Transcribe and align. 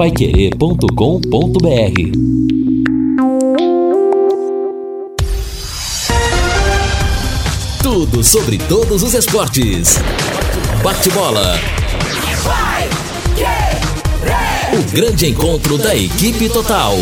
paiquerê.com.br 0.00 0.88
Tudo 7.82 8.24
sobre 8.24 8.56
todos 8.56 9.02
os 9.02 9.12
esportes. 9.12 9.98
Bate-bola. 10.82 11.60
O 14.72 14.90
grande 14.90 15.26
encontro 15.26 15.76
da 15.76 15.94
equipe 15.94 16.48
total. 16.48 16.96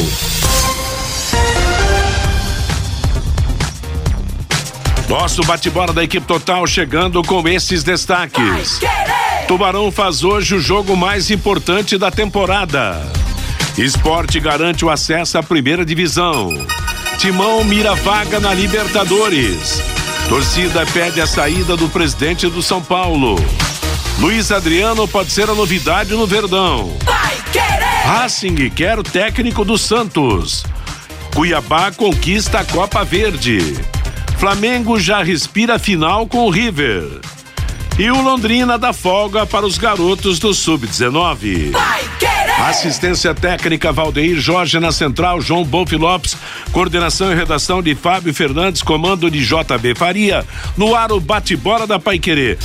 Nosso 5.09 5.45
bate-bola 5.45 5.93
da 5.93 6.03
equipe 6.03 6.27
total 6.27 6.67
chegando 6.67 7.23
com 7.23 7.47
esses 7.47 7.85
destaques. 7.85 8.81
Tubarão 9.49 9.91
faz 9.91 10.23
hoje 10.23 10.55
o 10.55 10.61
jogo 10.61 10.95
mais 10.95 11.31
importante 11.31 11.97
da 11.97 12.11
temporada. 12.11 13.01
Esporte 13.79 14.39
garante 14.39 14.85
o 14.85 14.91
acesso 14.91 15.39
à 15.39 15.43
primeira 15.43 15.87
divisão. 15.87 16.51
Timão 17.17 17.65
mira 17.65 17.95
vaga 17.95 18.39
na 18.39 18.53
Libertadores. 18.53 19.83
Torcida 20.29 20.85
pede 20.93 21.23
a 21.23 21.27
saída 21.27 21.79
do 21.79 21.89
presidente 21.89 22.47
do 22.47 22.63
São 22.63 22.83
Paulo. 22.83 23.37
Luiz 24.19 24.53
Adriano 24.53 25.09
pode 25.09 25.33
ser 25.33 25.49
a 25.49 25.55
novidade 25.55 26.13
no 26.13 26.27
Verdão. 26.27 26.95
Racing 28.05 28.69
quer 28.69 28.99
o 28.99 29.03
técnico 29.03 29.65
do 29.65 29.79
Santos. 29.79 30.63
Cuiabá 31.35 31.91
conquista 31.91 32.61
a 32.61 32.65
Copa 32.67 33.03
Verde. 33.03 33.81
Flamengo 34.37 35.01
já 35.01 35.23
respira 35.23 35.79
final 35.79 36.27
com 36.27 36.45
o 36.45 36.51
River. 36.51 37.23
E 37.99 38.09
o 38.13 38.23
Londrina 38.23 38.79
dá 38.79 38.93
folga 38.93 39.45
para 39.45 39.67
os 39.67 39.77
garotos 39.77 40.39
do 40.39 40.55
Sub-19. 40.55 41.73
Assistência 42.69 43.35
técnica 43.35 43.91
Valdeir 43.93 44.39
Jorge 44.39 44.79
na 44.79 44.93
central, 44.93 45.41
João 45.41 45.65
Bolf 45.65 45.91
Lopes, 45.91 46.37
coordenação 46.71 47.33
e 47.33 47.35
redação 47.35 47.83
de 47.83 47.97
Fábio 47.97 48.33
Fernandes, 48.33 48.83
comando 48.83 49.29
de 49.29 49.45
JB 49.45 49.97
Faria, 49.97 50.47
no 50.77 50.95
ar 50.95 51.11
o 51.11 51.19
bate-bola 51.19 51.89
da 51.89 51.99
Paiquerê. 51.99 52.57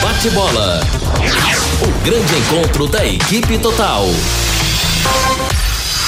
Bate-bola. 0.00 0.80
O 1.82 2.04
grande 2.04 2.34
encontro 2.34 2.86
da 2.88 3.04
equipe 3.04 3.58
total. 3.58 4.06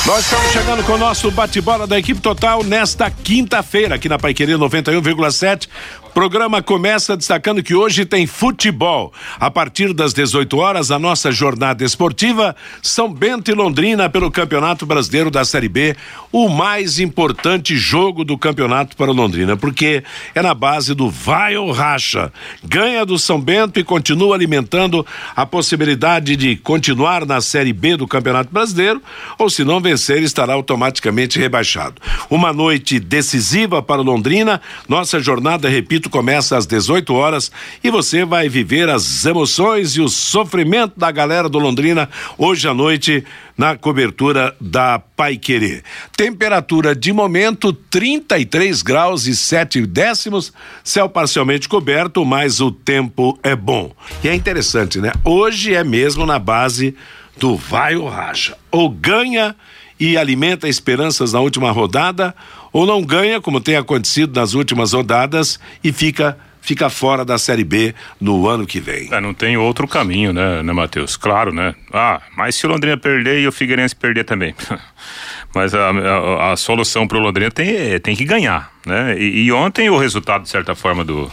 Nós 0.07 0.25
estamos 0.25 0.53
chegando 0.53 0.85
com 0.85 0.93
o 0.93 0.99
nosso 0.99 1.31
bate-bola 1.31 1.87
da 1.87 1.99
equipe 1.99 2.21
total 2.21 2.63
nesta 2.63 3.11
quinta-feira 3.11 3.95
aqui 3.95 4.07
na 4.07 4.19
Paiquerê 4.19 4.53
91,7. 4.53 5.67
Programa 6.15 6.63
começa 6.63 7.17
destacando 7.17 7.61
que 7.61 7.75
hoje 7.75 8.05
tem 8.05 8.25
futebol. 8.25 9.13
A 9.41 9.51
partir 9.51 9.93
das 9.93 10.15
18 10.15 10.57
horas, 10.57 10.93
a 10.93 10.99
nossa 10.99 11.33
jornada 11.33 11.85
esportiva 11.85 12.55
São 12.81 13.13
Bento 13.13 13.51
e 13.51 13.55
Londrina 13.55 14.09
pelo 14.09 14.31
Campeonato 14.31 14.87
Brasileiro 14.87 15.29
da 15.29 15.45
Série 15.45 15.69
B, 15.69 15.97
o 16.31 16.49
mais 16.49 17.01
importante 17.01 17.77
jogo 17.77 18.25
do 18.25 18.39
campeonato 18.39 18.97
para 18.97 19.11
Londrina, 19.11 19.57
porque 19.57 20.05
é 20.37 20.41
na 20.41 20.55
base 20.55 20.95
do 20.95 21.11
vai 21.11 21.57
ou 21.57 21.73
racha. 21.73 22.33
Ganha 22.63 23.05
do 23.05 23.19
São 23.19 23.41
Bento 23.41 23.81
e 23.81 23.85
continua 23.85 24.37
alimentando 24.37 25.05
a 25.35 25.45
possibilidade 25.45 26.37
de 26.37 26.55
continuar 26.55 27.27
na 27.27 27.41
Série 27.41 27.73
B 27.73 27.97
do 27.97 28.07
Campeonato 28.07 28.53
Brasileiro, 28.53 29.03
ou 29.37 29.51
se 29.51 29.65
não 29.65 29.81
vencer, 29.81 30.23
estará 30.23 30.55
automaticamente 30.55 31.41
rebaixado. 31.41 32.01
Uma 32.31 32.53
noite 32.53 33.01
decisiva 33.01 33.83
para 33.83 34.01
Londrina. 34.01 34.61
Nossa 34.89 35.19
jornada, 35.19 35.69
repito, 35.69 36.04
começa 36.09 36.57
às 36.57 36.67
18 36.67 37.13
horas 37.15 37.51
e 37.83 37.91
você 37.91 38.25
vai 38.25 38.49
viver 38.49 38.89
as 38.89 39.25
emoções 39.25 39.97
e 39.97 40.01
o 40.01 40.09
sofrimento 40.09 40.95
da 40.97 41.11
galera 41.11 41.49
do 41.49 41.59
Londrina 41.59 42.09
hoje 42.39 42.69
à 42.69 42.75
noite 42.75 43.25
na 43.57 43.77
cobertura 43.77 44.55
da 44.61 44.99
Pai 44.99 45.37
Querer. 45.37 45.83
Temperatura 46.17 46.95
de 46.95 47.13
momento 47.13 47.73
33 47.73 48.83
graus 48.83 49.27
e 49.27 49.37
7 49.37 49.87
décimos, 49.87 50.53
céu 50.83 51.09
parcialmente 51.09 51.69
coberto, 51.69 52.25
mas 52.25 52.61
o 52.61 52.71
tempo 52.71 53.39
é 53.43 53.55
bom. 53.55 53.93
E 54.23 54.29
é 54.29 54.35
interessante, 54.35 54.99
né? 54.99 55.13
Hoje 55.25 55.75
é 55.75 55.85
mesmo 55.85 56.27
na 56.27 56.39
base 56.39 56.95
do 57.37 57.57
vai 57.57 57.97
ou 57.97 58.09
racha. 58.09 58.57
Ou 58.71 58.89
ganha 58.89 59.55
e 59.99 60.17
alimenta 60.17 60.69
esperanças 60.69 61.33
na 61.33 61.41
última 61.41 61.71
rodada, 61.71 62.35
ou 62.73 62.87
não 62.87 63.03
ganha, 63.03 63.41
como 63.41 63.61
tem 63.61 63.77
acontecido 63.77 64.39
nas 64.39 64.55
últimas 64.55 64.93
rodadas, 64.93 65.59
e 65.83 65.93
fica 65.93 66.37
fica 66.65 66.89
fora 66.89 67.27
da 67.27 67.37
Série 67.37 67.63
B 67.63 67.95
no 68.19 68.49
ano 68.49 68.67
que 68.67 68.81
vem. 68.81 69.13
É, 69.13 69.21
não 69.21 69.35
tem 69.35 69.55
outro 69.55 69.87
caminho, 69.87 70.33
né, 70.33 70.63
né 70.63 70.73
Matheus? 70.73 71.15
Claro, 71.15 71.53
né? 71.53 71.75
Ah, 71.93 72.23
mas 72.35 72.55
se 72.55 72.67
o 72.67 72.71
Londrina 72.71 72.97
perder 72.97 73.41
e 73.41 73.47
o 73.47 73.53
Figueirense 73.53 73.95
perder 73.95 74.25
também. 74.25 74.55
mas 75.55 75.75
a, 75.75 75.91
a, 75.91 76.53
a 76.53 76.57
solução 76.57 77.07
para 77.07 77.19
o 77.19 77.21
Londrina 77.21 77.51
tem, 77.51 78.01
tem 78.01 78.17
que 78.17 78.25
ganhar, 78.25 78.73
né? 78.87 79.15
E, 79.19 79.45
e, 79.45 79.53
ontem 79.53 79.91
o 79.91 79.99
resultado, 79.99 80.45
de 80.45 80.49
certa 80.49 80.75
forma, 80.75 81.05
do, 81.05 81.31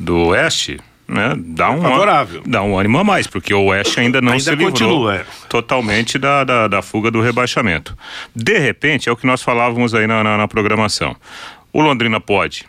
do 0.00 0.26
Oeste 0.26 0.80
né, 1.12 1.34
dá 1.38 1.70
um 1.70 1.80
favorável. 1.82 2.42
dá 2.46 2.62
um 2.62 2.78
ânimo 2.78 2.98
a 2.98 3.04
mais, 3.04 3.26
porque 3.26 3.52
o 3.52 3.66
Oeste 3.66 4.00
ainda 4.00 4.20
não 4.20 4.32
ainda 4.32 4.44
se 4.44 4.50
livrou 4.50 4.70
continua, 4.70 5.16
é. 5.16 5.24
totalmente 5.48 6.18
da, 6.18 6.42
da, 6.42 6.68
da, 6.68 6.82
fuga 6.82 7.10
do 7.10 7.20
rebaixamento. 7.20 7.96
De 8.34 8.58
repente, 8.58 9.08
é 9.08 9.12
o 9.12 9.16
que 9.16 9.26
nós 9.26 9.42
falávamos 9.42 9.94
aí 9.94 10.06
na, 10.06 10.24
na, 10.24 10.36
na 10.36 10.48
programação. 10.48 11.14
O 11.72 11.80
Londrina 11.80 12.20
pode 12.20 12.64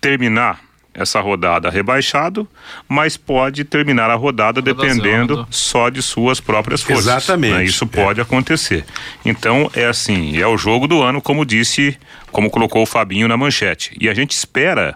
terminar 0.00 0.60
essa 0.94 1.20
rodada 1.20 1.68
rebaixado, 1.68 2.48
mas 2.88 3.16
pode 3.16 3.64
terminar 3.64 4.10
a 4.10 4.14
rodada 4.14 4.62
dependendo 4.62 5.46
só 5.50 5.88
de 5.88 6.00
suas 6.00 6.40
próprias 6.40 6.82
forças. 6.82 7.06
Exatamente. 7.06 7.54
Né? 7.54 7.64
Isso 7.64 7.84
é. 7.84 7.86
pode 7.88 8.20
acontecer. 8.20 8.84
Então 9.24 9.70
é 9.74 9.86
assim, 9.86 10.40
é 10.40 10.46
o 10.46 10.56
jogo 10.56 10.86
do 10.86 11.02
ano, 11.02 11.20
como 11.20 11.44
disse, 11.44 11.98
como 12.30 12.50
colocou 12.50 12.82
o 12.82 12.86
Fabinho 12.86 13.28
na 13.28 13.36
manchete. 13.36 13.96
E 14.00 14.08
a 14.08 14.14
gente 14.14 14.32
espera 14.32 14.94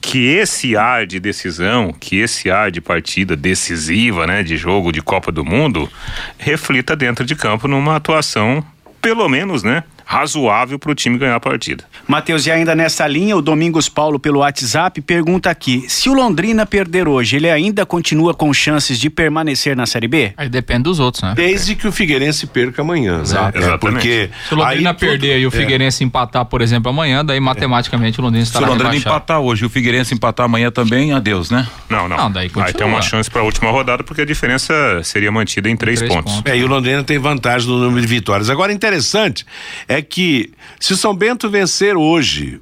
que 0.00 0.26
esse 0.26 0.76
ar 0.76 1.06
de 1.06 1.18
decisão, 1.20 1.92
que 1.92 2.18
esse 2.18 2.50
ar 2.50 2.70
de 2.70 2.80
partida 2.80 3.36
decisiva, 3.36 4.26
né, 4.26 4.42
de 4.42 4.56
jogo 4.56 4.92
de 4.92 5.02
Copa 5.02 5.30
do 5.32 5.44
Mundo, 5.44 5.90
reflita 6.38 6.96
dentro 6.96 7.24
de 7.24 7.34
campo 7.34 7.66
numa 7.66 7.96
atuação 7.96 8.64
pelo 9.00 9.28
menos, 9.28 9.64
né, 9.64 9.82
razoável 10.04 10.78
para 10.78 10.90
o 10.90 10.94
time 10.94 11.18
ganhar 11.18 11.36
a 11.36 11.40
partida. 11.40 11.84
Matheus, 12.06 12.46
e 12.46 12.50
ainda 12.50 12.74
nessa 12.74 13.06
linha, 13.06 13.36
o 13.36 13.42
Domingos 13.42 13.88
Paulo 13.88 14.18
pelo 14.18 14.40
WhatsApp 14.40 15.00
pergunta 15.00 15.50
aqui: 15.50 15.84
se 15.88 16.08
o 16.08 16.14
Londrina 16.14 16.66
perder 16.66 17.08
hoje, 17.08 17.36
ele 17.36 17.50
ainda 17.50 17.84
continua 17.86 18.34
com 18.34 18.52
chances 18.52 18.98
de 18.98 19.08
permanecer 19.08 19.76
na 19.76 19.86
Série 19.86 20.08
B? 20.08 20.32
Aí 20.36 20.48
depende 20.48 20.84
dos 20.84 20.98
outros, 20.98 21.22
né? 21.22 21.34
Desde 21.36 21.74
que 21.74 21.86
o 21.86 21.92
Figueirense 21.92 22.46
perca 22.46 22.82
amanhã, 22.82 23.16
né? 23.16 23.22
Exato. 23.22 23.58
É, 23.58 23.78
porque 23.78 24.30
se 24.48 24.54
o 24.54 24.56
Londrina 24.56 24.90
aí, 24.90 24.96
perder 24.96 25.38
e 25.40 25.46
o 25.46 25.48
é. 25.48 25.50
Figueirense 25.50 26.02
é. 26.02 26.06
empatar, 26.06 26.44
por 26.44 26.60
exemplo, 26.60 26.90
amanhã, 26.90 27.24
daí 27.24 27.40
matematicamente 27.40 28.18
o 28.18 28.22
Londrina 28.22 28.44
estará 28.44 28.64
Se 28.64 28.68
o 28.68 28.72
Londrina 28.72 28.90
rebaixado. 28.90 29.16
empatar 29.16 29.40
hoje 29.40 29.64
e 29.64 29.66
o 29.66 29.70
Figueirense 29.70 30.14
empatar 30.14 30.46
amanhã 30.46 30.70
também, 30.70 31.12
adeus, 31.12 31.50
né? 31.50 31.66
Não, 31.88 32.08
não. 32.08 32.16
não 32.16 32.32
daí 32.32 32.48
continua. 32.48 32.66
Aí 32.66 32.74
tem 32.74 32.86
uma 32.86 33.02
chance 33.02 33.30
para 33.30 33.42
a 33.42 33.44
última 33.44 33.70
rodada 33.70 34.02
porque 34.02 34.22
a 34.22 34.26
diferença 34.26 34.74
seria 35.02 35.30
mantida 35.30 35.68
em 35.68 35.76
três, 35.76 35.98
três 35.98 36.12
pontos. 36.12 36.34
pontos. 36.34 36.50
É, 36.50 36.56
e 36.56 36.64
o 36.64 36.66
Londrina 36.66 37.02
tem 37.04 37.18
vantagem 37.18 37.68
no 37.68 37.78
número 37.78 38.00
de 38.00 38.06
vitórias. 38.06 38.50
Agora, 38.50 38.72
interessante 38.72 39.44
é 39.88 39.91
que 40.00 40.52
se 40.80 40.96
São 40.96 41.14
Bento 41.14 41.50
vencer 41.50 41.96
hoje, 41.96 42.60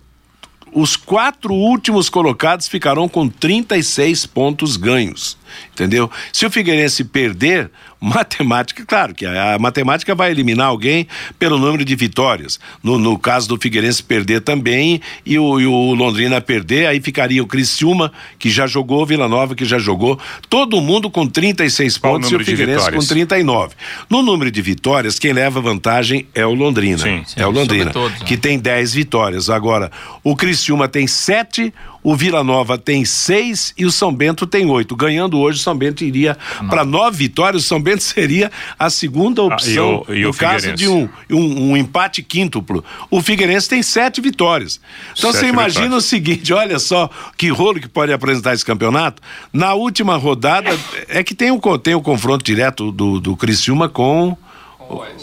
os 0.72 0.96
quatro 0.96 1.52
últimos 1.52 2.08
colocados 2.08 2.66
ficarão 2.66 3.08
com 3.08 3.28
36 3.28 4.26
pontos 4.26 4.76
ganhos 4.76 5.38
entendeu? 5.72 6.10
Se 6.32 6.44
o 6.44 6.50
Figueirense 6.50 7.04
perder, 7.04 7.70
matemática, 8.00 8.82
claro 8.86 9.14
que 9.14 9.26
a, 9.26 9.54
a, 9.54 9.58
matemática 9.58 10.14
vai 10.14 10.30
eliminar 10.30 10.68
alguém 10.68 11.06
pelo 11.38 11.58
número 11.58 11.84
de 11.84 11.94
vitórias. 11.94 12.58
No, 12.82 12.98
no 12.98 13.18
caso 13.18 13.46
do 13.46 13.58
Figueirense 13.58 14.02
perder 14.02 14.40
também 14.40 15.02
e 15.24 15.38
o, 15.38 15.60
e 15.60 15.66
o, 15.66 15.94
Londrina 15.94 16.40
perder, 16.40 16.86
aí 16.86 17.00
ficaria 17.00 17.42
o 17.42 17.46
Criciúma, 17.46 18.10
que 18.38 18.48
já 18.48 18.66
jogou, 18.66 19.04
Vila 19.04 19.28
Nova, 19.28 19.54
que 19.54 19.66
já 19.66 19.78
jogou, 19.78 20.18
todo 20.48 20.80
mundo 20.80 21.10
com 21.10 21.26
36 21.26 21.98
Qual 21.98 22.14
pontos 22.14 22.30
e 22.30 22.36
o 22.36 22.44
Figueirense 22.44 22.90
com 22.90 23.00
39. 23.00 23.74
No 24.08 24.22
número 24.22 24.50
de 24.50 24.62
vitórias, 24.62 25.18
quem 25.18 25.34
leva 25.34 25.60
vantagem 25.60 26.26
é 26.34 26.46
o 26.46 26.54
Londrina. 26.54 26.98
Sim, 26.98 27.22
sim, 27.26 27.38
é 27.38 27.46
o 27.46 27.50
Londrina, 27.50 27.90
todos, 27.90 28.18
né? 28.18 28.26
que 28.26 28.36
tem 28.36 28.58
10 28.58 28.94
vitórias. 28.94 29.50
Agora, 29.50 29.92
o 30.24 30.34
Criciúma 30.34 30.88
tem 30.88 31.06
7, 31.06 31.72
o 32.02 32.16
Vila 32.16 32.42
Nova 32.42 32.78
tem 32.78 33.04
seis 33.04 33.74
e 33.76 33.84
o 33.84 33.90
São 33.90 34.14
Bento 34.14 34.46
tem 34.46 34.66
oito. 34.66 34.96
Ganhando 34.96 35.38
hoje, 35.38 35.58
o 35.58 35.62
São 35.62 35.76
Bento 35.76 36.02
iria 36.02 36.36
para 36.68 36.84
nove 36.84 37.18
vitórias. 37.18 37.64
O 37.64 37.66
São 37.66 37.80
Bento 37.80 38.02
seria 38.04 38.50
a 38.78 38.88
segunda 38.88 39.42
opção 39.42 40.04
ah, 40.08 40.12
e 40.12 40.14
o, 40.14 40.20
e 40.20 40.24
no 40.24 40.34
caso 40.34 40.72
de 40.72 40.88
um, 40.88 41.08
um, 41.30 41.70
um, 41.70 41.76
empate 41.76 42.22
quíntuplo. 42.22 42.84
O 43.10 43.20
Figueirense 43.20 43.68
tem 43.68 43.82
sete 43.82 44.20
vitórias. 44.20 44.80
Então 45.16 45.32
sete 45.32 45.40
você 45.40 45.48
imagina 45.48 45.84
vitórias. 45.84 46.04
o 46.04 46.08
seguinte: 46.08 46.52
olha 46.52 46.78
só 46.78 47.10
que 47.36 47.48
rolo 47.48 47.80
que 47.80 47.88
pode 47.88 48.12
apresentar 48.12 48.54
esse 48.54 48.64
campeonato. 48.64 49.22
Na 49.52 49.74
última 49.74 50.16
rodada, 50.16 50.70
é 51.08 51.22
que 51.22 51.34
tem 51.34 51.50
o, 51.50 51.78
tem 51.78 51.94
o 51.94 52.00
confronto 52.00 52.44
direto 52.44 52.90
do, 52.90 53.20
do 53.20 53.36
Criciúma 53.36 53.88
com 53.88 54.36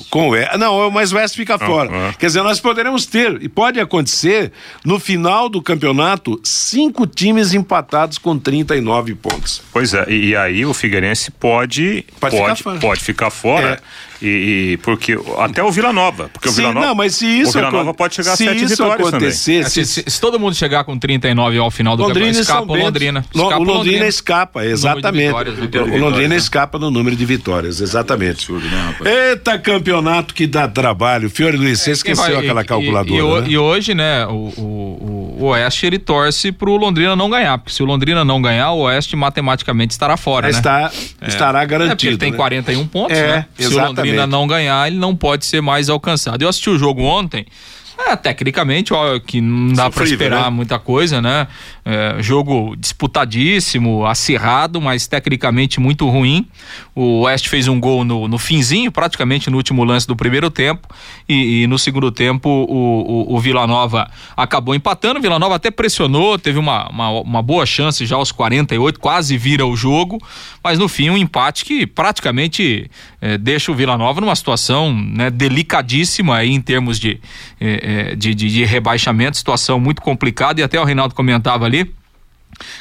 Com 0.09 0.29
o 0.29 0.31
Oeste. 0.31 0.57
Não, 0.57 0.89
mas 0.89 1.11
o 1.11 1.17
Oeste 1.17 1.37
fica 1.37 1.57
fora. 1.59 1.89
ah. 1.91 2.13
Quer 2.17 2.27
dizer, 2.27 2.41
nós 2.43 2.59
poderemos 2.59 3.05
ter, 3.05 3.41
e 3.41 3.49
pode 3.49 3.79
acontecer, 3.79 4.51
no 4.85 4.99
final 4.99 5.49
do 5.49 5.61
campeonato, 5.61 6.39
cinco 6.43 7.05
times 7.05 7.53
empatados 7.53 8.17
com 8.17 8.37
39 8.37 9.15
pontos. 9.15 9.61
Pois 9.71 9.93
é, 9.93 10.09
e, 10.09 10.35
aí 10.35 10.65
o 10.65 10.73
Figueirense 10.73 11.31
pode 11.31 12.05
Pode 12.19 12.35
pode, 12.37 12.57
ficar 12.57 12.71
pode, 12.71 12.81
fora. 12.81 12.99
ficar 12.99 13.29
fora. 13.29 13.81
E, 14.21 14.71
e 14.73 14.77
porque 14.77 15.17
até 15.39 15.63
o 15.63 15.71
Vila 15.71 15.93
Nova, 15.93 16.29
porque 16.33 16.49
o 16.49 16.51
Sim, 16.51 16.61
Vila 16.61 16.73
Nova, 16.73 16.85
não, 16.87 16.95
mas 16.95 17.15
se 17.15 17.25
o 17.25 17.29
isso 17.29 17.51
Vila 17.53 17.67
acon- 17.67 17.77
Nova 17.77 17.93
pode 17.93 18.15
chegar 18.15 18.33
a 18.33 18.35
se 18.35 18.45
sete 18.45 18.57
isso 18.63 18.69
vitórias 18.69 18.97
também. 18.97 19.07
acontecer, 19.29 19.59
É, 19.65 19.69
se, 19.69 19.85
se, 19.85 20.03
se- 20.07 20.19
todo 20.21 20.39
mundo 20.39 20.55
chegar 20.55 20.83
com 20.83 20.97
39 20.97 21.57
ao 21.59 21.69
final 21.69 21.95
do 21.95 22.03
Londrina 22.03 22.25
campeonato, 22.27 22.41
escapa 22.51 22.71
o. 22.73 22.75
Londrina. 22.83 23.25
Escapa 23.33 23.59
o 23.59 23.63
Londrina 23.63 24.07
escapa, 24.07 24.65
exatamente. 24.65 25.27
vitórias, 25.27 25.55
vitórias, 25.59 25.95
o 25.95 25.97
Londrina 25.99 26.29
né? 26.29 26.35
escapa 26.37 26.79
no 26.79 26.89
número 26.89 27.15
de 27.15 27.25
vitórias, 27.25 27.79
exatamente. 27.79 28.51
né, 28.51 28.59
rapaz? 28.87 29.15
Eita, 29.15 29.59
campeonato 29.59 30.33
que 30.33 30.47
dá 30.47 30.67
trabalho. 30.67 31.29
Fiore 31.29 31.55
Luiz, 31.57 31.79
você 31.79 31.85
Quem 31.85 31.93
esqueceu 31.93 32.33
vai- 32.33 32.35
aquela 32.37 32.61
e- 32.61 32.65
calculadora, 32.65 33.13
E, 33.13 33.17
e, 33.19 33.41
né? 33.41 33.49
e 33.49 33.57
hoje, 33.57 33.93
né, 33.93 34.25
o, 34.25 34.31
o, 34.31 34.61
o- 34.61 35.43
o 35.43 35.45
Oeste 35.49 35.85
ele 35.85 35.99
torce 35.99 36.51
pro 36.51 36.75
Londrina 36.75 37.15
não 37.15 37.29
ganhar, 37.29 37.57
porque 37.59 37.71
se 37.73 37.83
o 37.83 37.85
Londrina 37.85 38.25
não 38.25 38.41
ganhar, 38.41 38.71
o 38.71 38.79
Oeste 38.79 39.15
matematicamente 39.15 39.91
estará 39.91 40.17
fora, 40.17 40.47
né? 40.47 40.53
Está, 40.53 40.91
estará 41.27 41.59
É, 41.59 41.61
porque 41.67 41.77
garantido. 41.77 42.11
ele 42.11 42.17
tem 42.17 42.31
né? 42.31 42.37
41 42.37 42.87
pontos, 42.87 43.15
É, 43.17 43.27
né? 43.27 43.45
O 43.59 43.61
exatamente. 43.63 44.06
Londrina 44.12 44.27
não 44.27 44.48
ganhar, 44.48 44.88
ele 44.88 44.98
não 44.98 45.15
pode 45.15 45.45
ser 45.45 45.62
mais 45.62 45.89
alcançado. 45.89 46.42
Eu 46.42 46.50
assisti 46.50 46.69
o 46.69 46.77
jogo 46.77 47.01
ontem. 47.01 47.45
É, 47.99 48.15
tecnicamente, 48.15 48.94
ó, 48.94 49.19
que 49.19 49.41
não 49.41 49.73
dá 49.73 49.89
para 49.89 50.03
esperar 50.03 50.44
né? 50.45 50.49
muita 50.49 50.77
coisa, 50.77 51.21
né? 51.21 51.47
É, 51.83 52.21
jogo 52.21 52.75
disputadíssimo, 52.77 54.05
acirrado, 54.05 54.79
mas 54.79 55.07
tecnicamente 55.07 55.79
muito 55.79 56.07
ruim. 56.07 56.47
O 56.94 57.21
Oeste 57.21 57.49
fez 57.49 57.67
um 57.67 57.79
gol 57.79 58.03
no, 58.03 58.27
no 58.27 58.38
finzinho, 58.38 58.91
praticamente 58.91 59.49
no 59.49 59.57
último 59.57 59.83
lance 59.83 60.05
do 60.05 60.15
primeiro 60.15 60.51
tempo, 60.51 60.88
e, 61.27 61.63
e 61.63 61.67
no 61.67 61.79
segundo 61.79 62.11
tempo 62.11 62.49
o, 62.49 63.31
o, 63.31 63.35
o 63.35 63.39
Vila 63.39 63.65
Nova 63.65 64.09
acabou 64.35 64.75
empatando. 64.75 65.19
O 65.19 65.21
Vila 65.21 65.39
Nova 65.39 65.55
até 65.55 65.71
pressionou, 65.71 66.38
teve 66.38 66.59
uma, 66.59 66.88
uma, 66.89 67.09
uma 67.21 67.41
boa 67.41 67.65
chance 67.65 68.05
já 68.05 68.15
aos 68.15 68.31
48, 68.31 69.00
quase 69.00 69.38
vira 69.38 69.65
o 69.65 69.75
jogo, 69.75 70.19
mas 70.63 70.77
no 70.77 70.88
fim 70.88 71.09
um 71.09 71.17
empate 71.17 71.65
que 71.65 71.88
praticamente 71.88 72.91
eh, 73.21 73.38
deixa 73.38 73.71
o 73.71 73.75
Vila 73.75 73.97
Nova 73.97 74.21
numa 74.21 74.35
situação 74.35 74.93
né, 74.93 75.29
delicadíssima 75.29 76.38
aí 76.38 76.51
em 76.51 76.61
termos 76.61 77.00
de, 77.00 77.19
eh, 77.59 77.79
eh, 77.88 78.16
de, 78.16 78.36
de, 78.36 78.50
de 78.50 78.66
rebaixamento, 78.66 79.38
situação 79.38 79.80
muito 79.80 80.01
complicada, 80.01 80.60
e 80.60 80.63
até 80.63 80.80
o 80.80 80.84
Reinaldo 80.84 81.16
comentava 81.16 81.66
ali 81.66 81.89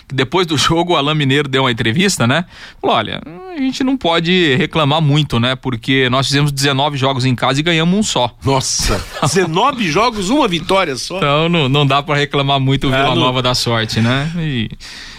que 0.09 0.15
depois 0.15 0.47
do 0.47 0.57
jogo 0.59 0.95
o 0.95 0.97
Alain 0.97 1.15
Mineiro 1.15 1.49
deu 1.49 1.63
uma 1.65 1.71
entrevista, 1.71 2.27
né? 2.27 2.45
Falou, 2.81 2.97
olha, 2.97 3.21
a 3.55 3.61
gente 3.61 3.85
não 3.85 3.95
pode 3.97 4.55
reclamar 4.57 5.03
muito, 5.03 5.39
né? 5.39 5.55
Porque 5.55 6.09
nós 6.09 6.27
fizemos 6.29 6.51
19 6.51 6.97
jogos 6.97 7.25
em 7.27 7.35
casa 7.35 7.61
e 7.61 7.63
ganhamos 7.63 7.99
um 7.99 8.03
só. 8.03 8.35
Nossa, 8.45 9.05
19 9.23 9.91
jogos, 9.91 10.31
uma 10.31 10.49
vitória 10.49 10.97
só. 10.97 11.19
Então 11.19 11.49
não, 11.51 11.69
não 11.69 11.87
dá 11.87 12.03
para 12.03 12.17
reclamar 12.19 12.59
muito 12.59 12.89
o 12.89 12.95
É, 12.95 12.97
Vila 13.03 13.15
não- 13.15 13.23
Nova 13.23 13.43
da 13.43 13.55
sorte, 13.55 14.01
né? 14.01 14.33
E, 14.39 14.71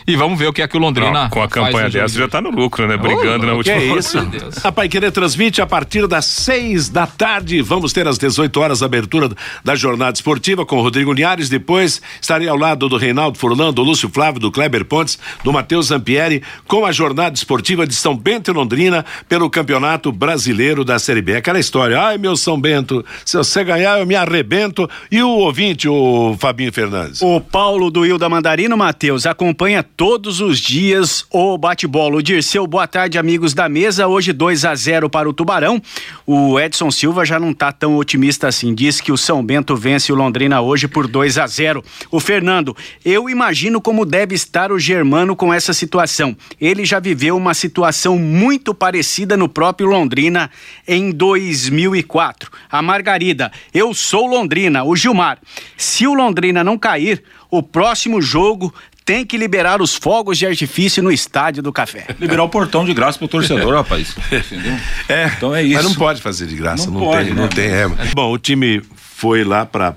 e 0.08 0.16
vamos 0.16 0.40
ver 0.40 0.48
o 0.48 0.54
que 0.54 0.62
é 0.62 0.68
que 0.68 0.78
o 0.78 0.80
Londrina 0.80 1.12
Não, 1.12 1.30
com 1.30 1.42
a 1.42 1.50
campanha 1.50 1.90
dessa 1.90 2.14
de 2.14 2.20
já 2.20 2.30
tá 2.30 2.42
no 2.42 2.50
lucro, 2.50 2.88
né? 2.88 2.96
Brigando 2.96 3.46
na 3.46 3.54
Ô, 3.54 3.62
Que 3.62 3.72
última 3.72 3.76
é 3.76 4.00
isso? 4.00 4.18
A 4.64 4.72
Pai 4.72 4.88
Querer 4.88 5.12
transmite 5.12 5.62
a 5.62 5.68
partir 5.68 6.08
das 6.08 6.24
6 6.26 6.88
da 6.88 7.06
tarde. 7.06 7.62
Vamos 7.62 7.92
ter 7.92 8.08
às 8.08 8.18
18 8.18 8.58
horas 8.58 8.82
a 8.82 8.86
abertura 8.86 9.30
da 9.66 9.76
jornada 9.76 10.14
esportiva 10.16 10.66
com 10.66 10.78
o 10.78 10.82
Rodrigo 10.82 11.12
Linhares. 11.12 11.50
Depois 11.50 12.02
estarei 12.22 12.48
ao 12.48 12.56
lado 12.56 12.88
do 12.88 12.96
Reinaldo 12.96 13.38
Furlan, 13.38 13.74
do 13.74 13.84
Lúcio 13.84 14.10
Flávio, 14.10 14.40
do 14.40 14.50
Kleber 14.50 14.86
Pontes, 14.86 15.20
do 15.44 15.52
Matheus 15.52 15.88
Zampieri, 15.88 16.42
com 16.66 16.86
a 16.86 16.94
jornada 16.94 17.36
esportiva 17.36 17.86
de 17.86 17.94
São 17.94 18.16
Bento 18.16 18.50
e 18.50 18.54
Londrina 18.54 19.04
pelo 19.28 19.50
Campeonato 19.50 20.10
Brasileiro 20.12 20.86
da 20.86 20.98
Série 21.00 21.22
B. 21.22 21.36
Aquela 21.36 21.60
história, 21.60 22.00
ai 22.00 22.18
meu 22.18 22.38
São 22.38 22.58
Bento, 22.58 23.04
se 23.26 23.36
você 23.36 23.62
ganhar 23.62 24.00
eu 24.00 24.06
me 24.06 24.16
arrebento. 24.16 24.90
E 25.12 25.22
o 25.22 25.30
ouvinte, 25.30 25.90
o 25.90 26.38
Fabinho 26.40 26.72
Fernandes. 26.72 27.22
O 27.22 27.42
Paulo 27.42 27.92
do 27.92 28.06
Hilda 28.06 28.30
Mandarino, 28.30 28.78
Matheus, 28.78 29.26
acompanha 29.26 29.84
todos 29.98 30.42
os 30.42 30.60
dias 30.60 31.26
o 31.32 31.58
bate-bola. 31.58 32.18
O 32.18 32.22
Dirceu, 32.22 32.68
boa 32.68 32.88
tarde, 32.88 33.18
amigos 33.18 33.56
da 33.56 33.68
mesa. 33.68 34.08
Hoje 34.08 34.32
2 34.32 34.64
a 34.64 34.76
0 34.76 35.10
para 35.10 35.28
o 35.28 35.34
Tubarão. 35.34 35.82
O 36.24 36.60
Edson 36.60 36.92
Silva 36.92 37.26
já 37.26 37.40
não 37.40 37.52
tá 37.52 37.72
tão 37.72 37.98
otimista 37.98 38.48
assim. 38.48 38.76
Diz 38.76 39.02
que 39.02 39.12
o 39.12 39.18
São 39.18 39.44
Bento 39.44 39.76
vence 39.76 40.14
o 40.14 40.16
Londrina 40.16 40.62
hoje 40.62 40.88
por 40.88 41.08
2 41.08 41.40
a 41.40 41.48
0. 41.48 41.84
O 42.12 42.20
Fernando, 42.20 42.78
eu 43.04 43.28
imagino 43.28 43.82
como 43.82 44.06
deve 44.06 44.36
estar 44.36 44.72
o 44.72 44.78
Germano 44.78 45.36
com 45.36 45.52
essa 45.52 45.74
situação. 45.74 46.38
Ele 46.62 46.86
já 46.86 47.00
viveu 47.00 47.36
uma 47.36 47.56
situação 47.56 48.20
muito 48.20 48.76
parecida 48.76 49.36
no 49.36 49.50
próprio 49.50 49.88
Londrina 49.88 50.52
em 50.88 51.10
2004. 51.10 52.52
A 52.70 52.84
Margarida, 52.84 53.52
eu 53.74 53.96
sou 53.96 54.28
Londrina. 54.28 54.84
O 54.84 54.96
Gilmar, 54.96 55.40
se 55.76 56.06
o 56.06 56.14
Londrina 56.14 56.64
não 56.64 56.78
cair, 56.78 57.24
o 57.50 57.64
próximo 57.64 58.22
jogo 58.22 58.72
tem 59.08 59.26
que 59.26 59.38
liberar 59.38 59.82
os 59.82 59.96
fogos 59.96 60.38
de 60.38 60.46
artifício 60.46 61.02
no 61.02 61.10
estádio 61.10 61.64
do 61.64 61.72
Café. 61.72 62.08
Liberar 62.20 62.44
o 62.44 62.50
portão 62.50 62.84
de 62.84 62.94
graça 62.94 63.18
pro 63.18 63.26
torcedor, 63.28 63.74
rapaz. 63.74 64.14
Entendeu? 64.30 64.78
É, 65.08 65.32
Então 65.38 65.56
é 65.56 65.64
isso. 65.64 65.76
Mas 65.76 65.86
não 65.86 65.94
pode 65.96 66.22
fazer 66.22 66.46
de 66.46 66.58
graça, 66.58 66.88
não, 66.92 67.00
Não 67.00 67.06
pode, 67.08 67.26
tem, 67.28 67.34
né? 67.34 67.42
não 67.42 67.48
tem. 67.48 67.66
É. 67.70 67.88
Bom, 68.14 68.34
o 68.34 68.38
time 68.38 68.82
foi 68.98 69.46
lá 69.46 69.66
para 69.66 69.96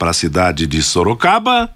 a 0.00 0.12
cidade 0.12 0.66
de 0.66 0.82
Sorocaba, 0.82 1.70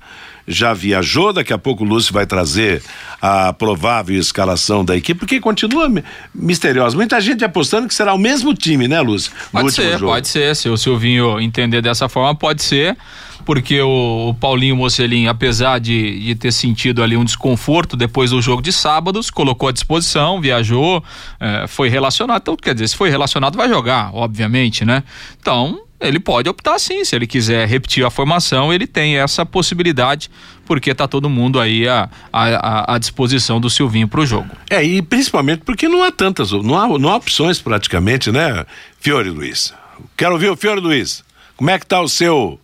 já 0.48 0.74
viajou, 0.74 1.32
daqui 1.32 1.52
a 1.52 1.58
pouco 1.58 1.84
o 1.84 1.86
Lúcio 1.86 2.12
vai 2.12 2.26
trazer 2.26 2.82
a 3.20 3.52
provável 3.52 4.18
escalação 4.18 4.84
da 4.84 4.96
equipe, 4.96 5.20
porque 5.20 5.40
continua 5.40 5.88
mi- 5.88 6.02
misteriosa. 6.34 6.96
Muita 6.96 7.20
gente 7.20 7.44
apostando 7.44 7.86
que 7.86 7.94
será 7.94 8.12
o 8.12 8.18
mesmo 8.18 8.52
time, 8.52 8.88
né, 8.88 9.00
Lúcio? 9.00 9.30
Pode 9.52 9.70
ser, 9.72 9.92
jogo. 9.92 10.06
pode 10.12 10.26
ser. 10.26 10.56
Se 10.56 10.68
o 10.68 10.76
Silvinho 10.76 11.40
entender 11.40 11.80
dessa 11.80 12.08
forma, 12.08 12.34
pode 12.34 12.60
ser. 12.64 12.96
Porque 13.44 13.80
o, 13.80 14.30
o 14.30 14.34
Paulinho 14.34 14.76
Mocelin, 14.76 15.26
apesar 15.26 15.78
de, 15.78 16.20
de 16.20 16.34
ter 16.34 16.52
sentido 16.52 17.02
ali 17.02 17.16
um 17.16 17.24
desconforto 17.24 17.96
depois 17.96 18.30
do 18.30 18.40
jogo 18.40 18.62
de 18.62 18.72
sábados, 18.72 19.30
colocou 19.30 19.68
à 19.68 19.72
disposição, 19.72 20.40
viajou, 20.40 21.02
eh, 21.40 21.66
foi 21.66 21.88
relacionado. 21.88 22.42
Então, 22.42 22.56
quer 22.56 22.74
dizer, 22.74 22.88
se 22.88 22.96
foi 22.96 23.10
relacionado, 23.10 23.56
vai 23.56 23.68
jogar, 23.68 24.14
obviamente, 24.14 24.84
né? 24.84 25.02
Então, 25.40 25.80
ele 26.02 26.18
pode 26.18 26.48
optar 26.48 26.78
sim. 26.78 27.04
Se 27.04 27.14
ele 27.14 27.26
quiser 27.26 27.66
repetir 27.66 28.04
a 28.04 28.10
formação, 28.10 28.72
ele 28.72 28.86
tem 28.86 29.16
essa 29.16 29.46
possibilidade, 29.46 30.28
porque 30.66 30.94
tá 30.94 31.06
todo 31.06 31.30
mundo 31.30 31.60
aí 31.60 31.88
à, 31.88 32.08
à, 32.32 32.94
à 32.94 32.98
disposição 32.98 33.60
do 33.60 33.70
Silvinho 33.70 34.08
pro 34.08 34.26
jogo. 34.26 34.50
É, 34.68 34.82
e 34.82 35.00
principalmente 35.00 35.62
porque 35.64 35.88
não 35.88 36.02
há 36.02 36.10
tantas, 36.10 36.50
não 36.50 36.78
há, 36.78 36.98
não 36.98 37.08
há 37.08 37.16
opções 37.16 37.60
praticamente, 37.60 38.30
né, 38.30 38.66
Fiore 39.00 39.30
Luiz? 39.30 39.72
Quero 40.16 40.32
ouvir 40.32 40.50
o 40.50 40.56
Fiore 40.56 40.80
Luiz. 40.80 41.24
Como 41.56 41.70
é 41.70 41.78
que 41.78 41.86
tá 41.86 42.00
o 42.00 42.08
seu, 42.08 42.58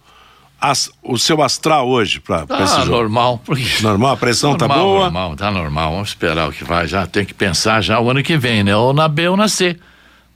as- 0.61 0.91
o 1.03 1.17
seu 1.19 1.43
astral 1.43 1.89
hoje 1.89 2.21
para 2.21 2.47
Tá 2.47 2.63
esse 2.63 2.77
jogo? 2.81 2.91
normal, 2.91 3.41
porque 3.45 3.65
Normal, 3.83 4.13
a 4.13 4.17
pressão 4.17 4.57
tá 4.57 4.67
normal, 4.69 4.85
boa? 4.87 5.03
Normal, 5.05 5.37
tá 5.37 5.51
normal. 5.51 5.93
Vamos 5.93 6.09
esperar 6.09 6.49
o 6.49 6.53
que 6.53 6.65
vai. 6.65 6.87
Já 6.87 7.07
tem 7.07 7.25
que 7.25 7.35
pensar 7.35 7.81
já 7.83 8.01
o 8.01 8.11
ano 8.11 8.23
que 8.23 8.37
vem, 8.37 8.63
né? 8.65 8.75
Ou 8.77 8.93
na 8.93 9.07
B 9.09 9.29
ou 9.29 9.37
na 9.37 9.49
C. 9.49 9.77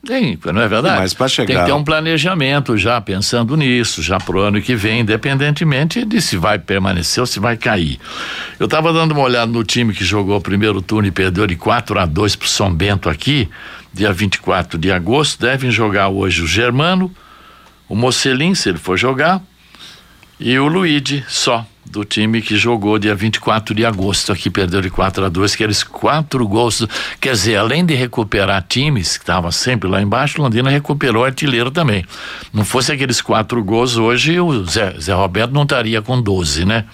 Tem, 0.04 0.36
não 0.52 0.60
é 0.60 0.66
verdade? 0.66 0.98
Mas 0.98 1.14
pra 1.14 1.28
chegar- 1.28 1.46
Tem 1.46 1.56
que 1.58 1.64
ter 1.64 1.72
um 1.72 1.84
planejamento 1.84 2.76
já 2.76 3.00
pensando 3.00 3.56
nisso, 3.56 4.02
já 4.02 4.18
pro 4.18 4.40
ano 4.40 4.60
que 4.60 4.74
vem, 4.74 5.00
independentemente 5.02 6.04
de 6.04 6.20
se 6.20 6.36
vai 6.36 6.58
permanecer 6.58 7.20
ou 7.20 7.26
se 7.26 7.38
vai 7.38 7.56
cair. 7.56 8.00
Eu 8.58 8.64
estava 8.64 8.92
dando 8.92 9.12
uma 9.12 9.20
olhada 9.22 9.46
no 9.52 9.62
time 9.62 9.94
que 9.94 10.04
jogou 10.04 10.36
o 10.36 10.40
primeiro 10.40 10.82
turno 10.82 11.06
e 11.06 11.12
perdeu 11.12 11.46
de 11.46 11.54
4 11.54 12.00
a 12.00 12.04
2 12.04 12.34
pro 12.34 12.48
São 12.48 12.74
Bento 12.74 13.08
aqui, 13.08 13.48
dia 13.94 14.12
24 14.12 14.76
de 14.76 14.90
agosto. 14.90 15.40
Devem 15.40 15.70
jogar 15.70 16.08
hoje 16.08 16.42
o 16.42 16.48
Germano, 16.48 17.08
o 17.88 17.94
Mocelin, 17.94 18.56
se 18.56 18.70
ele 18.70 18.78
for 18.78 18.96
jogar, 18.96 19.40
e 20.44 20.58
o 20.58 20.66
Luigi 20.66 21.24
só, 21.28 21.64
do 21.86 22.04
time 22.04 22.42
que 22.42 22.56
jogou 22.56 22.98
dia 22.98 23.14
24 23.14 23.72
de 23.74 23.86
agosto 23.86 24.32
aqui, 24.32 24.50
perdeu 24.50 24.80
de 24.80 24.90
4 24.90 25.26
a 25.26 25.28
2, 25.28 25.54
aqueles 25.54 25.84
quatro 25.84 26.48
gols. 26.48 26.84
Quer 27.20 27.32
dizer, 27.32 27.56
além 27.56 27.86
de 27.86 27.94
recuperar 27.94 28.64
times 28.68 29.16
que 29.16 29.22
estavam 29.22 29.52
sempre 29.52 29.88
lá 29.88 30.02
embaixo, 30.02 30.42
Londrina 30.42 30.68
recuperou 30.68 31.24
artilheiro 31.24 31.70
também. 31.70 32.04
Não 32.52 32.64
fosse 32.64 32.90
aqueles 32.90 33.20
quatro 33.20 33.62
gols 33.62 33.96
hoje, 33.96 34.40
o 34.40 34.64
Zé, 34.64 34.98
Zé 34.98 35.14
Roberto 35.14 35.52
não 35.52 35.62
estaria 35.62 36.02
com 36.02 36.20
12, 36.20 36.64
né? 36.64 36.86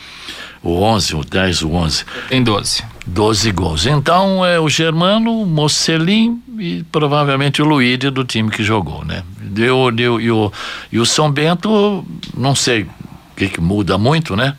O 0.62 0.82
11, 0.82 1.16
o 1.16 1.24
10, 1.24 1.62
o 1.62 1.70
11. 1.70 2.04
Tem 2.28 2.42
12. 2.42 2.84
12 3.06 3.52
gols. 3.52 3.86
Então 3.86 4.44
é 4.44 4.60
o 4.60 4.68
Germano, 4.68 5.40
o 5.40 5.46
Mocelin 5.46 6.42
e 6.58 6.84
provavelmente 6.92 7.62
o 7.62 7.64
Luíde 7.64 8.10
do 8.10 8.24
time 8.24 8.50
que 8.50 8.62
jogou, 8.62 9.04
né? 9.06 9.22
Deu, 9.40 9.90
deu, 9.90 10.20
e, 10.20 10.30
o, 10.30 10.52
e 10.92 10.98
o 10.98 11.06
São 11.06 11.30
Bento, 11.30 12.04
não 12.36 12.54
sei 12.54 12.86
que, 13.38 13.48
que 13.48 13.60
muda 13.60 13.96
muito, 13.96 14.34
né? 14.36 14.54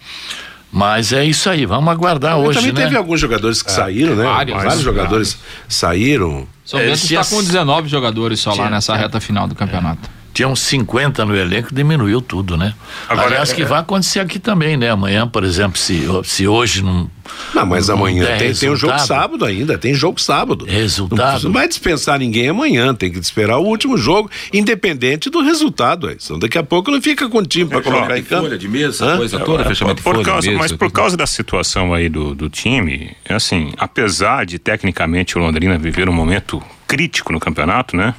Mas 0.72 1.12
é 1.14 1.26
isso 1.26 1.50
aí, 1.50 1.66
vamos 1.66 1.90
aguardar 1.92 2.38
Mas 2.38 2.48
hoje, 2.50 2.60
também 2.60 2.74
né? 2.74 2.84
teve 2.84 2.96
alguns 2.96 3.20
jogadores 3.20 3.62
que 3.64 3.72
saíram, 3.72 4.16
né? 4.16 4.24
vários, 4.24 4.56
Vários 4.56 4.76
né? 4.78 4.84
jogadores 4.84 5.38
saíram. 5.68 6.48
São 6.64 6.80
É, 6.80 6.86
Bento 6.86 6.98
se 6.98 7.06
está 7.08 7.22
as- 7.22 7.30
com 7.30 7.42
19 7.44 7.88
jogadores 7.90 8.40
só 8.40 8.52
lá 8.52 8.56
Tinha- 8.58 8.70
nessa 8.70 8.96
reta 8.96 9.20
final 9.20 9.48
do 9.48 9.56
campeonato. 9.56 10.08
Tinha 10.40 10.48
uns 10.48 10.62
50 10.62 11.26
no 11.26 11.36
elenco, 11.36 11.76
diminuiu 11.76 12.22
tudo, 12.22 12.56
né? 12.56 12.74
Agora, 13.10 13.28
Aliás, 13.28 13.52
é- 13.52 13.56
que 13.56 13.66
vai 13.66 13.82
acontecer 13.82 14.22
aqui 14.22 14.40
também, 14.40 14.78
né? 14.78 14.90
Amanhã, 14.90 15.28
por 15.28 15.44
exemplo, 15.44 15.78
se, 15.78 16.04
se 16.24 16.48
hoje 16.48 16.82
não. 16.82 17.12
Não, 17.54 17.66
mas 17.66 17.90
não 17.90 17.96
amanhã 17.96 18.24
der 18.24 18.38
tem, 18.40 18.54
tem 18.54 18.70
um 18.72 18.76
jogo 18.76 18.98
sábado 19.00 19.44
ainda, 19.44 19.78
tem 19.78 19.94
jogo 19.94 20.20
sábado. 20.20 20.66
Resultado. 20.66 21.44
Não, 21.44 21.50
não 21.50 21.52
vai 21.52 21.68
dispensar 21.68 22.18
ninguém 22.18 22.48
amanhã, 22.48 22.96
tem 22.96 23.12
que 23.12 23.20
esperar 23.20 23.58
o 23.58 23.66
último 23.66 23.98
jogo, 23.98 24.32
independente 24.54 25.30
do 25.30 25.42
resultado. 25.42 26.08
Aí. 26.08 26.16
Senão 26.20 26.40
daqui 26.40 26.58
a 26.58 26.64
pouco 26.64 26.90
ele 26.90 27.02
fica 27.02 27.28
com 27.28 27.40
o 27.40 27.46
time 27.46 27.70
para 27.70 27.82
colocar 27.82 28.18
em 28.18 28.24
campo. 28.24 28.44
Folha 28.44 28.58
de 28.58 28.68
mesa, 28.70 29.06
Hã? 29.06 29.18
coisa 29.18 29.40
toda, 29.40 29.66
fechamento 29.66 29.98
de 29.98 30.04
por 30.04 30.14
folha 30.14 30.26
causa, 30.26 30.42
de 30.42 30.50
mesa. 30.52 30.60
mas 30.60 30.72
por 30.72 30.90
causa 30.90 31.18
da 31.18 31.28
situação 31.28 31.94
aí 31.94 32.08
do, 32.08 32.34
do 32.34 32.50
time, 32.50 33.12
é 33.26 33.34
assim, 33.34 33.74
apesar 33.78 34.46
de 34.46 34.58
tecnicamente 34.58 35.38
o 35.38 35.42
Londrina 35.42 35.78
viver 35.78 36.08
um 36.08 36.14
momento 36.14 36.64
crítico 36.88 37.34
no 37.34 37.42
campeonato, 37.42 37.98
né? 37.98 38.16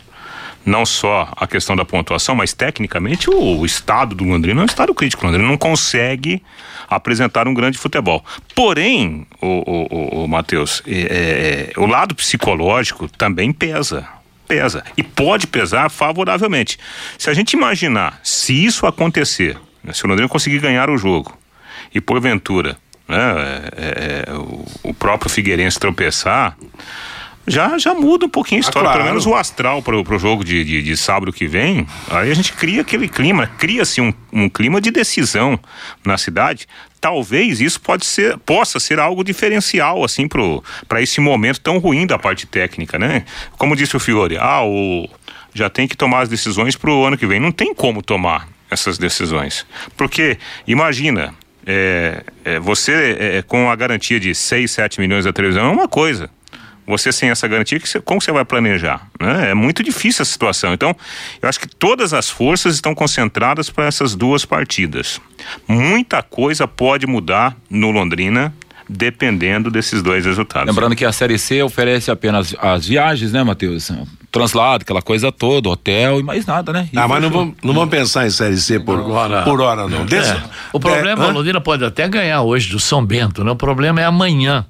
Não 0.65 0.85
só 0.85 1.33
a 1.37 1.47
questão 1.47 1.75
da 1.75 1.85
pontuação, 1.85 2.35
mas 2.35 2.53
tecnicamente 2.53 3.31
o, 3.31 3.59
o 3.59 3.67
estado 3.67 4.15
do 4.15 4.25
Londrina 4.25 4.61
é 4.61 4.63
um 4.63 4.67
estado 4.67 4.95
crítico. 4.95 5.23
O 5.23 5.27
Londrina 5.27 5.49
não 5.49 5.57
consegue 5.57 6.43
apresentar 6.89 7.49
um 7.49 7.55
grande 7.55 7.79
futebol. 7.79 8.25
Porém, 8.55 9.27
o, 9.41 9.47
o, 9.47 10.25
o, 10.25 10.29
Matheus, 10.29 10.83
é, 10.87 11.73
é, 11.77 11.81
o 11.81 11.87
lado 11.87 12.15
psicológico 12.15 13.09
também 13.09 13.53
pesa 13.53 14.07
pesa 14.51 14.83
e 14.97 15.03
pode 15.05 15.47
pesar 15.47 15.89
favoravelmente. 15.89 16.77
Se 17.17 17.31
a 17.31 17.35
gente 17.35 17.53
imaginar 17.53 18.19
se 18.21 18.65
isso 18.65 18.85
acontecer, 18.85 19.57
né, 19.83 19.93
se 19.93 20.05
o 20.05 20.09
Londrina 20.09 20.29
conseguir 20.29 20.59
ganhar 20.59 20.91
o 20.91 20.99
jogo 20.99 21.39
e 21.95 22.01
porventura 22.01 22.77
né, 23.07 23.17
é, 23.77 24.25
é, 24.29 24.35
o, 24.35 24.67
o 24.83 24.95
próprio 24.95 25.31
Figueirense 25.31 25.79
tropeçar, 25.79 26.57
já, 27.51 27.77
já 27.79 27.95
muda 27.95 28.27
um 28.27 28.29
pouquinho 28.29 28.61
a 28.61 28.63
história, 28.63 28.89
claro. 28.89 28.99
pelo 28.99 29.09
menos 29.11 29.27
o 29.27 29.35
astral 29.35 29.83
para 29.83 29.97
o 29.97 30.19
jogo 30.19 30.45
de, 30.45 30.65
de, 30.65 30.83
de 30.83 30.97
sábado 30.97 31.33
que 31.33 31.47
vem. 31.47 31.87
Aí 32.11 32.31
a 32.31 32.35
gente 32.35 32.53
cria 32.53 32.83
aquele 32.83 33.09
clima, 33.09 33.47
cria-se 33.47 34.01
um, 34.01 34.13
um 34.33 34.49
clima 34.49 34.81
de 34.81 34.91
decisão 34.91 35.59
na 36.05 36.17
cidade. 36.17 36.67
Talvez 37.01 37.61
isso 37.61 37.81
pode 37.81 38.07
ser, 38.07 38.39
possa 38.39 38.79
ser 38.79 38.99
algo 38.99 39.25
diferencial 39.25 40.05
assim 40.05 40.29
para 40.87 41.03
esse 41.03 41.21
momento 41.21 41.61
tão 41.61 41.79
ruim 41.79 42.07
da 42.07 42.19
parte 42.19 42.47
técnica, 42.47 42.99
né? 42.99 43.25
Como 43.59 43.75
disse 43.75 43.97
o 43.97 44.01
Fiore, 44.01 44.37
ah, 44.39 44.65
o, 44.65 45.09
já 45.53 45.69
tem 45.69 45.89
que 45.89 45.97
tomar 45.97 46.21
as 46.21 46.29
decisões 46.29 46.77
para 46.77 46.91
o 46.91 47.05
ano 47.05 47.17
que 47.17 47.27
vem. 47.27 47.41
Não 47.41 47.53
tem 47.53 47.75
como 47.75 48.03
tomar 48.03 48.49
essas 48.71 48.99
decisões, 48.99 49.67
porque 49.97 50.39
imagina 50.67 51.35
é, 51.67 52.23
é, 52.45 52.61
você 52.61 53.17
é, 53.19 53.43
com 53.43 53.71
a 53.71 53.77
garantia 53.77 54.19
de 54.19 54.35
6, 54.35 54.71
7 54.71 55.01
milhões 55.01 55.25
da 55.25 55.33
televisão 55.33 55.67
é 55.67 55.69
uma 55.69 55.89
coisa. 55.89 56.31
Você 56.91 57.13
sem 57.13 57.31
essa 57.31 57.47
garantia, 57.49 57.79
que 57.81 57.89
você- 57.89 58.01
como 58.01 58.21
você 58.21 58.31
vai 58.33 58.45
planejar? 58.45 59.07
né? 59.19 59.51
É 59.51 59.55
muito 59.55 59.83
difícil 59.83 60.23
a 60.23 60.27
situação. 60.27 60.75
Então, 60.75 60.95
eu 61.41 61.49
acho 61.49 61.59
que 61.61 61.69
todas 61.69 62.13
as 62.13 62.29
forças 62.29 62.75
estão 62.75 62.95
concentradas 62.95 63.71
para 63.71 63.87
essas 63.87 64.15
duas 64.15 64.45
partidas. 64.45 65.21
Muita 65.67 66.23
coisa 66.23 66.67
pode 66.69 67.07
mudar 67.07 67.57
no 67.71 67.91
Londrina, 67.91 68.53
dependendo 68.89 69.71
desses 69.71 70.03
dois 70.03 70.27
resultados. 70.27 70.67
Lembrando 70.69 70.97
que 70.97 71.05
a 71.05 71.13
Série 71.13 71.39
C 71.39 71.63
oferece 71.63 72.11
apenas 72.11 72.55
as 72.61 72.87
viagens, 72.87 73.33
né, 73.33 73.43
Matheus? 73.43 73.91
Translado, 74.33 74.83
aquela 74.83 75.03
coisa 75.03 75.31
toda, 75.33 75.69
hotel 75.69 76.21
e 76.21 76.23
mais 76.23 76.45
nada, 76.47 76.73
né? 76.73 76.89
E 76.93 76.99
Ah, 76.99 77.07
mas 77.09 77.23
não 77.23 77.31
vamos, 77.31 77.55
não 77.63 77.73
vamos 77.75 77.91
pensar 77.91 78.27
em 78.27 78.31
Série 78.31 78.57
C 78.57 78.79
por 78.81 78.99
Agora- 78.99 79.43
por 79.43 79.61
hora, 79.61 79.89
não. 79.89 80.05
Desse- 80.07 80.31
É. 80.33 80.43
O 80.73 80.79
problema, 80.81 81.25
É, 81.25 81.27
o 81.27 81.31
hã? 81.31 81.33
Londrina 81.33 81.61
pode 81.61 81.85
até 81.85 82.09
ganhar 82.09 82.43
hoje 82.43 82.69
do 82.71 82.79
São 82.81 83.05
Bento, 83.05 83.43
né? 83.45 83.51
O 83.51 83.57
problema 83.57 84.01
é 84.01 84.05
amanhã. 84.05 84.67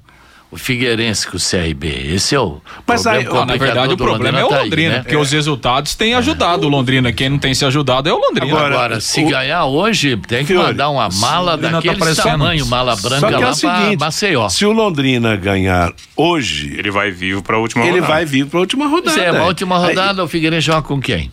O 0.51 0.57
Figueirense 0.57 1.25
com 1.27 1.37
o 1.37 1.39
CRB. 1.39 1.87
Esse 2.13 2.35
é 2.35 2.39
o 2.41 2.59
Mas 2.85 3.03
problema 3.03 3.29
aí, 3.31 3.37
ó, 3.41 3.45
na 3.45 3.55
verdade, 3.55 3.93
o 3.93 3.97
problema 3.97 4.37
é 4.37 4.43
o 4.43 4.49
tá 4.49 4.57
aí, 4.57 4.63
Londrina, 4.65 4.93
né? 4.95 4.99
porque 4.99 5.15
os 5.15 5.31
resultados 5.31 5.95
têm 5.95 6.13
ajudado 6.13 6.67
o 6.67 6.69
Londrina. 6.69 7.13
Quem 7.13 7.29
não 7.29 7.39
tem 7.39 7.53
se 7.53 7.63
ajudado 7.63 8.09
é 8.09 8.13
o 8.13 8.17
Londrina. 8.17 8.51
Agora, 8.51 8.75
Agora, 8.75 8.99
se 8.99 9.23
o- 9.23 9.29
ganhar 9.29 9.63
hoje, 9.63 10.17
tem 10.27 10.39
que 10.39 10.47
Fiore, 10.47 10.67
mandar 10.67 10.89
uma 10.89 11.07
mala 11.07 11.51
Londrina 11.53 11.71
tá 11.71 11.77
daquele 11.77 11.95
parecendo- 11.95 12.27
tamanho, 12.27 12.65
mala 12.65 12.97
branca 12.97 13.19
Só 13.21 13.27
que 13.29 13.33
é 13.33 13.37
lá 13.45 13.49
o 13.51 13.55
seguinte, 13.55 13.97
pra 13.97 14.07
Maceió. 14.07 14.49
se 14.49 14.65
o 14.65 14.73
Londrina 14.73 15.37
ganhar 15.37 15.93
hoje, 16.17 16.75
Ele 16.77 16.91
vai 16.91 17.11
vivo 17.11 17.41
para 17.41 17.55
a 17.55 17.59
última 17.59 17.83
ele 17.85 18.01
rodada. 18.01 18.13
vai 18.13 18.25
vir 18.25 18.45
para 18.45 18.57
a 18.57 18.61
última 18.61 18.87
rodada. 18.87 19.11
Se 19.11 19.19
é 19.21 19.29
a 19.29 19.43
última 19.45 19.77
Aí- 19.81 19.87
rodada, 19.95 20.21
o 20.21 20.27
Figueirense 20.27 20.67
joga 20.67 20.81
com 20.81 20.99
quem? 20.99 21.31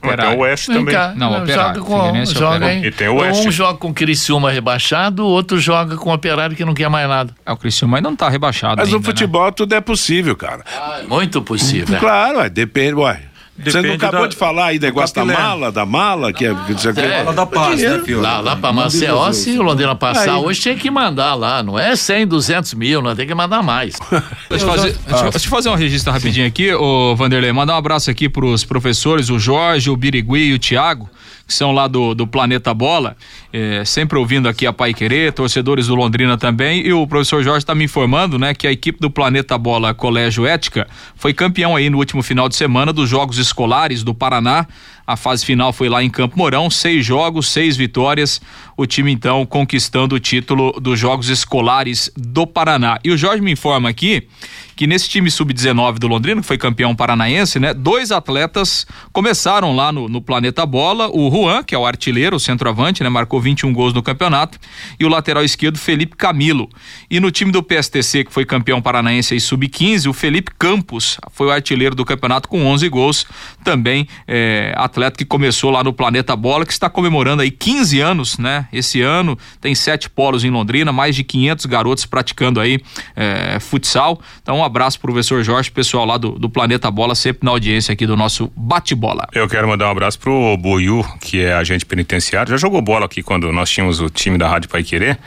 Tem 0.00 0.36
o 0.36 0.38
Oeste 0.40 0.66
Vem 0.68 0.76
também. 0.78 0.94
cá, 0.94 1.14
Não, 1.16 1.30
joga 1.30 1.42
Operário, 1.42 1.82
com 1.82 1.96
Figueirense 1.96 2.32
e 2.32 2.34
joga 2.38 2.56
Operário. 2.56 2.84
E 2.84 2.90
tem 2.92 3.08
o 3.08 3.14
Oeste. 3.16 3.48
Um 3.48 3.50
joga 3.50 3.78
com 3.78 3.88
o 3.88 3.94
Criciúma 3.94 4.50
rebaixado, 4.50 5.24
o 5.24 5.28
outro 5.28 5.58
joga 5.58 5.96
com 5.96 6.10
o 6.10 6.14
Operário 6.14 6.54
que 6.54 6.64
não 6.64 6.74
quer 6.74 6.88
mais 6.88 7.08
nada. 7.08 7.34
É, 7.44 7.52
o 7.52 7.56
Criciúma 7.56 7.96
ainda 7.98 8.08
não 8.10 8.16
tá 8.16 8.28
rebaixado 8.28 8.76
Mas 8.76 8.88
ainda, 8.88 8.98
no 8.98 9.04
futebol 9.04 9.50
tudo 9.50 9.74
é 9.74 9.80
possível, 9.80 10.36
cara. 10.36 10.62
Muito 11.08 11.40
possível. 11.42 11.96
é. 11.96 11.98
Claro, 11.98 12.38
ué, 12.38 12.48
depende, 12.50 12.94
ué. 12.94 13.20
Você 13.64 13.82
não 13.82 13.94
acabou 13.94 14.20
da- 14.22 14.26
de 14.28 14.36
falar 14.36 14.66
aí 14.66 14.78
negócio 14.78 15.14
da 15.14 15.24
mala, 15.24 15.72
da 15.72 15.84
mala, 15.84 16.32
que 16.32 16.44
é. 16.46 16.50
É. 16.50 17.24
Fala 17.24 17.32
da 17.34 17.46
paz, 17.46 17.80
né, 17.82 17.98
filho? 18.04 18.20
Lá, 18.20 18.40
lá 18.40 18.54
pra 18.56 18.72
Maceió, 18.72 19.32
se 19.32 19.58
o 19.58 19.62
Londrina 19.62 19.94
passar 19.94 20.38
hoje, 20.38 20.62
tem 20.62 20.76
que 20.78 20.90
mandar 20.90 21.34
lá. 21.34 21.62
Não 21.62 21.78
é 21.78 21.96
100, 21.96 22.26
200 22.26 22.74
mil, 22.74 23.02
não 23.02 23.16
tem 23.16 23.26
que 23.26 23.34
mandar 23.34 23.62
mais. 23.62 23.96
Deixa 24.48 24.64
eu, 24.64 24.68
fazer, 24.70 24.96
deixa, 25.06 25.24
eu- 25.26 25.30
deixa 25.30 25.46
eu 25.46 25.50
fazer 25.50 25.68
um 25.70 25.74
registro 25.74 26.12
rapidinho 26.12 26.46
aqui, 26.46 26.72
ô 26.72 27.14
Vanderlei. 27.16 27.52
Mandar 27.52 27.74
um 27.74 27.78
abraço 27.78 28.10
aqui 28.10 28.28
pros 28.28 28.64
professores, 28.64 29.28
o 29.30 29.38
Jorge, 29.38 29.90
o 29.90 29.96
Birigui 29.96 30.50
e 30.50 30.54
o 30.54 30.58
Thiago, 30.58 31.08
que 31.48 31.54
são 31.54 31.72
lá 31.72 31.88
do, 31.88 32.14
do 32.14 32.26
Planeta 32.26 32.74
Bola, 32.74 33.16
é, 33.50 33.82
sempre 33.82 34.18
ouvindo 34.18 34.50
aqui 34.50 34.66
a 34.66 34.72
Pai 34.72 34.92
Querer, 34.92 35.32
torcedores 35.32 35.86
do 35.86 35.94
Londrina 35.94 36.36
também. 36.36 36.86
E 36.86 36.92
o 36.92 37.06
professor 37.06 37.42
Jorge 37.42 37.60
está 37.60 37.74
me 37.74 37.84
informando, 37.84 38.38
né, 38.38 38.52
que 38.52 38.66
a 38.66 38.70
equipe 38.70 39.00
do 39.00 39.10
Planeta 39.10 39.56
Bola 39.56 39.94
Colégio 39.94 40.46
Ética 40.46 40.86
foi 41.16 41.32
campeão 41.32 41.74
aí 41.74 41.88
no 41.88 41.96
último 41.96 42.22
final 42.22 42.50
de 42.50 42.54
semana 42.54 42.92
dos 42.92 43.08
Jogos 43.08 43.38
Escolares 43.38 44.02
do 44.02 44.12
Paraná. 44.12 44.66
A 45.08 45.16
fase 45.16 45.42
final 45.42 45.72
foi 45.72 45.88
lá 45.88 46.04
em 46.04 46.10
Campo 46.10 46.36
Mourão, 46.36 46.68
seis 46.68 47.02
jogos, 47.02 47.48
seis 47.48 47.78
vitórias. 47.78 48.42
O 48.76 48.84
time 48.84 49.10
então 49.10 49.46
conquistando 49.46 50.14
o 50.14 50.20
título 50.20 50.70
dos 50.78 51.00
Jogos 51.00 51.30
Escolares 51.30 52.10
do 52.14 52.46
Paraná. 52.46 52.98
E 53.02 53.10
o 53.10 53.16
Jorge 53.16 53.42
me 53.42 53.52
informa 53.52 53.88
aqui 53.88 54.28
que 54.76 54.86
nesse 54.86 55.08
time 55.08 55.28
sub-19 55.28 55.98
do 55.98 56.06
Londrina, 56.06 56.40
que 56.40 56.46
foi 56.46 56.56
campeão 56.56 56.94
paranaense, 56.94 57.58
né? 57.58 57.74
Dois 57.74 58.12
atletas 58.12 58.86
começaram 59.12 59.74
lá 59.74 59.90
no, 59.90 60.08
no 60.08 60.22
Planeta 60.22 60.64
Bola, 60.64 61.08
o 61.08 61.28
Juan, 61.28 61.64
que 61.64 61.74
é 61.74 61.78
o 61.78 61.84
artilheiro, 61.84 62.36
o 62.36 62.38
centroavante, 62.38 63.02
né? 63.02 63.08
Marcou 63.08 63.40
21 63.40 63.72
gols 63.72 63.92
no 63.92 64.04
campeonato, 64.04 64.56
e 65.00 65.04
o 65.04 65.08
lateral 65.08 65.42
esquerdo, 65.42 65.78
Felipe 65.78 66.14
Camilo. 66.14 66.68
E 67.10 67.18
no 67.18 67.28
time 67.32 67.50
do 67.50 67.60
PSTC, 67.60 68.22
que 68.22 68.32
foi 68.32 68.44
campeão 68.44 68.80
paranaense 68.80 69.34
aí 69.34 69.40
sub-15, 69.40 70.08
o 70.08 70.12
Felipe 70.12 70.52
Campos 70.56 71.18
foi 71.32 71.48
o 71.48 71.50
artilheiro 71.50 71.96
do 71.96 72.04
campeonato 72.04 72.48
com 72.48 72.64
11 72.64 72.88
gols, 72.88 73.26
também 73.64 74.06
é, 74.28 74.72
atleta 74.76 74.97
que 75.16 75.24
começou 75.24 75.70
lá 75.70 75.82
no 75.84 75.92
Planeta 75.92 76.34
Bola, 76.34 76.66
que 76.66 76.72
está 76.72 76.90
comemorando 76.90 77.42
aí 77.42 77.50
15 77.50 78.00
anos, 78.00 78.38
né? 78.38 78.66
Esse 78.72 79.00
ano 79.00 79.38
tem 79.60 79.74
sete 79.74 80.10
polos 80.10 80.44
em 80.44 80.50
Londrina, 80.50 80.92
mais 80.92 81.14
de 81.14 81.24
500 81.24 81.66
garotos 81.66 82.06
praticando 82.06 82.60
aí 82.60 82.80
é, 83.14 83.58
futsal. 83.60 84.20
Então, 84.42 84.58
um 84.58 84.64
abraço 84.64 84.98
pro 85.00 85.12
professor 85.12 85.42
Jorge, 85.42 85.70
pessoal 85.70 86.04
lá 86.04 86.18
do, 86.18 86.32
do 86.32 86.50
Planeta 86.50 86.90
Bola, 86.90 87.14
sempre 87.14 87.44
na 87.44 87.50
audiência 87.50 87.92
aqui 87.92 88.06
do 88.06 88.16
nosso 88.16 88.52
bate-bola. 88.56 89.26
Eu 89.32 89.48
quero 89.48 89.68
mandar 89.68 89.88
um 89.88 89.92
abraço 89.92 90.18
pro 90.18 90.56
Boiú, 90.56 91.04
que 91.20 91.40
é 91.40 91.52
agente 91.52 91.86
penitenciário. 91.86 92.50
Já 92.50 92.56
jogou 92.56 92.82
bola 92.82 93.06
aqui 93.06 93.22
quando 93.22 93.52
nós 93.52 93.70
tínhamos 93.70 94.00
o 94.00 94.10
time 94.10 94.36
da 94.36 94.48
Rádio 94.48 94.68
Pai 94.68 94.82
Querer. 94.82 95.18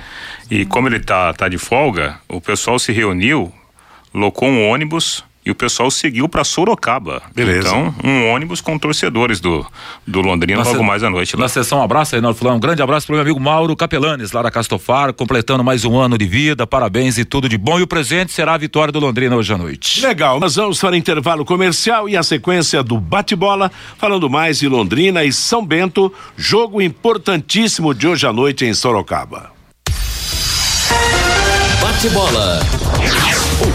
E 0.49 0.65
como 0.65 0.87
ele 0.87 0.99
tá, 0.99 1.33
tá 1.33 1.47
de 1.47 1.57
folga, 1.57 2.19
o 2.27 2.41
pessoal 2.41 2.77
se 2.77 2.91
reuniu, 2.91 3.51
locou 4.13 4.49
um 4.49 4.67
ônibus 4.69 5.23
e 5.45 5.49
o 5.51 5.55
pessoal 5.55 5.89
seguiu 5.89 6.29
para 6.29 6.43
Sorocaba. 6.43 7.21
Beleza. 7.33 7.67
Então, 7.69 7.95
um 8.03 8.29
ônibus 8.31 8.61
com 8.61 8.77
torcedores 8.77 9.39
do, 9.39 9.65
do 10.05 10.21
Londrina 10.21 10.59
Na 10.59 10.63
logo 10.65 10.77
se- 10.79 10.83
mais 10.85 11.03
à 11.03 11.09
noite. 11.09 11.35
lá. 11.35 11.41
Na 11.43 11.49
sessão 11.49 11.79
um 11.79 11.83
abraço, 11.83 12.11
Reinaldo 12.13 12.37
Fulano. 12.37 12.57
Um 12.57 12.59
grande 12.59 12.81
abraço 12.81 13.07
pro 13.07 13.15
meu 13.15 13.21
amigo 13.23 13.39
Mauro 13.39 13.75
Capelanes, 13.75 14.31
lá 14.31 14.41
da 14.43 14.51
Castofar, 14.51 15.13
completando 15.13 15.63
mais 15.63 15.83
um 15.83 15.97
ano 15.97 16.17
de 16.17 16.25
vida. 16.25 16.67
Parabéns 16.67 17.17
e 17.17 17.25
tudo 17.25 17.49
de 17.49 17.57
bom. 17.57 17.79
E 17.79 17.81
o 17.81 17.87
presente 17.87 18.31
será 18.31 18.53
a 18.53 18.57
vitória 18.57 18.91
do 18.91 18.99
Londrina 18.99 19.35
hoje 19.35 19.51
à 19.53 19.57
noite. 19.57 20.01
Legal, 20.05 20.39
nós 20.39 20.55
vamos 20.55 20.79
para 20.79 20.95
intervalo 20.95 21.43
comercial 21.43 22.07
e 22.07 22.15
a 22.15 22.21
sequência 22.23 22.83
do 22.83 22.99
bate-bola, 22.99 23.71
falando 23.97 24.29
mais 24.29 24.59
de 24.59 24.67
Londrina 24.67 25.23
e 25.23 25.33
São 25.33 25.65
Bento, 25.65 26.13
jogo 26.37 26.81
importantíssimo 26.81 27.93
de 27.95 28.07
hoje 28.07 28.27
à 28.27 28.31
noite 28.33 28.65
em 28.65 28.73
Sorocaba. 28.73 29.51
Bate 31.81 32.09
bola. 32.09 32.59
O 33.27 33.30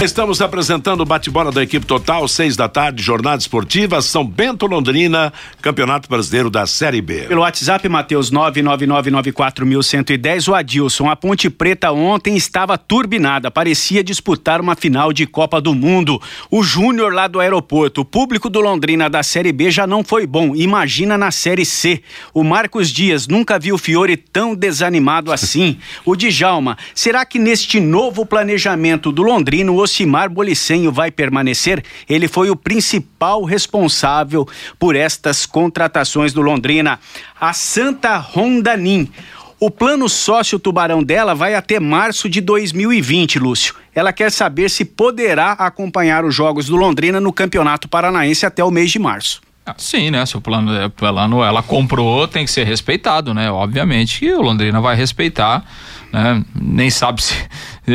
Estamos 0.00 0.40
apresentando 0.40 1.00
o 1.00 1.04
bate-bola 1.04 1.50
da 1.50 1.60
equipe 1.60 1.84
total, 1.84 2.28
seis 2.28 2.54
da 2.54 2.68
tarde, 2.68 3.02
jornada 3.02 3.40
esportiva, 3.40 4.00
São 4.00 4.24
Bento 4.24 4.64
Londrina, 4.64 5.32
Campeonato 5.60 6.08
Brasileiro 6.08 6.48
da 6.48 6.68
Série 6.68 7.02
B. 7.02 7.22
Pelo 7.22 7.40
WhatsApp, 7.40 7.88
Matheus 7.88 8.30
99994110, 8.30 10.48
o 10.48 10.54
Adilson. 10.54 11.10
A 11.10 11.16
Ponte 11.16 11.50
Preta 11.50 11.90
ontem 11.90 12.36
estava 12.36 12.78
turbinada, 12.78 13.50
parecia 13.50 14.04
disputar 14.04 14.60
uma 14.60 14.76
final 14.76 15.12
de 15.12 15.26
Copa 15.26 15.60
do 15.60 15.74
Mundo. 15.74 16.22
O 16.48 16.62
Júnior 16.62 17.12
lá 17.12 17.26
do 17.26 17.40
aeroporto, 17.40 18.02
o 18.02 18.04
público 18.04 18.48
do 18.48 18.60
Londrina 18.60 19.10
da 19.10 19.24
Série 19.24 19.50
B 19.50 19.68
já 19.68 19.84
não 19.84 20.04
foi 20.04 20.28
bom, 20.28 20.54
imagina 20.54 21.18
na 21.18 21.32
Série 21.32 21.64
C. 21.64 22.00
O 22.32 22.44
Marcos 22.44 22.90
Dias 22.90 23.26
nunca 23.26 23.58
viu 23.58 23.74
o 23.74 23.78
Fiore 23.78 24.16
tão 24.16 24.54
desanimado 24.54 25.32
assim. 25.32 25.76
O 26.04 26.14
Djalma, 26.14 26.78
será 26.94 27.26
que 27.26 27.40
neste 27.40 27.80
novo 27.80 28.24
planejamento 28.24 29.10
do 29.10 29.24
Londrino, 29.24 29.74
o 29.74 29.87
Josimar 29.88 30.28
Bolicenho 30.28 30.92
vai 30.92 31.10
permanecer. 31.10 31.82
Ele 32.08 32.28
foi 32.28 32.50
o 32.50 32.56
principal 32.56 33.42
responsável 33.42 34.46
por 34.78 34.94
estas 34.94 35.46
contratações 35.46 36.32
do 36.32 36.42
Londrina. 36.42 37.00
A 37.40 37.54
Santa 37.54 38.18
Rondanim. 38.18 39.10
O 39.58 39.70
plano 39.70 40.08
sócio 40.08 40.58
tubarão 40.58 41.02
dela 41.02 41.34
vai 41.34 41.54
até 41.54 41.80
março 41.80 42.28
de 42.28 42.40
2020, 42.40 43.40
Lúcio. 43.40 43.74
Ela 43.92 44.12
quer 44.12 44.30
saber 44.30 44.68
se 44.68 44.84
poderá 44.84 45.52
acompanhar 45.52 46.24
os 46.24 46.32
jogos 46.32 46.66
do 46.66 46.76
Londrina 46.76 47.18
no 47.18 47.32
Campeonato 47.32 47.88
Paranaense 47.88 48.46
até 48.46 48.62
o 48.62 48.70
mês 48.70 48.92
de 48.92 49.00
março. 49.00 49.40
Ah, 49.66 49.74
sim, 49.76 50.10
né? 50.10 50.24
Se 50.24 50.36
o 50.36 50.40
plano, 50.40 50.72
é, 50.74 50.88
plano 50.88 51.42
ela 51.42 51.62
comprou, 51.62 52.28
tem 52.28 52.44
que 52.44 52.50
ser 52.50 52.64
respeitado, 52.64 53.34
né? 53.34 53.50
Obviamente 53.50 54.20
que 54.20 54.32
o 54.32 54.40
Londrina 54.40 54.80
vai 54.80 54.94
respeitar, 54.94 55.64
né? 56.12 56.42
Nem 56.54 56.88
sabe 56.88 57.22
se 57.22 57.34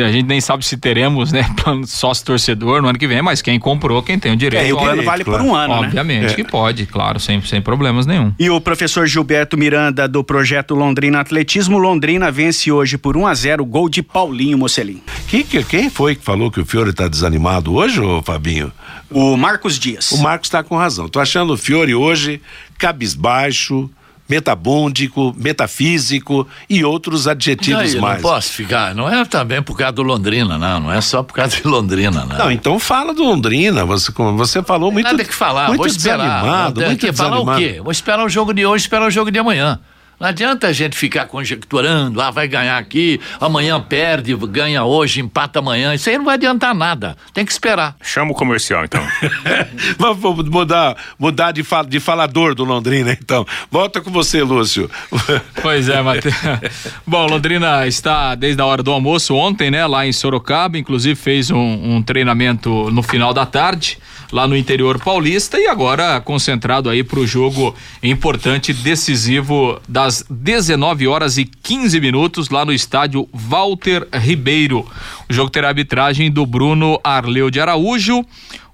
a 0.02 0.10
gente 0.10 0.26
nem 0.26 0.40
sabe 0.40 0.64
se 0.64 0.76
teremos, 0.76 1.32
né, 1.32 1.48
plano 1.62 1.86
sócio 1.86 2.24
torcedor 2.24 2.82
no 2.82 2.88
ano 2.88 2.98
que 2.98 3.06
vem, 3.06 3.22
mas 3.22 3.42
quem 3.42 3.58
comprou, 3.58 4.02
quem 4.02 4.18
tem 4.18 4.32
o 4.32 4.36
direito. 4.36 4.64
É, 4.64 4.68
e 4.68 4.72
o 4.72 4.78
plano 4.78 5.02
vale 5.02 5.24
claro. 5.24 5.42
por 5.42 5.50
um 5.50 5.54
ano, 5.54 5.74
Obviamente 5.74 6.26
né? 6.26 6.34
que 6.34 6.44
pode, 6.44 6.86
claro, 6.86 7.20
sem, 7.20 7.40
sem 7.42 7.60
problemas 7.60 8.06
nenhum. 8.06 8.32
E 8.38 8.50
o 8.50 8.60
professor 8.60 9.06
Gilberto 9.06 9.56
Miranda 9.56 10.08
do 10.08 10.22
projeto 10.24 10.74
Londrina 10.74 11.20
Atletismo, 11.20 11.78
Londrina 11.78 12.30
vence 12.30 12.70
hoje 12.70 12.96
por 12.96 13.16
1 13.16 13.26
a 13.26 13.34
0 13.34 13.64
gol 13.64 13.88
de 13.88 14.02
Paulinho 14.02 14.58
Mocelin. 14.58 15.02
Que, 15.28 15.44
que, 15.44 15.62
quem 15.64 15.90
foi 15.90 16.14
que 16.14 16.24
falou 16.24 16.50
que 16.50 16.60
o 16.60 16.64
Fiore 16.64 16.90
está 16.90 17.08
desanimado 17.08 17.74
hoje, 17.74 18.00
ô 18.00 18.22
Fabinho? 18.22 18.72
O 19.10 19.36
Marcos 19.36 19.78
Dias. 19.78 20.12
O 20.12 20.22
Marcos 20.22 20.48
está 20.48 20.62
com 20.62 20.76
razão. 20.76 21.08
Tô 21.08 21.20
achando 21.20 21.52
o 21.52 21.56
Fiore 21.56 21.94
hoje 21.94 22.40
cabisbaixo, 22.78 23.90
metabúndico, 24.28 25.34
metafísico 25.36 26.46
e 26.68 26.84
outros 26.84 27.28
adjetivos 27.28 27.94
não, 27.94 28.00
mais. 28.00 28.22
Não 28.22 28.30
posso 28.30 28.52
ficar, 28.52 28.94
não 28.94 29.08
é 29.08 29.24
também 29.24 29.62
por 29.62 29.76
causa 29.76 29.92
do 29.92 30.02
Londrina, 30.02 30.58
não, 30.58 30.80
não 30.80 30.92
é 30.92 31.00
só 31.00 31.22
por 31.22 31.34
causa 31.34 31.56
de 31.56 31.66
Londrina, 31.66 32.24
não. 32.24 32.38
Não, 32.38 32.50
então 32.50 32.78
fala 32.78 33.12
do 33.12 33.22
Londrina, 33.22 33.84
você, 33.84 34.10
você 34.12 34.62
falou 34.62 34.90
muito 34.90 35.06
Nada 35.06 35.24
que 35.24 35.34
falar, 35.34 35.68
muito 35.68 35.78
vou 35.78 35.86
esperar. 35.86 36.16
desanimado, 36.18 36.80
muito 36.80 37.00
que 37.00 37.12
falar 37.12 37.38
o 37.38 37.56
quê? 37.56 37.80
Vou 37.82 37.92
esperar 37.92 38.24
o 38.24 38.28
jogo 38.28 38.54
de 38.54 38.64
hoje, 38.64 38.84
esperar 38.84 39.06
o 39.06 39.10
jogo 39.10 39.30
de 39.30 39.38
amanhã. 39.38 39.78
Não 40.18 40.28
adianta 40.28 40.68
a 40.68 40.72
gente 40.72 40.96
ficar 40.96 41.26
conjecturando, 41.26 42.20
ah, 42.20 42.30
vai 42.30 42.48
ganhar 42.48 42.78
aqui, 42.78 43.20
amanhã 43.40 43.80
perde, 43.80 44.34
ganha 44.34 44.84
hoje, 44.84 45.20
empata 45.20 45.58
amanhã. 45.58 45.94
Isso 45.94 46.08
aí 46.08 46.16
não 46.16 46.24
vai 46.24 46.34
adiantar 46.34 46.74
nada. 46.74 47.16
Tem 47.32 47.44
que 47.44 47.52
esperar. 47.52 47.96
Chama 48.02 48.32
o 48.32 48.34
comercial, 48.34 48.84
então. 48.84 49.02
Vamos 49.98 50.48
mudar, 50.48 50.96
mudar 51.18 51.52
de, 51.52 51.62
fal, 51.62 51.84
de 51.84 52.00
falador 52.00 52.54
do 52.54 52.64
Londrina, 52.64 53.12
então. 53.12 53.46
Volta 53.70 54.00
com 54.00 54.10
você, 54.10 54.42
Lúcio. 54.42 54.90
Pois 55.62 55.88
é, 55.88 56.00
Matheus. 56.02 56.34
Bom, 57.06 57.26
Londrina 57.26 57.86
está 57.86 58.34
desde 58.34 58.60
a 58.60 58.66
hora 58.66 58.82
do 58.82 58.92
almoço 58.92 59.34
ontem, 59.34 59.70
né, 59.70 59.86
lá 59.86 60.06
em 60.06 60.12
Sorocaba, 60.12 60.76
inclusive 60.76 61.14
fez 61.14 61.50
um, 61.50 61.58
um 61.58 62.02
treinamento 62.02 62.90
no 62.90 63.02
final 63.02 63.32
da 63.32 63.46
tarde 63.46 63.98
lá 64.32 64.46
no 64.46 64.56
interior 64.56 64.98
paulista 64.98 65.58
e 65.58 65.66
agora 65.66 66.20
concentrado 66.20 66.88
aí 66.88 67.02
para 67.02 67.20
o 67.20 67.26
jogo 67.26 67.74
importante 68.02 68.72
decisivo 68.72 69.80
das 69.88 70.24
19 70.28 71.06
horas 71.06 71.38
e 71.38 71.44
15 71.44 72.00
minutos 72.00 72.50
lá 72.50 72.64
no 72.64 72.72
estádio 72.72 73.28
Walter 73.32 74.06
Ribeiro. 74.12 74.86
O 75.28 75.32
jogo 75.32 75.50
terá 75.50 75.68
arbitragem 75.68 76.30
do 76.30 76.44
Bruno 76.44 76.98
Arleu 77.02 77.50
de 77.50 77.60
Araújo 77.60 78.24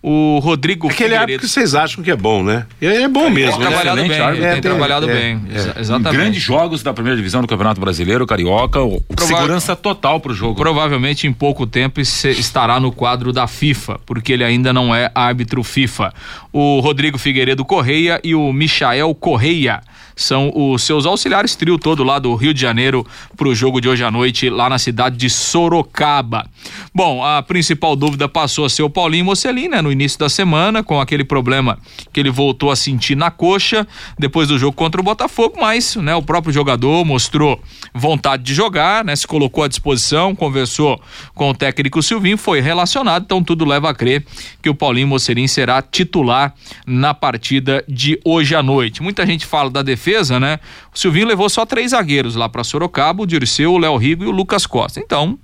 o 0.03 0.39
Rodrigo 0.43 0.87
Aquele 0.87 0.97
Figueiredo. 0.97 1.21
árbitro 1.21 1.47
que 1.47 1.53
vocês 1.53 1.75
acham 1.75 2.03
que 2.03 2.11
é 2.11 2.17
bom, 2.17 2.43
né? 2.43 2.67
Ele 2.81 3.03
é 3.03 3.09
bom 3.09 3.29
mesmo. 3.29 3.59
Tem 3.59 3.67
trabalhado 3.69 4.01
né? 4.03 4.09
bem, 4.09 4.21
árbitro. 4.21 4.43
tem 4.49 4.57
É, 4.57 4.61
trabalhado 4.61 5.11
é, 5.11 5.13
bem. 5.15 5.43
é. 5.53 5.57
Exa- 5.57 5.75
Exatamente. 5.79 6.17
Grandes 6.21 6.43
jogos 6.43 6.83
da 6.83 6.95
primeira 6.95 7.17
divisão 7.17 7.43
do 7.43 7.47
Campeonato 7.47 7.81
Brasileiro, 7.81 8.27
Carioca, 8.27 8.81
o- 8.81 9.01
Prova- 9.03 9.27
segurança 9.27 9.77
total 9.77 10.19
pro 10.19 10.33
jogo. 10.33 10.55
Provavelmente 10.55 11.27
em 11.27 11.33
pouco 11.33 11.67
tempo 11.67 12.01
estará 12.01 12.81
no 12.81 12.91
quadro 12.91 13.33
da 13.33 13.47
FIFA, 13.47 14.01
porque 14.07 14.33
ele 14.33 14.45
ainda 14.45 14.73
não 14.73 14.95
é 14.95 15.11
árbitro 15.15 15.63
FIFA. 15.63 16.13
O 16.53 16.81
Rodrigo 16.81 17.19
Figueiredo 17.19 17.65
Correia 17.65 18.19
e 18.25 18.35
o 18.35 18.53
Michael 18.53 19.15
Correia 19.15 19.81
são 20.23 20.53
os 20.55 20.83
seus 20.83 21.07
auxiliares 21.07 21.55
trio 21.55 21.79
todo 21.79 22.05
lá 22.05 22.19
do 22.19 22.35
Rio 22.35 22.53
de 22.53 22.61
Janeiro 22.61 23.07
para 23.37 23.49
o 23.49 23.55
jogo 23.55 23.81
de 23.81 23.89
hoje 23.89 24.05
à 24.05 24.11
noite 24.11 24.51
lá 24.51 24.69
na 24.69 24.79
cidade 24.79 25.17
de 25.17 25.31
Sorocaba. 25.31 26.47
Bom, 26.95 27.25
a 27.25 27.43
principal 27.43 27.97
dúvida 27.97 28.29
passou 28.29 28.65
a 28.65 28.71
ser 28.71 28.83
o 28.83 28.91
Paulinho 28.91 29.25
Mocelin, 29.25 29.69
né, 29.69 29.81
no 29.81 29.91
início 29.91 30.19
da 30.19 30.29
semana, 30.29 30.83
com 30.83 31.01
aquele 31.01 31.25
problema 31.25 31.79
que 32.13 32.21
ele 32.21 32.31
voltou 32.31 32.71
a 32.71 32.77
sentir 32.77 33.17
na 33.17 33.31
coxa 33.31 33.87
depois 34.19 34.49
do 34.49 34.59
jogo 34.59 34.77
contra 34.77 35.01
o 35.01 35.05
Botafogo, 35.05 35.57
mas, 35.61 35.97
né, 35.97 36.15
o 36.15 36.23
próprio 36.23 36.53
jogador 36.53 37.05
mostrou 37.05 37.61
vontade 37.95 38.43
de 38.43 38.53
jogar, 38.53 39.05
né, 39.05 39.17
se 39.17 39.27
colocou 39.27 39.65
à 39.65 39.69
disposição, 39.69 40.35
conversou 40.35 41.01
com 41.35 41.51
o 41.51 41.55
técnico 41.55 42.03
Silvinho, 42.03 42.37
foi 42.37 42.61
relacionado, 42.61 43.25
então 43.25 43.43
tudo 43.43 43.65
leva 43.65 43.91
a 43.91 43.95
crer 43.95 44.25
que 44.63 44.69
o 44.69 44.75
Paulinho 44.75 45.09
Mocelin 45.09 45.47
será 45.47 45.81
titular 45.81 46.55
na 46.87 47.15
partida 47.15 47.85
de 47.89 48.21
hoje 48.25 48.55
à 48.55 48.63
noite. 48.63 49.03
Muita 49.03 49.25
gente 49.25 49.47
fala 49.47 49.71
da 49.71 49.83
defesa, 49.83 50.10
né? 50.39 50.59
O 50.95 50.99
Silvinho 50.99 51.27
levou 51.27 51.49
só 51.49 51.65
três 51.65 51.91
zagueiros 51.93 52.35
lá 52.35 52.49
para 52.49 52.65
Sorocaba, 52.65 53.23
o 53.23 53.27
Dirceu, 53.27 53.73
o 53.73 53.79
Léo 53.79 53.97
Rigo 53.97 54.25
e 54.25 54.27
o 54.27 54.31
Lucas 54.31 54.67
Costa. 54.67 55.01
Então, 55.01 55.39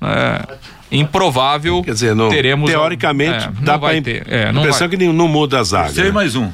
é 0.00 0.96
improvável 0.96 1.82
Quer 1.82 1.94
dizer, 1.94 2.14
não, 2.14 2.28
teremos 2.28 2.70
teoricamente, 2.70 3.44
é, 3.44 3.50
dá 3.62 3.72
não 3.72 3.80
vai 3.80 4.00
pra 4.00 4.12
ter. 4.12 4.26
É, 4.28 4.48
a 4.48 4.52
não 4.52 4.60
impressão 4.60 4.88
vai. 4.88 4.96
que 4.96 5.06
não 5.06 5.28
muda 5.28 5.58
a 5.58 5.62
zaga. 5.62 5.92
Sei 5.92 6.04
né? 6.04 6.10
mais 6.10 6.36
um. 6.36 6.50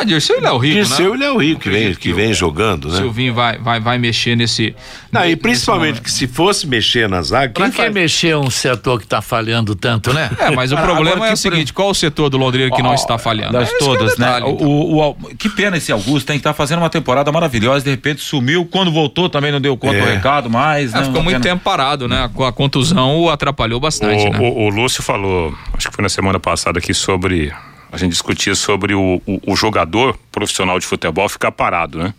Ah, 0.00 0.04
Dirceu 0.04 0.38
e 0.38 0.40
Léo 0.40 0.56
Rigo, 0.58 0.74
Dirceu 0.74 1.10
né? 1.10 1.16
e 1.16 1.18
Léo 1.18 1.36
Rico, 1.38 1.60
que 1.60 1.70
vem, 1.70 1.94
que 1.94 2.12
vem 2.12 2.32
jogando, 2.32 2.86
O 2.86 2.92
né? 2.92 2.96
Silvinho 2.98 3.34
vai, 3.34 3.58
vai, 3.58 3.78
vai 3.80 3.98
mexer 3.98 4.36
nesse. 4.36 4.74
Não, 5.10 5.20
e 5.22 5.24
nesse 5.28 5.36
principalmente 5.36 5.88
momento. 5.90 6.02
que 6.02 6.10
se 6.10 6.26
fosse 6.26 6.66
mexer 6.66 7.08
na 7.08 7.20
zaga, 7.22 7.52
Pra 7.52 7.64
quem 7.64 7.70
que 7.72 7.76
faz... 7.76 7.92
mexer 7.92 8.36
um 8.36 8.50
setor 8.50 9.00
que 9.00 9.06
tá 9.06 9.20
falhando 9.22 9.74
tanto, 9.74 10.12
né? 10.12 10.30
É, 10.38 10.50
mas 10.50 10.72
o 10.72 10.76
Ah, 10.76 10.82
problema 10.82 11.16
agora 11.16 11.30
é 11.30 11.34
o 11.34 11.36
seguinte: 11.36 11.72
qual 11.72 11.90
o 11.90 11.94
setor 11.94 12.28
do 12.30 12.36
Londrina 12.38 12.74
que 12.74 12.82
não 12.82 12.94
está 12.94 13.18
falhando? 13.18 13.52
Das 13.52 13.70
É 13.70 13.74
é 13.74 13.78
todas, 13.78 14.16
né? 14.18 14.26
detalhe, 14.26 14.50
então. 14.50 14.66
O, 14.66 14.96
o- 14.96 15.10
o- 15.10 15.14
que 15.36 15.48
pena 15.48 15.76
esse 15.76 15.92
Augusto, 15.92 16.26
tem 16.26 16.36
que 16.36 16.40
estar 16.40 16.54
fazendo 16.54 16.78
uma 16.78 16.90
temporada 16.90 17.30
maravilhosa, 17.30 17.84
de 17.84 17.90
repente 17.90 18.20
sumiu, 18.22 18.64
quando 18.64 18.90
voltou 18.90 19.28
também 19.28 19.52
não 19.52 19.60
deu 19.60 19.76
conta 19.76 19.96
É. 19.96 20.00
do 20.00 20.06
recado 20.06 20.50
mais. 20.50 20.92
É, 20.94 20.98
né? 20.98 21.04
ficou 21.04 21.18
Uma 21.18 21.24
muito 21.24 21.40
pena. 21.42 21.54
tempo 21.54 21.62
parado, 21.64 22.08
né? 22.08 22.30
Com 22.34 22.44
a 22.44 22.52
contusão 22.52 23.18
o 23.20 23.30
atrapalhou 23.30 23.78
bastante, 23.78 24.26
O, 24.26 24.30
né? 24.30 24.38
o- 24.40 24.64
o 24.64 24.68
Lúcio 24.68 25.02
falou, 25.02 25.54
acho 25.76 25.88
que 25.88 25.94
foi 25.94 26.02
na 26.02 26.08
semana 26.08 26.40
passada 26.40 26.78
aqui 26.78 26.94
sobre. 26.94 27.52
A 27.92 27.96
gente 27.98 28.12
discutia 28.12 28.54
sobre 28.54 28.94
o, 28.94 29.20
o- 29.26 29.52
o 29.52 29.54
jogador 29.54 30.18
profissional 30.32 30.78
de 30.80 30.86
futebol 30.86 31.28
ficar 31.28 31.52
parado, 31.52 31.98
né? 31.98 32.14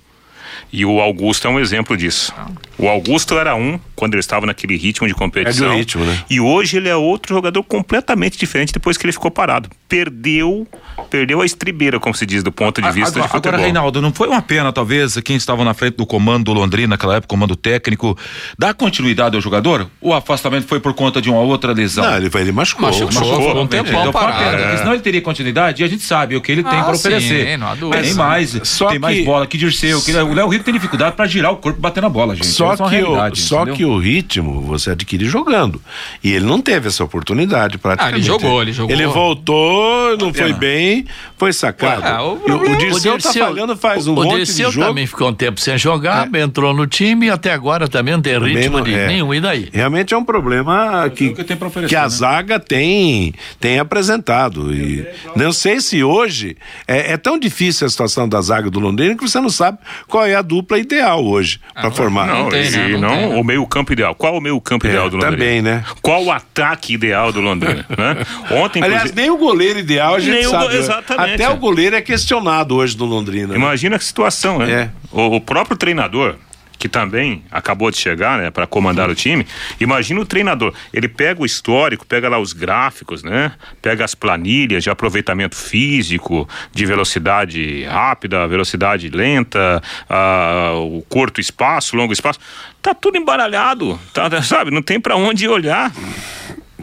E 0.71 0.85
o 0.85 0.99
Augusto 0.99 1.47
é 1.47 1.49
um 1.49 1.59
exemplo 1.59 1.95
disso. 1.95 2.33
O 2.77 2.87
Augusto 2.87 3.37
era 3.37 3.55
um 3.55 3.79
quando 3.95 4.13
ele 4.15 4.19
estava 4.19 4.45
naquele 4.45 4.75
ritmo 4.75 5.07
de 5.07 5.13
competição. 5.13 5.67
É 5.67 5.71
de 5.71 5.77
ritmo, 5.77 6.03
né? 6.05 6.23
E 6.29 6.39
hoje 6.39 6.77
ele 6.77 6.89
é 6.89 6.95
outro 6.95 7.33
jogador 7.35 7.63
completamente 7.63 8.37
diferente 8.37 8.73
depois 8.73 8.97
que 8.97 9.05
ele 9.05 9.13
ficou 9.13 9.29
parado. 9.31 9.69
Perdeu, 9.87 10.67
perdeu 11.09 11.39
a 11.41 11.45
estribeira, 11.45 11.99
como 11.99 12.15
se 12.15 12.25
diz, 12.25 12.41
do 12.43 12.51
ponto 12.51 12.81
de 12.81 12.91
vista 12.91 13.09
agora, 13.11 13.23
de 13.23 13.31
futebol. 13.31 13.49
agora, 13.51 13.63
Reinaldo, 13.63 14.01
não 14.01 14.11
foi 14.11 14.27
uma 14.27 14.41
pena, 14.41 14.73
talvez, 14.73 15.15
quem 15.23 15.35
estava 15.35 15.63
na 15.63 15.73
frente 15.73 15.95
do 15.97 16.05
comando 16.05 16.45
do 16.45 16.53
Londrina 16.53 16.87
naquela 16.89 17.15
época, 17.15 17.27
comando 17.29 17.55
técnico, 17.55 18.17
dar 18.57 18.73
continuidade 18.73 19.35
ao 19.35 19.41
jogador? 19.41 19.87
O 20.01 20.13
afastamento 20.13 20.67
foi 20.67 20.79
por 20.79 20.93
conta 20.93 21.21
de 21.21 21.29
uma 21.29 21.39
outra 21.39 21.71
lesão? 21.71 22.03
Não, 22.03 22.17
ele, 22.17 22.29
ele 22.35 22.51
machucou. 22.51 22.87
Machucou, 22.87 23.05
machucou. 23.13 23.35
ficou 23.47 23.61
um 23.61 23.65
Então, 23.65 23.83
tempão 23.83 23.93
foi 24.01 24.01
uma 24.09 24.11
parado. 24.11 24.43
pena, 24.43 24.61
porque 24.63 24.77
senão 24.79 24.93
ele 24.93 25.01
teria 25.01 25.21
continuidade 25.21 25.81
e 25.81 25.85
a 25.85 25.87
gente 25.87 26.03
sabe 26.03 26.35
o 26.35 26.41
que 26.41 26.51
ele 26.51 26.63
tem 26.63 26.79
Ah, 26.79 26.83
para 26.83 26.95
sim, 26.95 27.07
oferecer. 27.07 27.57
não 27.57 27.67
há 27.67 27.75
dúvida. 27.75 28.01
Tem 28.03 28.13
mais, 28.15 28.59
Só 28.63 28.87
tem 28.87 28.99
mais 28.99 29.17
que- 29.19 29.23
bola 29.25 29.47
que 29.47 29.57
Dirceu, 29.57 30.01
que 30.01 30.11
o 30.11 30.33
Léo 30.43 30.49
Rico 30.51 30.65
tem 30.65 30.73
dificuldade 30.73 31.15
para 31.15 31.25
girar 31.25 31.51
o 31.53 31.57
corpo 31.57 31.79
e 31.79 31.81
bater 31.81 32.01
na 32.01 32.09
bola, 32.09 32.35
gente. 32.35 32.47
Só, 32.47 32.73
Essa 32.73 32.83
é 32.83 32.89
que, 32.89 32.95
o, 32.95 32.99
realidade, 32.99 33.39
só 33.41 33.55
entendeu? 33.61 33.75
que 33.75 33.85
o 33.85 33.97
ritmo 33.97 34.61
você 34.61 34.91
adquire 34.91 35.25
jogando. 35.25 35.81
E 36.23 36.33
ele 36.33 36.45
não 36.45 36.59
teve 36.61 36.89
essa 36.89 37.03
oportunidade 37.03 37.77
praticamente. 37.77 38.15
Ah, 38.15 38.17
ele 38.17 38.25
jogou, 38.25 38.61
ele 38.61 38.73
jogou. 38.73 38.93
Ele 38.95 39.07
voltou, 39.07 40.17
não 40.17 40.33
foi 40.33 40.47
pena. 40.47 40.57
bem, 40.57 41.05
foi 41.37 41.53
sacado. 41.53 42.03
Ué, 42.03 42.19
o 42.19 42.23
o, 42.23 42.33
o 42.33 42.39
problema- 42.39 42.77
Dirceu 42.77 43.17
tá 43.17 43.31
falhando 43.33 43.75
faz 43.77 44.07
um 44.07 44.13
o 44.13 44.15
monte 44.15 44.35
Dirceu 44.37 44.69
de 44.69 44.75
jogo. 44.75 44.87
também 44.87 45.07
ficou 45.07 45.29
um 45.29 45.33
tempo 45.33 45.59
sem 45.61 45.77
jogar, 45.77 46.29
entrou 46.35 46.73
no 46.73 46.85
time 46.87 47.27
e 47.27 47.29
até 47.29 47.53
agora 47.53 47.87
também 47.87 48.13
não 48.13 48.21
tem 48.21 48.33
Também 48.33 48.55
ritmo 48.57 48.77
não- 48.77 48.83
de 48.83 48.93
é. 48.93 49.07
nenhum. 49.07 49.33
E 49.33 49.39
daí? 49.39 49.69
Realmente 49.71 50.13
é 50.13 50.17
um 50.17 50.23
problema 50.25 51.09
que, 51.09 51.27
o 51.29 51.35
que 51.35 51.43
que 51.87 51.95
a 51.95 52.03
né? 52.03 52.09
zaga 52.09 52.59
tem, 52.59 53.33
tem 53.59 53.79
apresentado. 53.79 54.73
E 54.73 55.05
não 55.35 55.51
sei 55.53 55.79
se 55.79 56.03
hoje 56.03 56.57
é, 56.87 57.13
é 57.13 57.17
tão 57.17 57.37
difícil 57.39 57.85
a 57.87 57.89
situação 57.89 58.27
da 58.27 58.41
zaga 58.41 58.69
do 58.69 58.79
Londrina 58.79 59.15
que 59.15 59.21
você 59.27 59.39
não 59.39 59.49
sabe 59.49 59.77
qual 60.07 60.25
é 60.25 60.32
a 60.35 60.41
dupla 60.41 60.77
ideal 60.79 61.23
hoje 61.25 61.59
para 61.73 61.89
formar. 61.91 62.27
Não, 62.27 62.49
tem, 62.49 62.69
né? 62.69 62.89
e 62.89 62.93
Não 62.93 62.99
não, 63.01 63.09
tem, 63.09 63.29
né? 63.29 63.35
o 63.35 63.43
meio 63.43 63.65
campo 63.67 63.93
ideal. 63.93 64.13
Qual 64.15 64.37
o 64.37 64.41
meio 64.41 64.59
campo 64.61 64.85
É, 64.85 64.89
ideal 64.89 65.09
do 65.09 65.17
Londrina? 65.17 65.37
também, 65.37 65.61
né? 65.61 65.83
Qual 66.01 66.23
o 66.23 66.31
ataque 66.31 66.93
ideal 66.93 67.31
do 67.31 67.41
Londrina? 67.41 67.85
né? 67.97 68.17
Ontem, 68.51 68.81
Aliás, 68.83 69.03
inclusive- 69.05 69.21
nem 69.21 69.29
o 69.31 69.37
goleiro 69.37 69.79
ideal 69.79 70.15
a 70.15 70.19
gente 70.19 70.33
Nem 70.35 70.47
o 70.47 70.49
sabe. 70.49 70.63
go- 70.65 70.69
né? 70.71 70.77
exatamente. 70.77 71.33
Até 71.33 71.49
o 71.49 71.57
goleiro 71.57 71.95
é 71.95 72.01
questionado 72.01 72.75
hoje 72.75 72.97
no 72.97 73.05
Londrina. 73.05 73.47
né? 73.47 73.55
Imagina 73.55 73.97
que 73.97 74.05
situação, 74.05 74.59
né? 74.59 74.71
É. 74.71 74.89
O, 75.11 75.35
o 75.35 75.41
próprio 75.41 75.77
treinador, 75.77 76.35
que 76.83 76.89
também 76.89 77.45
acabou 77.49 77.89
de 77.89 77.95
chegar, 77.95 78.37
né, 78.37 78.51
para 78.51 78.67
comandar 78.67 79.09
o 79.09 79.15
time, 79.15 79.47
imagina 79.79 80.19
o 80.19 80.25
treinador. 80.25 80.73
Ele 80.91 81.07
pega 81.07 81.41
o 81.41 81.45
histórico, 81.45 82.05
pega 82.05 82.27
lá 82.27 82.37
os 82.37 82.51
gráficos, 82.51 83.23
né? 83.23 83.53
Pega 83.81 84.03
as 84.03 84.13
planilhas 84.13 84.83
de 84.83 84.89
aproveitamento 84.89 85.55
físico, 85.55 86.45
de 86.73 86.85
velocidade 86.85 87.85
rápida, 87.85 88.45
velocidade 88.49 89.07
lenta, 89.07 89.81
ah, 90.09 90.73
o 90.75 91.01
curto 91.03 91.39
espaço, 91.39 91.95
longo 91.95 92.11
espaço. 92.11 92.37
Tá 92.81 92.93
tudo 92.93 93.17
embaralhado, 93.17 93.97
tá, 94.13 94.29
sabe? 94.43 94.69
Não 94.69 94.81
tem 94.81 94.99
para 94.99 95.15
onde 95.15 95.47
olhar. 95.47 95.89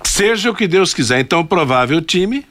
Seja 0.02 0.50
o 0.50 0.54
que 0.54 0.66
Deus 0.66 0.94
quiser. 0.94 1.20
Então, 1.20 1.44
provável 1.44 2.00
time 2.00 2.46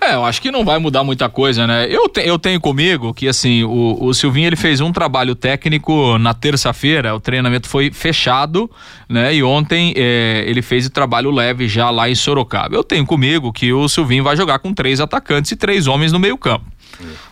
É, 0.00 0.14
eu 0.14 0.24
acho 0.24 0.42
que 0.42 0.50
não 0.50 0.64
vai 0.64 0.78
mudar 0.78 1.02
muita 1.02 1.28
coisa, 1.28 1.66
né? 1.66 1.86
Eu, 1.90 2.08
te, 2.08 2.20
eu 2.20 2.38
tenho 2.38 2.60
comigo 2.60 3.14
que, 3.14 3.26
assim, 3.26 3.64
o, 3.64 4.04
o 4.04 4.14
Silvinho 4.14 4.48
ele 4.48 4.56
fez 4.56 4.80
um 4.80 4.92
trabalho 4.92 5.34
técnico 5.34 6.18
na 6.18 6.34
terça-feira, 6.34 7.14
o 7.14 7.20
treinamento 7.20 7.68
foi 7.68 7.90
fechado, 7.90 8.70
né? 9.08 9.34
E 9.34 9.42
ontem 9.42 9.94
é, 9.96 10.44
ele 10.46 10.62
fez 10.62 10.86
o 10.86 10.90
trabalho 10.90 11.30
leve 11.30 11.66
já 11.66 11.90
lá 11.90 12.10
em 12.10 12.14
Sorocaba. 12.14 12.74
Eu 12.74 12.84
tenho 12.84 13.06
comigo 13.06 13.52
que 13.52 13.72
o 13.72 13.88
Silvinho 13.88 14.22
vai 14.22 14.36
jogar 14.36 14.58
com 14.58 14.72
três 14.72 15.00
atacantes 15.00 15.50
e 15.52 15.56
três 15.56 15.86
homens 15.86 16.12
no 16.12 16.18
meio 16.18 16.36
campo. 16.36 16.66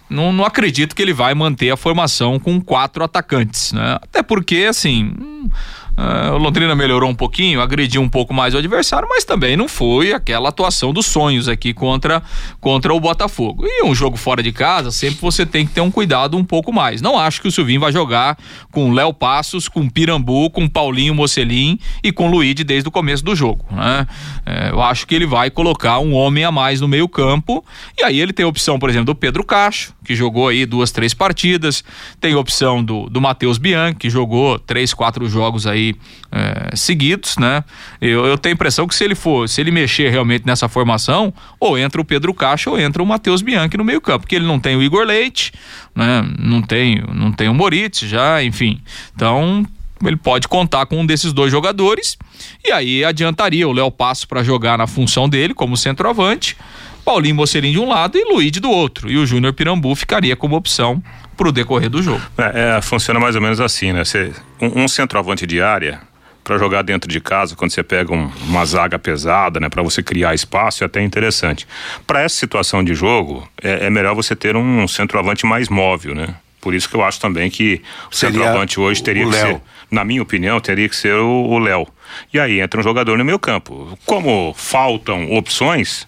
Não, 0.09 0.33
não 0.33 0.45
acredito 0.45 0.95
que 0.95 1.03
ele 1.03 1.13
vai 1.13 1.35
manter 1.35 1.71
a 1.71 1.77
formação 1.77 2.39
com 2.39 2.61
quatro 2.61 3.03
atacantes, 3.05 3.73
né? 3.73 3.99
Até 4.03 4.23
porque, 4.23 4.67
assim. 4.69 5.13
Hum, 5.21 5.51
Uh, 5.97 6.35
o 6.35 6.39
Londrina 6.39 6.75
melhorou 6.75 7.09
um 7.09 7.15
pouquinho, 7.15 7.61
agrediu 7.61 8.03
um 8.03 8.09
pouco 8.09 8.35
mais 8.35 8.53
o 8.55 8.59
adversário, 8.59 9.09
mas 9.09 9.25
também 9.25 9.57
não 9.57 9.69
foi 9.69 10.13
aquela 10.13 10.49
atuação 10.49 10.93
dos 10.93 11.07
sonhos 11.07 11.49
aqui 11.49 11.73
contra, 11.73 12.23
contra 12.61 12.93
o 12.93 12.99
Botafogo. 12.99 13.65
E 13.67 13.85
um 13.85 13.95
jogo 13.95 14.17
fora 14.17 14.43
de 14.43 14.51
casa, 14.51 14.91
sempre 14.91 15.21
você 15.21 15.47
tem 15.47 15.65
que 15.65 15.73
ter 15.73 15.81
um 15.81 15.91
cuidado 15.91 16.37
um 16.37 16.45
pouco 16.45 16.73
mais. 16.73 17.01
Não 17.01 17.19
acho 17.19 17.41
que 17.41 17.47
o 17.47 17.53
Silvinho 17.53 17.81
vai 17.81 17.93
jogar 17.93 18.37
com 18.73 18.93
Léo 18.93 19.15
Passos, 19.15 19.69
com 19.69 19.89
Pirambu, 19.89 20.51
com 20.51 20.69
Paulinho 20.69 21.15
Mocelin 21.15 21.79
e 22.03 22.11
com 22.11 22.29
Luíde 22.29 22.65
desde 22.65 22.89
o 22.89 22.93
começo 22.93 23.25
do 23.25 23.37
jogo. 23.37 23.65
Né? 23.71 24.07
É, 24.45 24.71
eu 24.71 24.83
acho 24.83 25.07
que 25.07 25.15
ele 25.15 25.27
vai 25.27 25.49
colocar 25.49 26.01
um 26.01 26.13
homem 26.15 26.45
a 26.45 26.51
mais 26.51 26.81
no 26.81 26.89
meio 26.89 27.09
campo 27.09 27.65
e 27.97 28.03
aí 28.03 28.21
ele 28.21 28.33
tem 28.33 28.45
a 28.45 28.49
opção, 28.49 28.79
por 28.79 28.91
exemplo, 28.91 29.07
do 29.07 29.15
Pedro 29.15 29.45
Cacho, 29.45 29.95
que 30.05 30.17
jogou 30.17 30.49
aí 30.49 30.67
duas, 30.67 30.91
três 30.91 31.15
partidas, 31.15 31.85
tem 32.21 32.35
a 32.35 32.39
opção 32.39 32.83
do, 32.83 33.09
do 33.09 33.21
Matheus 33.21 33.59
Bianchi, 33.59 33.95
que 33.97 34.11
jogou 34.11 34.59
três, 34.59 34.93
quatro 34.93 35.29
jogos 35.29 35.67
aí 35.67 35.84
é, 36.31 36.77
seguidos, 36.77 37.37
né? 37.37 37.65
Eu, 38.01 38.27
eu 38.27 38.39
tenho 38.39 38.53
a 38.53 38.57
impressão 38.57 38.87
que 38.87 38.95
se 38.95 39.05
ele 39.05 39.15
for, 39.15 39.49
se 39.49 39.61
ele 39.61 39.71
mexer 39.71 40.11
realmente 40.11 40.47
nessa 40.47 40.69
formação, 40.69 41.33
ou 41.59 41.79
entra 41.79 42.01
o 42.01 42.05
Pedro 42.05 42.33
Caixa 42.33 42.71
ou 42.71 42.79
entra 42.79 43.03
o 43.03 43.07
Matheus 43.07 43.43
Bianchi 43.43 43.77
no 43.77 43.85
meio 43.85 44.01
campo, 44.01 44.21
porque 44.21 44.37
ele 44.37 44.47
não 44.47 44.59
tem 44.59 44.77
o 44.77 44.83
Igor 44.83 45.05
Leite, 45.05 45.53
né? 45.95 46.25
Não 46.39 46.63
tem, 46.63 47.03
não 47.13 47.33
tem 47.33 47.49
o 47.49 47.55
Moritz 47.55 48.01
já, 48.01 48.43
enfim. 48.43 48.81
Então, 49.15 49.67
ele 50.03 50.17
pode 50.17 50.49
contar 50.49 50.87
com 50.87 51.01
um 51.01 51.07
desses 51.07 51.33
dois 51.33 51.51
jogadores 51.51 52.17
e 52.65 52.73
aí 52.73 53.05
adiantaria 53.05 53.69
o 53.69 53.73
Léo 53.73 53.91
Passo 53.91 54.27
para 54.29 54.43
jogar 54.43 54.79
na 54.79 54.87
função 54.87 55.29
dele 55.29 55.55
como 55.55 55.77
centroavante, 55.77 56.57
Paulinho 57.05 57.35
Mocelim 57.35 57.73
de 57.73 57.79
um 57.79 57.89
lado 57.89 58.17
e 58.17 58.25
Luiz 58.25 58.51
do 58.53 58.71
outro. 58.71 59.11
E 59.11 59.17
o 59.17 59.27
Júnior 59.27 59.53
Pirambu 59.53 59.95
ficaria 59.95 60.35
como 60.35 60.57
opção 60.57 61.03
para 61.37 61.49
o 61.49 61.53
decorrer 61.53 61.91
do 61.91 62.03
jogo. 62.03 62.23
É, 62.39 62.77
é, 62.79 62.83
funciona 62.83 63.19
mais 63.21 63.35
ou 63.37 63.43
menos 63.43 63.61
assim, 63.61 63.93
né? 63.93 64.05
Você, 64.05 64.33
um, 64.61 64.85
um 64.85 64.89
centroavante 64.89 65.47
de 65.47 65.61
área 65.61 66.01
para 66.45 66.59
jogar 66.59 66.83
dentro 66.83 67.11
de 67.11 67.21
casa, 67.21 67.57
quando 67.57 67.71
você 67.71 67.83
pega 67.83 68.13
um, 68.13 68.31
uma 68.47 68.65
zaga 68.67 68.99
pesada, 68.99 69.59
né, 69.59 69.71
para 69.71 69.83
você 69.83 70.03
criar 70.03 70.35
espaço, 70.35 70.85
é 70.85 70.87
até 70.87 71.03
interessante. 71.03 71.67
Para 72.07 72.21
essa 72.21 72.37
situação 72.37 72.85
de 72.85 72.95
jogo, 72.95 73.49
é, 73.63 73.87
é, 73.87 73.91
melhor 73.91 74.15
você 74.15 74.37
ter 74.37 74.55
um 74.55 74.87
centroavante 74.87 75.47
mais 75.47 75.71
móvel, 75.71 76.15
né? 76.15 76.35
Por 76.61 76.75
isso 76.75 76.89
que 76.89 76.97
eu 76.97 77.03
acho 77.03 77.21
também 77.21 77.51
que 77.51 77.83
o 78.11 78.15
Seria 78.15 78.39
centroavante 78.39 78.81
hoje 78.81 79.03
teria 79.03 79.25
que 79.25 79.31
Léo. 79.31 79.47
ser, 79.47 79.61
na 79.91 80.05
minha 80.05 80.23
opinião, 80.23 80.61
teria 80.61 80.89
que 80.89 80.97
ser 80.97 81.15
o 81.15 81.59
Léo. 81.59 81.87
E 82.33 82.39
aí 82.39 82.61
entra 82.61 82.81
um 82.81 82.83
jogador 82.83 83.19
no 83.19 83.25
meio 83.25 83.39
campo. 83.39 83.99
Como 84.07 84.55
faltam 84.57 85.31
opções, 85.33 86.07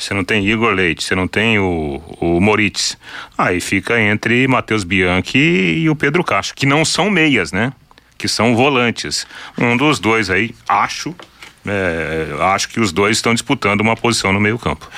você 0.00 0.14
não 0.14 0.24
tem 0.24 0.46
Igor 0.46 0.72
Leite, 0.72 1.04
você 1.04 1.14
não 1.14 1.28
tem 1.28 1.58
o, 1.58 2.02
o 2.20 2.40
Moritz. 2.40 2.96
Aí 3.36 3.60
fica 3.60 4.00
entre 4.00 4.48
Matheus 4.48 4.82
Bianchi 4.82 5.38
e 5.38 5.90
o 5.90 5.94
Pedro 5.94 6.24
Castro, 6.24 6.56
que 6.56 6.64
não 6.64 6.84
são 6.84 7.10
meias, 7.10 7.52
né? 7.52 7.72
Que 8.16 8.26
são 8.26 8.56
volantes. 8.56 9.26
Um 9.58 9.76
dos 9.76 9.98
dois 9.98 10.30
aí, 10.30 10.54
acho, 10.66 11.14
é, 11.66 12.28
acho 12.54 12.70
que 12.70 12.80
os 12.80 12.92
dois 12.92 13.18
estão 13.18 13.34
disputando 13.34 13.82
uma 13.82 13.94
posição 13.94 14.32
no 14.32 14.40
meio 14.40 14.58
campo. 14.58 14.88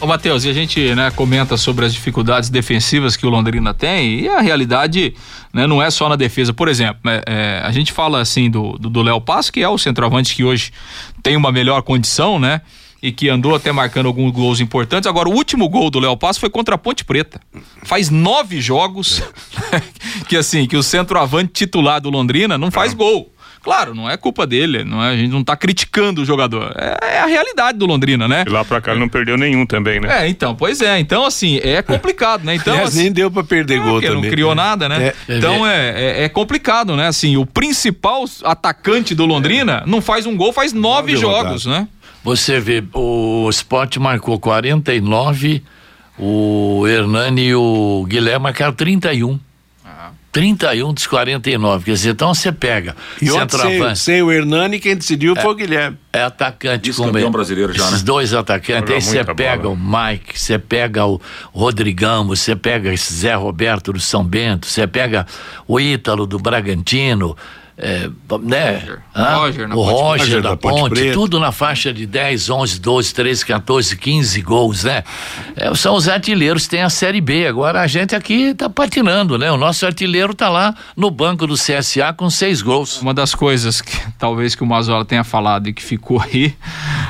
Ô 0.00 0.06
Matheus, 0.06 0.44
e 0.44 0.48
a 0.48 0.52
gente 0.52 0.94
né, 0.94 1.10
comenta 1.10 1.56
sobre 1.56 1.84
as 1.84 1.92
dificuldades 1.92 2.48
defensivas 2.48 3.16
que 3.16 3.26
o 3.26 3.30
Londrina 3.30 3.74
tem 3.74 4.20
e 4.20 4.28
a 4.28 4.40
realidade 4.40 5.12
né, 5.52 5.66
não 5.66 5.82
é 5.82 5.90
só 5.90 6.08
na 6.08 6.14
defesa. 6.14 6.52
Por 6.52 6.68
exemplo, 6.68 7.10
é, 7.10 7.22
é, 7.26 7.62
a 7.64 7.72
gente 7.72 7.92
fala 7.92 8.20
assim 8.20 8.48
do 8.48 9.02
Léo 9.02 9.20
Passo, 9.20 9.52
que 9.52 9.60
é 9.60 9.68
o 9.68 9.76
centroavante 9.76 10.36
que 10.36 10.44
hoje 10.44 10.72
tem 11.20 11.36
uma 11.36 11.50
melhor 11.50 11.82
condição, 11.82 12.38
né? 12.38 12.60
E 13.02 13.10
que 13.10 13.28
andou 13.28 13.54
até 13.54 13.72
marcando 13.72 14.06
alguns 14.06 14.30
gols 14.32 14.60
importantes. 14.60 15.08
Agora, 15.08 15.28
o 15.28 15.32
último 15.32 15.68
gol 15.68 15.90
do 15.90 15.98
Léo 15.98 16.16
Passo 16.16 16.38
foi 16.38 16.48
contra 16.48 16.76
a 16.76 16.78
Ponte 16.78 17.04
Preta. 17.04 17.40
Faz 17.82 18.08
nove 18.08 18.60
jogos 18.60 19.22
que 20.28 20.36
assim, 20.36 20.66
que 20.66 20.76
o 20.76 20.82
centroavante 20.82 21.52
titular 21.52 22.00
do 22.00 22.10
Londrina 22.10 22.56
não 22.56 22.70
faz 22.70 22.94
gol. 22.94 23.32
Claro, 23.62 23.94
não 23.94 24.10
é 24.10 24.16
culpa 24.16 24.44
dele, 24.44 24.82
não 24.82 25.02
é, 25.02 25.10
a 25.10 25.16
gente 25.16 25.30
não 25.30 25.44
tá 25.44 25.56
criticando 25.56 26.22
o 26.22 26.24
jogador. 26.24 26.74
É, 26.76 27.14
é 27.16 27.20
a 27.20 27.26
realidade 27.26 27.78
do 27.78 27.86
Londrina, 27.86 28.26
né? 28.26 28.42
E 28.44 28.50
lá 28.50 28.64
pra 28.64 28.80
cá 28.80 28.90
ele 28.90 28.98
não 28.98 29.08
perdeu 29.08 29.36
nenhum 29.36 29.64
também, 29.64 30.00
né? 30.00 30.24
É, 30.24 30.28
então, 30.28 30.52
pois 30.52 30.80
é. 30.80 30.98
Então, 30.98 31.24
assim, 31.24 31.60
é 31.62 31.80
complicado, 31.80 32.44
né? 32.44 32.56
Então, 32.56 32.82
assim, 32.82 33.04
nem 33.04 33.12
deu 33.12 33.30
pra 33.30 33.44
perder 33.44 33.78
é, 33.78 33.78
gol 33.78 34.00
também. 34.00 34.22
não 34.22 34.30
criou 34.30 34.52
nada, 34.52 34.88
né? 34.88 35.12
É, 35.28 35.36
então 35.36 35.64
é, 35.64 35.90
é, 35.90 36.24
é, 36.24 36.28
complicado, 36.28 36.96
né? 36.96 37.06
Assim, 37.06 37.36
o 37.36 37.46
principal 37.46 38.24
atacante 38.42 39.14
do 39.14 39.24
Londrina 39.24 39.84
não 39.86 40.00
faz 40.02 40.26
um 40.26 40.36
gol, 40.36 40.52
faz 40.52 40.72
nove, 40.72 41.12
nove 41.12 41.16
jogos, 41.16 41.64
né? 41.64 41.86
Você 42.24 42.60
vê, 42.60 42.82
o 42.94 43.48
Sport 43.50 43.96
marcou 43.96 44.38
49, 44.38 45.62
o 46.18 46.86
Hernani 46.86 47.48
e 47.48 47.54
o 47.54 48.04
Guilherme 48.08 48.44
marcaram 48.44 48.72
31. 48.72 49.38
31 50.32 50.94
dos 50.94 51.06
49. 51.06 51.84
Quer 51.84 51.92
dizer, 51.92 52.10
então 52.10 52.34
você 52.34 52.50
pega. 52.50 52.96
E 53.20 53.26
centroavante. 53.26 53.98
Sem, 53.98 54.14
sem 54.14 54.22
o 54.22 54.32
Hernani, 54.32 54.80
quem 54.80 54.96
decidiu 54.96 55.34
é, 55.36 55.40
foi 55.40 55.52
o 55.52 55.54
Guilherme. 55.54 55.98
É 56.10 56.22
atacante 56.22 56.90
com 56.94 57.04
campeão 57.04 57.30
brasileiro 57.30 57.72
já, 57.74 57.82
né? 57.82 57.88
Esses 57.90 58.02
dois 58.02 58.32
atacantes. 58.32 58.94
Aí 58.94 59.02
você 59.02 59.22
pega 59.34 59.64
bola. 59.64 59.74
o 59.74 59.76
Mike, 59.76 60.40
você 60.40 60.58
pega 60.58 61.04
o 61.04 61.20
Rodrigão, 61.52 62.26
você 62.26 62.56
pega 62.56 62.92
esse 62.92 63.12
Zé 63.12 63.34
Roberto 63.34 63.92
do 63.92 64.00
São 64.00 64.24
Bento, 64.24 64.66
você 64.66 64.86
pega 64.86 65.26
o 65.68 65.78
Ítalo 65.78 66.26
do 66.26 66.38
Bragantino 66.38 67.36
é, 67.84 68.08
né? 68.40 68.80
Roger, 69.12 69.76
o 69.76 69.82
Roger, 69.82 70.18
Roger 70.20 70.42
da, 70.42 70.50
da 70.50 70.56
Ponte, 70.56 70.88
Ponte 70.90 71.12
tudo 71.12 71.40
na 71.40 71.50
faixa 71.50 71.92
de 71.92 72.06
10, 72.06 72.48
11, 72.48 72.80
12, 72.80 73.12
13, 73.12 73.44
14, 73.44 73.96
15 73.96 74.40
gols, 74.40 74.84
né? 74.84 75.02
É, 75.56 75.74
são 75.74 75.96
os 75.96 76.08
artilheiros 76.08 76.62
que 76.62 76.70
tem 76.70 76.82
a 76.82 76.88
Série 76.88 77.20
B. 77.20 77.44
Agora 77.44 77.80
a 77.80 77.88
gente 77.88 78.14
aqui 78.14 78.54
tá 78.54 78.70
patinando, 78.70 79.36
né? 79.36 79.50
O 79.50 79.56
nosso 79.56 79.84
artilheiro 79.84 80.32
tá 80.32 80.48
lá 80.48 80.72
no 80.96 81.10
banco 81.10 81.44
do 81.44 81.54
CSA 81.54 82.12
com 82.16 82.30
seis 82.30 82.62
gols. 82.62 83.02
Uma 83.02 83.12
das 83.12 83.34
coisas 83.34 83.80
que 83.80 83.98
talvez 84.16 84.54
que 84.54 84.62
o 84.62 84.66
Mazola 84.66 85.04
tenha 85.04 85.24
falado 85.24 85.68
e 85.68 85.72
que 85.72 85.82
ficou 85.82 86.20
aí, 86.20 86.54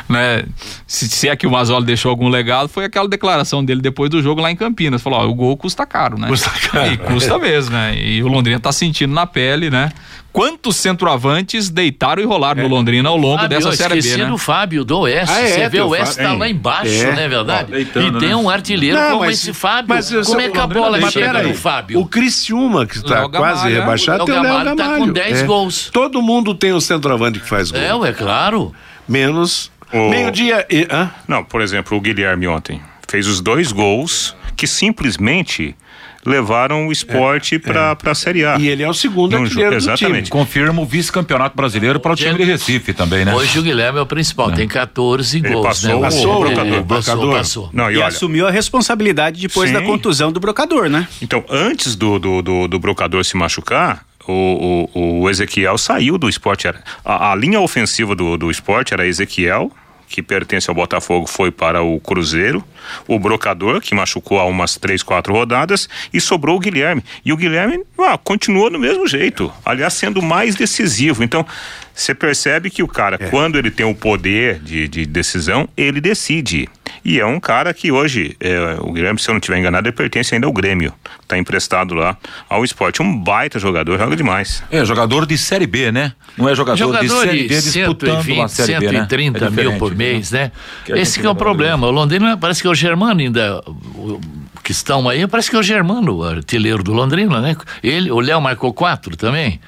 né? 0.08 0.42
Se, 0.86 1.06
se 1.06 1.28
é 1.28 1.36
que 1.36 1.46
o 1.46 1.50
Mazola 1.50 1.84
deixou 1.84 2.08
algum 2.08 2.30
legado, 2.30 2.70
foi 2.70 2.86
aquela 2.86 3.06
declaração 3.06 3.62
dele 3.62 3.82
depois 3.82 4.08
do 4.08 4.22
jogo 4.22 4.40
lá 4.40 4.50
em 4.50 4.56
Campinas. 4.56 5.02
Falou: 5.02 5.20
ó, 5.20 5.26
o 5.26 5.34
gol 5.34 5.54
custa 5.54 5.84
caro, 5.84 6.18
né? 6.18 6.28
Custa 6.28 6.48
caro. 6.48 6.92
E 6.94 6.96
custa 6.96 7.38
mesmo, 7.38 7.74
né? 7.74 7.94
E 7.94 8.22
o 8.22 8.28
Londrina 8.28 8.58
tá 8.58 8.72
sentindo 8.72 9.12
na 9.12 9.26
pele, 9.26 9.68
né? 9.68 9.92
Quantos 10.32 10.76
centroavantes 10.76 11.68
deitaram 11.68 12.22
e 12.22 12.26
rolaram 12.26 12.60
é. 12.60 12.62
no 12.62 12.68
Londrina 12.68 13.08
ao 13.08 13.16
longo 13.16 13.42
Fábio, 13.42 13.58
dessa 13.58 13.72
Série 13.72 14.00
B, 14.00 14.16
né? 14.16 14.26
do 14.26 14.38
Fábio, 14.38 14.84
do 14.84 15.00
Oeste. 15.00 15.34
Ah, 15.34 15.40
é, 15.40 15.48
Você 15.48 15.68
vê 15.68 15.80
o 15.80 15.88
Oeste 15.88 16.16
tá 16.16 16.32
lá 16.32 16.48
embaixo, 16.48 16.92
é. 16.92 17.12
não 17.12 17.22
é 17.22 17.28
verdade? 17.28 17.70
Deitando, 17.70 18.16
e 18.16 18.20
tem 18.20 18.28
né? 18.30 18.36
um 18.36 18.48
artilheiro 18.48 18.98
não, 18.98 19.10
como 19.10 19.20
mas, 19.20 19.38
esse 19.38 19.52
Fábio. 19.52 19.94
Mas, 19.94 20.10
como 20.26 20.40
é 20.40 20.48
que 20.48 20.58
a 20.58 20.66
bola 20.66 20.98
mas, 20.98 21.12
chega 21.12 21.42
no 21.42 21.54
Fábio? 21.54 22.00
O 22.00 22.06
Criciúma, 22.06 22.86
que 22.86 22.96
está 22.96 23.28
quase 23.28 23.68
rebaixado, 23.68 24.24
tem 24.24 24.34
o 24.34 24.42
Léo 24.42 24.52
Gamalho. 24.52 24.76
tá 24.76 24.96
com 24.96 25.12
10 25.12 25.42
é. 25.42 25.44
gols. 25.44 25.90
Todo 25.92 26.22
mundo 26.22 26.54
tem 26.54 26.72
um 26.72 26.80
centroavante 26.80 27.38
que 27.38 27.48
faz 27.48 27.70
gol. 27.70 27.80
É, 27.80 28.08
é 28.08 28.12
claro. 28.12 28.72
Menos 29.06 29.70
o... 29.92 30.08
meio-dia 30.08 30.66
e... 30.70 30.86
Não, 31.28 31.44
por 31.44 31.60
exemplo, 31.60 31.96
o 31.96 32.00
Guilherme 32.00 32.46
ontem 32.46 32.80
fez 33.08 33.26
os 33.26 33.40
dois 33.40 33.72
gols 33.72 34.34
que 34.56 34.66
simplesmente 34.66 35.76
levaram 36.24 36.86
o 36.86 36.92
esporte 36.92 37.56
é, 37.56 37.58
para 37.58 37.96
é. 38.04 38.10
a 38.10 38.14
Série 38.14 38.44
A. 38.44 38.56
E 38.58 38.68
ele 38.68 38.82
é 38.82 38.88
o 38.88 38.94
segundo 38.94 39.36
Num 39.36 39.44
artilheiro 39.44 39.74
Exatamente. 39.74 40.30
Confirma 40.30 40.80
o 40.80 40.86
vice-campeonato 40.86 41.56
brasileiro 41.56 41.98
para 41.98 42.12
o 42.12 42.16
time 42.16 42.34
de 42.34 42.44
Recife 42.44 42.92
também, 42.92 43.24
né? 43.24 43.34
Hoje 43.34 43.58
o 43.58 43.62
Guilherme 43.62 43.98
é 43.98 44.02
o 44.02 44.06
principal, 44.06 44.50
é. 44.50 44.54
tem 44.54 44.68
14 44.68 45.38
ele 45.38 45.48
gols. 45.48 45.66
Passou, 45.66 45.94
né? 45.94 46.00
passou, 46.00 46.36
o 46.36 46.40
brocador. 46.40 46.84
Passou, 46.84 47.32
passou. 47.32 47.70
Não, 47.72 47.90
e, 47.90 47.94
e 47.94 47.96
olha, 47.96 48.06
assumiu 48.06 48.46
a 48.46 48.50
responsabilidade 48.50 49.40
depois 49.40 49.68
sim. 49.68 49.74
da 49.74 49.82
contusão 49.82 50.30
do 50.30 50.38
brocador, 50.38 50.88
né? 50.88 51.08
Então, 51.20 51.44
antes 51.48 51.96
do, 51.96 52.18
do, 52.18 52.42
do, 52.42 52.68
do 52.68 52.78
brocador 52.78 53.24
se 53.24 53.36
machucar, 53.36 54.04
o, 54.26 54.88
o, 54.94 55.20
o, 55.22 55.30
Ezequiel 55.30 55.76
saiu 55.76 56.16
do 56.16 56.28
esporte. 56.28 56.68
A, 56.68 57.32
a 57.32 57.34
linha 57.34 57.60
ofensiva 57.60 58.14
do, 58.14 58.36
do 58.36 58.50
esporte 58.50 58.94
era 58.94 59.06
Ezequiel, 59.06 59.70
que 60.12 60.22
pertence 60.22 60.68
ao 60.68 60.74
Botafogo, 60.74 61.26
foi 61.26 61.50
para 61.50 61.82
o 61.82 61.98
Cruzeiro, 61.98 62.62
o 63.08 63.18
Brocador, 63.18 63.80
que 63.80 63.94
machucou 63.94 64.38
há 64.38 64.44
umas 64.44 64.76
três, 64.76 65.02
quatro 65.02 65.32
rodadas, 65.32 65.88
e 66.12 66.20
sobrou 66.20 66.56
o 66.56 66.60
Guilherme. 66.60 67.02
E 67.24 67.32
o 67.32 67.36
Guilherme 67.36 67.82
ah, 67.98 68.18
continuou 68.18 68.68
do 68.68 68.78
mesmo 68.78 69.06
jeito, 69.06 69.50
aliás, 69.64 69.94
sendo 69.94 70.20
mais 70.20 70.54
decisivo. 70.54 71.24
Então, 71.24 71.46
você 71.94 72.14
percebe 72.14 72.68
que 72.68 72.82
o 72.82 72.88
cara, 72.88 73.16
é. 73.18 73.28
quando 73.30 73.58
ele 73.58 73.70
tem 73.70 73.86
o 73.86 73.94
poder 73.94 74.58
de, 74.58 74.86
de 74.86 75.06
decisão, 75.06 75.66
ele 75.76 76.00
decide. 76.00 76.68
E 77.04 77.18
é 77.18 77.26
um 77.26 77.40
cara 77.40 77.74
que 77.74 77.90
hoje, 77.90 78.36
é, 78.40 78.76
o 78.80 78.92
Guilherme, 78.92 79.18
se 79.18 79.28
eu 79.28 79.32
não 79.32 79.38
estiver 79.40 79.58
enganado, 79.58 79.88
ele 79.88 79.94
pertence 79.96 80.34
ainda 80.34 80.46
ao 80.46 80.52
Grêmio. 80.52 80.92
Está 81.20 81.36
emprestado 81.36 81.94
lá 81.94 82.16
ao 82.48 82.64
esporte. 82.64 83.02
Um 83.02 83.18
baita 83.18 83.58
jogador, 83.58 83.98
joga 83.98 84.14
demais. 84.14 84.62
É, 84.70 84.84
jogador 84.84 85.26
de 85.26 85.36
Série 85.36 85.66
B, 85.66 85.90
né? 85.90 86.12
Não 86.36 86.48
é 86.48 86.54
jogador, 86.54 86.78
Jogador 86.78 87.04
de 87.04 87.28
Série 87.28 87.42
B 87.48 87.48
de 87.48 87.60
disputando 87.72 88.10
120, 88.22 88.38
uma 88.38 88.48
Série 88.48 88.78
B, 88.78 88.86
né? 88.92 88.92
130 89.00 89.44
É 89.46 89.50
mil 89.50 89.78
por 89.78 89.94
mês, 89.94 90.30
né? 90.30 90.52
Que 90.84 90.92
a 90.92 90.96
Esse 90.96 91.18
que 91.18 91.26
é 91.26 91.28
o 91.28 91.32
lembra 91.32 91.44
problema. 91.44 91.86
O 91.86 91.90
Londrina 91.90 92.36
parece 92.36 92.60
que 92.62 92.68
é 92.68 92.70
o 92.70 92.74
Germano 92.74 93.20
ainda. 93.20 93.60
o- 93.96 94.20
que 94.62 94.70
estão 94.70 95.08
aí, 95.08 95.26
parece 95.26 95.50
que 95.50 95.56
é 95.56 95.58
o 95.58 95.62
Germano, 95.62 96.18
o 96.18 96.24
artilheiro 96.24 96.84
do 96.84 96.92
Londrina, 96.92 97.40
né? 97.40 97.56
Ele, 97.82 98.12
o 98.12 98.20
Léo 98.20 98.40
marcou 98.40 98.72
quatro 98.72 99.16
também. 99.16 99.60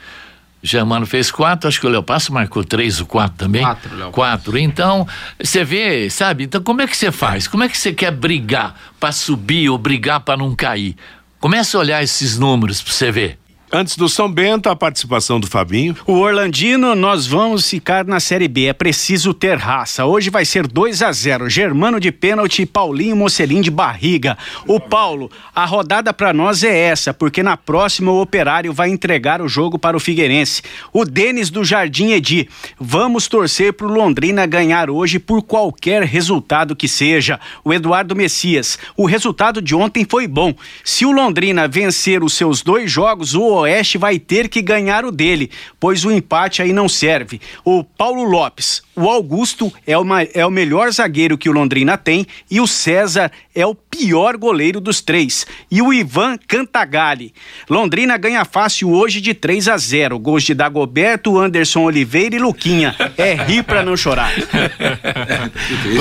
Germano 0.66 1.05
fez 1.05 1.31
quatro, 1.31 1.68
acho 1.68 1.79
que 1.79 1.87
o 1.87 1.90
Léo 1.90 2.03
Passo 2.03 2.33
marcou 2.33 2.64
três 2.64 2.98
ou 2.98 3.07
quatro 3.07 3.37
também. 3.37 3.61
Quatro, 3.61 3.94
Léo 3.94 4.11
Quatro. 4.11 4.57
Então, 4.57 5.07
você 5.38 5.62
vê, 5.62 6.09
sabe? 6.09 6.44
Então, 6.44 6.62
como 6.62 6.81
é 6.81 6.87
que 6.87 6.96
você 6.96 7.12
faz? 7.12 7.46
Como 7.46 7.62
é 7.62 7.68
que 7.68 7.77
você 7.77 7.92
quer 7.92 8.11
brigar 8.11 8.74
para 8.98 9.12
subir 9.12 9.68
ou 9.68 9.77
brigar 9.77 10.20
para 10.20 10.38
não 10.38 10.55
cair? 10.55 10.96
Começa 11.38 11.77
a 11.77 11.81
olhar 11.81 12.03
esses 12.03 12.38
números 12.38 12.81
para 12.81 12.92
você 12.94 13.12
ver. 13.12 13.38
Antes 13.77 13.97
do 13.97 14.09
São 14.09 14.31
Bento, 14.31 14.69
a 14.69 14.77
participação 14.77 15.41
do 15.41 15.49
Fabinho. 15.49 15.97
O 16.07 16.13
Orlandino, 16.21 16.95
nós 16.95 17.27
vamos 17.27 17.69
ficar 17.69 18.05
na 18.05 18.21
Série 18.21 18.47
B. 18.47 18.67
É 18.67 18.73
preciso 18.73 19.35
ter 19.35 19.59
raça. 19.59 20.05
Hoje 20.05 20.31
vai 20.31 20.45
ser 20.45 20.69
2 20.69 21.03
a 21.03 21.11
0 21.11 21.51
Germano 21.51 21.99
de 21.99 22.13
pênalti 22.13 22.63
e 22.63 22.67
Paulinho 22.67 23.17
Mocelin 23.17 23.61
de 23.61 23.73
barriga. 23.73 24.39
O 24.69 24.79
Paulo, 24.79 25.29
a 25.53 25.65
rodada 25.65 26.15
para 26.15 26.33
nós 26.33 26.63
é 26.63 26.73
essa, 26.73 27.13
porque 27.13 27.43
na 27.43 27.57
próxima 27.57 28.13
o 28.13 28.21
Operário 28.21 28.73
vai 28.73 28.91
entregar 28.91 29.43
o 29.43 29.49
jogo 29.49 29.77
para 29.77 29.97
o 29.97 30.01
Figueirense. 30.01 30.63
O 30.93 31.05
Denis 31.05 31.51
do 31.51 31.65
Jardim 31.65 32.13
Edi. 32.13 32.49
Vamos 32.79 33.27
torcer 33.27 33.73
pro 33.73 33.89
Londrina 33.89 34.47
ganhar 34.47 34.89
hoje 34.89 35.19
por 35.19 35.43
qualquer 35.43 36.05
resultado 36.05 36.77
que 36.77 36.87
seja. 36.87 37.41
O 37.65 37.75
Eduardo 37.75 38.15
Messias. 38.15 38.79
O 38.97 39.05
resultado 39.05 39.61
de 39.61 39.75
ontem 39.75 40.07
foi 40.09 40.29
bom. 40.29 40.55
Se 40.85 41.05
o 41.05 41.11
Londrina 41.11 41.67
vencer 41.67 42.23
os 42.23 42.35
seus 42.35 42.63
dois 42.63 42.89
jogos, 42.89 43.35
o 43.35 43.63
Oeste 43.64 43.98
vai 43.98 44.18
ter 44.18 44.48
que 44.48 44.62
ganhar 44.62 45.05
o 45.05 45.11
dele, 45.11 45.50
pois 45.81 46.05
o 46.05 46.12
empate 46.12 46.62
aí 46.62 46.72
não 46.72 46.88
serve. 46.88 47.40
O 47.64 47.83
Paulo 47.83 48.22
Lopes, 48.22 48.83
o 48.97 49.09
Augusto 49.09 49.73
é, 49.87 49.97
uma, 49.99 50.23
é 50.23 50.45
o 50.47 50.51
melhor 50.51 50.91
zagueiro 50.93 51.37
que 51.39 51.49
o 51.49 51.53
Londrina 51.53 51.97
tem 51.99 52.27
e 52.51 52.61
o 52.61 52.67
César 52.67 53.31
é 53.55 53.67
o 53.67 53.75
pior 53.75 54.37
goleiro 54.37 54.81
dos 54.81 55.01
três. 55.01 55.47
E 55.71 55.81
o 55.83 55.93
Ivan 55.93 56.37
Cantagalli. 56.49 57.33
Londrina 57.69 58.17
ganha 58.17 58.45
fácil 58.45 58.91
hoje 58.93 59.21
de 59.21 59.33
3 59.35 59.69
a 59.69 59.77
0. 59.77 60.19
Gols 60.19 60.43
de 60.43 60.55
Dagoberto, 60.55 61.39
Anderson 61.39 61.83
Oliveira 61.83 62.35
e 62.37 62.39
Luquinha. 62.39 62.95
É 63.17 63.35
rir 63.35 63.63
pra 63.63 63.83
não 63.83 63.97
chorar. 63.97 64.33
Isso 64.39 64.47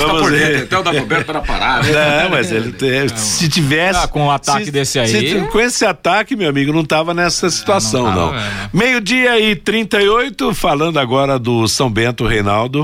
tá 0.06 0.08
por 0.14 0.30
ver. 0.30 0.46
dentro, 0.48 0.64
até 0.64 0.78
o 0.78 0.82
Dagoberto 0.82 1.24
para 1.26 1.40
parar, 1.40 1.82
né? 1.84 2.22
Não, 2.24 2.30
mas 2.30 2.50
ele 2.50 2.72
tem- 2.72 3.08
se 3.16 3.48
tivesse. 3.48 4.00
Ah, 4.02 4.08
com 4.08 4.22
um 4.26 4.30
ataque 4.30 4.66
se- 4.66 4.70
desse 4.70 4.98
aí- 4.98 5.08
se- 5.08 5.40
com 5.48 5.60
esse 5.60 5.84
ataque, 5.84 6.36
meu 6.36 6.48
amigo, 6.48 6.72
não 6.72 6.84
tava 6.84 7.14
nessa 7.14 7.48
situação, 7.50 8.04
não 8.04 8.14
não. 8.14 8.28
tava, 8.32 8.40
é. 8.42 8.68
Meio-dia 8.72 9.38
e 9.40 9.54
38, 9.56 10.54
falando 10.54 10.98
agora 10.98 11.38
do 11.38 11.66
São 11.68 11.90
Bento 11.90 12.26
Reinaldo. 12.26 12.83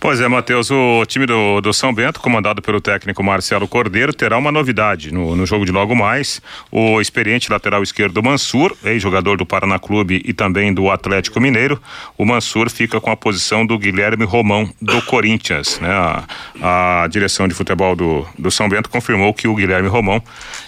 Pois 0.00 0.20
é, 0.20 0.28
Matheus, 0.28 0.70
o 0.70 1.04
time 1.06 1.24
do, 1.24 1.60
do 1.60 1.72
São 1.72 1.92
Bento, 1.92 2.20
comandado 2.20 2.60
pelo 2.60 2.80
técnico 2.80 3.22
Marcelo 3.22 3.66
Cordeiro, 3.66 4.12
terá 4.12 4.36
uma 4.36 4.52
novidade 4.52 5.12
no, 5.12 5.34
no 5.34 5.46
jogo 5.46 5.64
de 5.64 5.72
logo 5.72 5.94
mais. 5.94 6.42
O 6.70 7.00
experiente 7.00 7.50
lateral 7.50 7.82
esquerdo 7.82 8.22
Mansur, 8.22 8.76
ex-jogador 8.84 9.36
do 9.36 9.46
Paraná 9.46 9.78
Clube 9.78 10.22
e 10.24 10.32
também 10.32 10.74
do 10.74 10.90
Atlético 10.90 11.40
Mineiro, 11.40 11.80
o 12.18 12.24
Mansur 12.24 12.68
fica 12.68 13.00
com 13.00 13.10
a 13.10 13.16
posição 13.16 13.64
do 13.64 13.78
Guilherme 13.78 14.24
Romão, 14.24 14.68
do 14.80 15.00
Corinthians. 15.06 15.80
Né? 15.80 15.90
A, 15.90 17.02
a 17.02 17.06
direção 17.08 17.48
de 17.48 17.54
futebol 17.54 17.96
do, 17.96 18.26
do 18.38 18.50
São 18.50 18.68
Bento 18.68 18.90
confirmou 18.90 19.32
que 19.32 19.48
o 19.48 19.54
Guilherme 19.54 19.88
Romão 19.88 20.22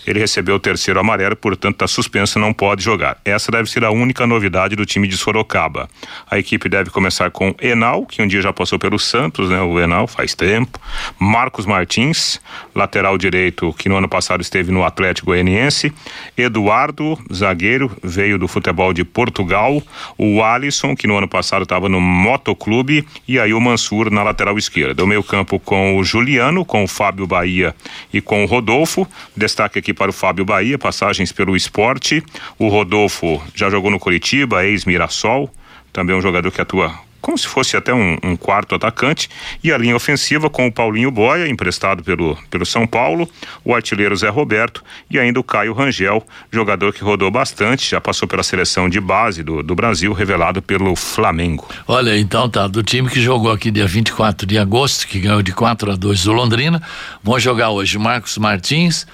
ele 0.07 0.19
recebeu 0.19 0.55
o 0.55 0.61
terceiro 0.61 0.99
amarelo, 1.01 1.37
portanto 1.37 1.75
está 1.75 1.87
suspenso, 1.87 2.39
não 2.39 2.53
pode 2.53 2.83
jogar. 2.83 3.19
Essa 3.25 3.51
deve 3.51 3.69
ser 3.69 3.85
a 3.85 3.91
única 3.91 4.27
novidade 4.27 4.77
do 4.77 4.87
time 4.87 5.07
de 5.07 5.17
Sorocaba. 5.17 5.89
A 6.31 6.39
equipe 6.39 6.69
deve 6.69 6.91
começar 6.91 7.31
com 7.31 7.55
Enal, 7.61 8.07
que 8.07 8.23
um 8.23 8.27
dia 8.27 8.41
já 8.41 8.53
passou 8.53 8.79
pelo 8.79 8.99
né? 9.49 9.61
O 9.63 9.79
Enal 9.81 10.07
faz 10.07 10.35
tempo. 10.35 10.79
Marcos 11.19 11.67
Martins, 11.67 12.41
lateral 12.75 13.17
direito, 13.17 13.73
que 13.75 13.89
no 13.89 13.97
ano 13.97 14.09
passado 14.09 14.41
esteve 14.41 14.71
no 14.71 14.85
Atlético 14.85 15.27
Goianiense. 15.27 15.93
Eduardo, 16.37 17.19
zagueiro, 17.33 17.91
veio 18.03 18.39
do 18.39 18.49
futebol 18.49 18.93
de 18.93 19.05
Portugal. 19.05 19.83
O 20.19 20.43
Alisson, 20.43 20.95
que 20.95 21.07
no 21.07 21.17
ano 21.17 21.29
passado 21.29 21.63
estava 21.63 21.89
no 21.89 22.01
Motoclube. 22.01 23.07
E 23.27 23.39
aí 23.39 23.53
o 23.53 23.61
Mansur 23.61 24.11
na 24.11 24.23
lateral 24.23 24.59
esquerda. 24.59 25.05
O 25.05 25.07
meio 25.07 25.23
campo 25.23 25.59
com 25.59 25.97
o 25.97 26.05
Juliano, 26.05 26.65
com 26.65 26.85
o 26.85 26.89
Fábio 26.89 27.27
Bahia 27.27 27.75
e 28.13 28.21
com 28.21 28.45
o 28.45 28.47
Rodolfo. 28.47 29.07
Destaque 29.37 29.79
aqui 29.79 29.93
para 29.93 30.11
o 30.11 30.15
Fábio 30.15 30.45
Bahia, 30.45 30.79
passagens 30.79 31.33
pelo 31.33 31.57
esporte. 31.57 32.23
O 32.59 32.69
Rodolfo 32.69 33.43
já 33.55 33.71
jogou 33.71 33.91
no 33.91 33.99
Curitiba, 33.99 34.65
ex-Mirassol. 34.65 35.51
Também 35.93 36.15
um 36.15 36.21
jogador 36.21 36.51
que 36.51 36.61
atua 36.61 37.06
como 37.27 37.37
se 37.37 37.49
fosse 37.49 37.77
até 37.77 37.93
um, 37.93 38.17
um 38.23 38.37
quarto 38.37 38.77
atacante, 38.77 39.29
e 39.61 39.73
a 39.73 39.77
linha 39.77 39.97
ofensiva 39.97 40.49
com 40.49 40.65
o 40.65 40.71
Paulinho 40.71 41.11
Boia, 41.11 41.49
emprestado 41.49 42.01
pelo, 42.01 42.39
pelo 42.49 42.65
São 42.65 42.87
Paulo, 42.87 43.29
o 43.65 43.75
artilheiro 43.75 44.15
Zé 44.15 44.29
Roberto 44.29 44.81
e 45.11 45.19
ainda 45.19 45.41
o 45.41 45.43
Caio 45.43 45.73
Rangel, 45.73 46.25
jogador 46.53 46.93
que 46.93 47.03
rodou 47.03 47.29
bastante, 47.29 47.91
já 47.91 48.01
passou 48.01 48.29
pela 48.29 48.45
seleção 48.45 48.89
de 48.89 49.01
base 49.01 49.43
do, 49.43 49.61
do 49.61 49.75
Brasil, 49.75 50.13
revelado 50.13 50.63
pelo 50.63 50.95
Flamengo. 50.95 51.69
Olha, 51.89 52.17
então 52.17 52.49
tá, 52.49 52.69
do 52.69 52.81
time 52.81 53.11
que 53.11 53.21
jogou 53.21 53.51
aqui 53.51 53.73
dia 53.73 53.89
24 53.89 54.47
de 54.47 54.57
agosto, 54.57 55.09
que 55.09 55.19
ganhou 55.19 55.43
de 55.43 55.51
4 55.51 55.91
a 55.91 55.97
2 55.97 56.23
do 56.23 56.33
Londrina, 56.33 56.81
vão 57.25 57.41
jogar 57.41 57.71
hoje 57.71 57.99
Marcos 57.99 58.39
Martins, 58.39 59.05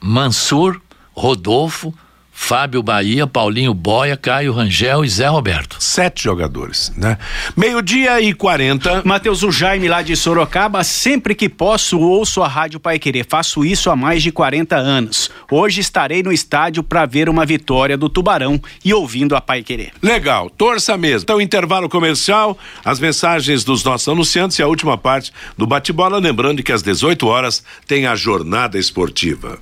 Mansur, 0.00 0.80
Rodolfo, 1.12 1.94
Fábio 2.42 2.82
Bahia, 2.82 3.28
Paulinho 3.28 3.72
Boia, 3.72 4.16
Caio 4.16 4.52
Rangel 4.52 5.04
e 5.04 5.08
Zé 5.08 5.28
Roberto. 5.28 5.76
Sete 5.78 6.24
jogadores, 6.24 6.92
né? 6.96 7.16
Meio-dia 7.56 8.20
e 8.20 8.32
40. 8.34 9.02
Matheus, 9.04 9.44
o 9.44 9.52
Jaime 9.52 9.86
lá 9.86 10.02
de 10.02 10.16
Sorocaba, 10.16 10.82
sempre 10.82 11.34
que 11.36 11.48
posso 11.48 12.00
ouço 12.00 12.42
a 12.42 12.48
Rádio 12.48 12.80
Pai 12.80 12.98
Querer. 12.98 13.24
Faço 13.28 13.64
isso 13.64 13.88
há 13.88 13.94
mais 13.94 14.20
de 14.20 14.32
40 14.32 14.74
anos. 14.74 15.30
Hoje 15.48 15.80
estarei 15.80 16.24
no 16.24 16.32
estádio 16.32 16.82
para 16.82 17.06
ver 17.06 17.28
uma 17.28 17.46
vitória 17.46 17.96
do 17.96 18.08
Tubarão 18.08 18.60
e 18.84 18.92
ouvindo 18.92 19.36
a 19.36 19.40
Pai 19.40 19.62
Querer. 19.62 19.92
Legal, 20.02 20.50
torça 20.50 20.96
mesmo. 20.96 21.22
Então, 21.22 21.40
intervalo 21.40 21.88
comercial, 21.88 22.58
as 22.84 22.98
mensagens 22.98 23.62
dos 23.62 23.84
nossos 23.84 24.08
anunciantes 24.08 24.58
e 24.58 24.62
a 24.62 24.66
última 24.66 24.98
parte 24.98 25.30
do 25.56 25.68
bate-bola. 25.68 26.18
Lembrando 26.18 26.64
que 26.64 26.72
às 26.72 26.82
18 26.82 27.28
horas 27.28 27.62
tem 27.86 28.06
a 28.06 28.16
jornada 28.16 28.76
esportiva. 28.76 29.60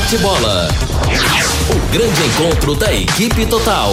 Bate-bola. 0.00 0.68
O 1.68 1.92
grande 1.92 2.22
encontro 2.22 2.74
da 2.74 2.92
equipe 2.92 3.44
total. 3.44 3.92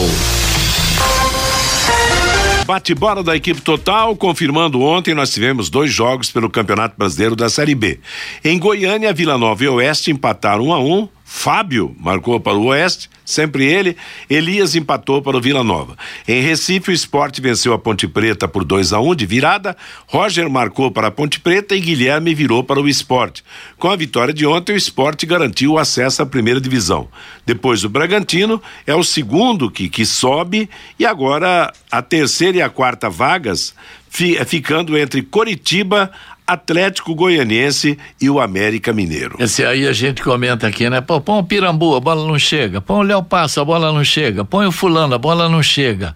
Bate-bola 2.66 3.22
da 3.22 3.36
equipe 3.36 3.60
total, 3.62 4.16
confirmando 4.16 4.82
ontem, 4.82 5.14
nós 5.14 5.32
tivemos 5.32 5.70
dois 5.70 5.92
jogos 5.92 6.32
pelo 6.32 6.50
Campeonato 6.50 6.96
Brasileiro 6.98 7.36
da 7.36 7.50
Série 7.50 7.76
B. 7.76 8.00
Em 8.44 8.58
Goiânia, 8.58 9.12
Vila 9.12 9.38
Nova 9.38 9.62
e 9.66 9.68
Oeste 9.68 10.10
empataram 10.10 10.68
um 10.68 10.74
a 10.74 10.80
um. 10.80 11.10
Fábio 11.30 11.94
marcou 12.00 12.40
para 12.40 12.58
o 12.58 12.68
Oeste, 12.68 13.10
sempre 13.26 13.66
ele. 13.66 13.98
Elias 14.30 14.76
empatou 14.76 15.22
para 15.22 15.36
o 15.36 15.42
Vila 15.42 15.62
Nova. 15.62 15.98
Em 16.26 16.42
Recife, 16.42 16.90
o 16.90 16.94
esporte 16.94 17.42
venceu 17.42 17.74
a 17.74 17.78
Ponte 17.78 18.08
Preta 18.08 18.48
por 18.48 18.64
2 18.64 18.94
a 18.94 19.02
1 19.02 19.10
um 19.10 19.14
de 19.14 19.26
virada. 19.26 19.76
Roger 20.08 20.50
marcou 20.50 20.90
para 20.90 21.08
a 21.08 21.12
Ponte 21.12 21.42
Preta 21.42 21.76
e 21.76 21.82
Guilherme 21.82 22.34
virou 22.34 22.64
para 22.64 22.80
o 22.80 22.88
esporte. 22.88 23.44
Com 23.78 23.90
a 23.90 23.96
vitória 23.98 24.34
de 24.34 24.46
ontem, 24.46 24.72
o 24.72 24.78
esporte 24.78 25.26
garantiu 25.26 25.74
o 25.74 25.78
acesso 25.78 26.22
à 26.22 26.26
primeira 26.26 26.62
divisão. 26.62 27.10
Depois, 27.46 27.84
o 27.84 27.90
Bragantino 27.90 28.64
é 28.86 28.96
o 28.96 29.04
segundo 29.04 29.70
que, 29.70 29.90
que 29.90 30.06
sobe 30.06 30.70
e 30.98 31.06
agora 31.06 31.74
a 31.92 32.02
terceira 32.02 32.60
e 32.60 32.62
a 32.62 32.70
quarta 32.70 33.10
vagas 33.10 33.76
fi, 34.10 34.44
ficando 34.46 34.98
entre 34.98 35.22
Coritiba, 35.22 36.12
Atlético 36.48 37.14
Goianiense 37.14 37.98
e 38.22 38.30
o 38.30 38.40
América 38.40 38.94
Mineiro. 38.94 39.36
Esse 39.38 39.66
aí 39.66 39.86
a 39.86 39.92
gente 39.92 40.24
comenta 40.24 40.66
aqui, 40.66 40.90
né? 40.90 41.02
Pô, 41.02 41.20
põe 41.20 41.40
o 41.40 41.44
Pirambu, 41.44 41.96
a 41.96 42.00
bola 42.00 42.26
não 42.26 42.40
chega. 42.40 42.80
Põe 42.80 43.00
o 43.00 43.02
Léo 43.02 43.22
Passo, 43.22 43.60
a 43.60 43.66
bola 43.66 43.92
não 43.92 44.04
chega. 44.04 44.46
Põe 44.46 44.66
o 44.66 44.72
Fulano, 44.72 45.14
a 45.14 45.18
bola 45.18 45.50
não 45.50 45.62
chega. 45.62 46.16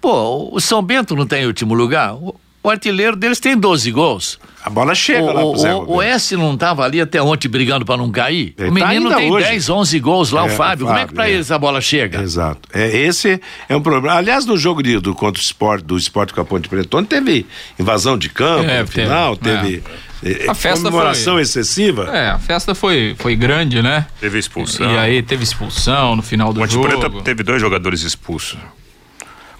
Pô, 0.00 0.54
o 0.54 0.60
São 0.60 0.82
Bento 0.82 1.16
não 1.16 1.26
tem 1.26 1.46
último 1.46 1.72
lugar? 1.72 2.14
O, 2.62 2.70
artilheiro 2.70 3.16
deles 3.16 3.40
tem 3.40 3.56
12 3.56 3.90
gols. 3.90 4.38
A 4.64 4.70
bola 4.70 4.94
chega 4.94 5.22
o, 5.24 5.32
lá 5.32 5.44
o, 5.44 5.50
pro 5.52 5.60
Zé 5.60 5.74
o, 5.74 5.78
Roberto. 5.80 5.96
o 5.96 6.02
S 6.02 6.36
não 6.36 6.54
estava 6.54 6.84
ali 6.84 7.00
até 7.00 7.20
ontem 7.20 7.48
brigando 7.48 7.84
para 7.84 7.96
não 7.96 8.10
cair? 8.12 8.54
Ele 8.56 8.70
o 8.70 8.74
tá 8.74 8.86
menino 8.88 9.08
ainda 9.08 9.16
tem 9.16 9.32
hoje. 9.32 9.46
10, 9.48 9.68
11 9.70 9.98
gols 10.00 10.30
lá, 10.30 10.42
É, 10.42 10.44
o 10.44 10.48
Fábio. 10.50 10.84
o 10.84 10.88
Como 10.88 10.98
é 10.98 11.02
que 11.02 11.06
Fábio, 11.08 11.14
para 11.16 11.28
é. 11.28 11.32
eles 11.32 11.50
a 11.50 11.58
bola 11.58 11.80
chega? 11.80 12.22
Exato. 12.22 12.60
É, 12.72 12.96
esse 12.96 13.40
é 13.68 13.74
um 13.76 13.80
problema. 13.82 14.16
Aliás, 14.16 14.46
no 14.46 14.56
jogo 14.56 14.80
de, 14.82 15.00
do 15.00 15.12
contra 15.14 15.40
o 15.40 15.44
esporte, 15.44 15.84
do 15.84 15.96
esporte 15.98 16.32
com 16.32 16.40
a 16.40 16.44
Ponte 16.44 16.68
Preta, 16.68 16.96
ontem 16.96 17.08
teve 17.16 17.46
invasão 17.78 18.16
de 18.16 18.28
campo 18.28 18.70
É, 18.70 18.82
no 18.82 18.86
final, 18.86 19.36
teve, 19.36 19.82
teve. 20.22 20.44
eh, 20.44 20.48
A 20.48 20.54
festa 20.54 20.84
comemoração 20.84 21.34
foi- 21.34 21.42
excessiva. 21.42 22.04
É, 22.16 22.30
a 22.30 22.38
festa 22.38 22.72
foi, 22.76 23.16
foi 23.18 23.34
grande, 23.34 23.82
né? 23.82 24.06
Teve 24.20 24.38
expulsão. 24.38 24.88
E 24.88 24.96
aí 24.96 25.22
teve 25.24 25.42
expulsão 25.42 26.14
no 26.14 26.22
final 26.22 26.52
do 26.52 26.60
Ponte 26.60 26.72
jogo. 26.74 26.86
Preta 26.86 27.10
teve 27.24 27.42
dois 27.42 27.60
jogadores 27.60 28.02
expulsos. 28.02 28.56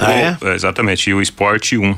Ah, 0.07 0.13
é? 0.13 0.37
O- 0.41 0.49
exatamente, 0.53 1.11
e 1.11 1.15
o 1.15 1.21
Sport 1.23 1.73
1. 1.73 1.97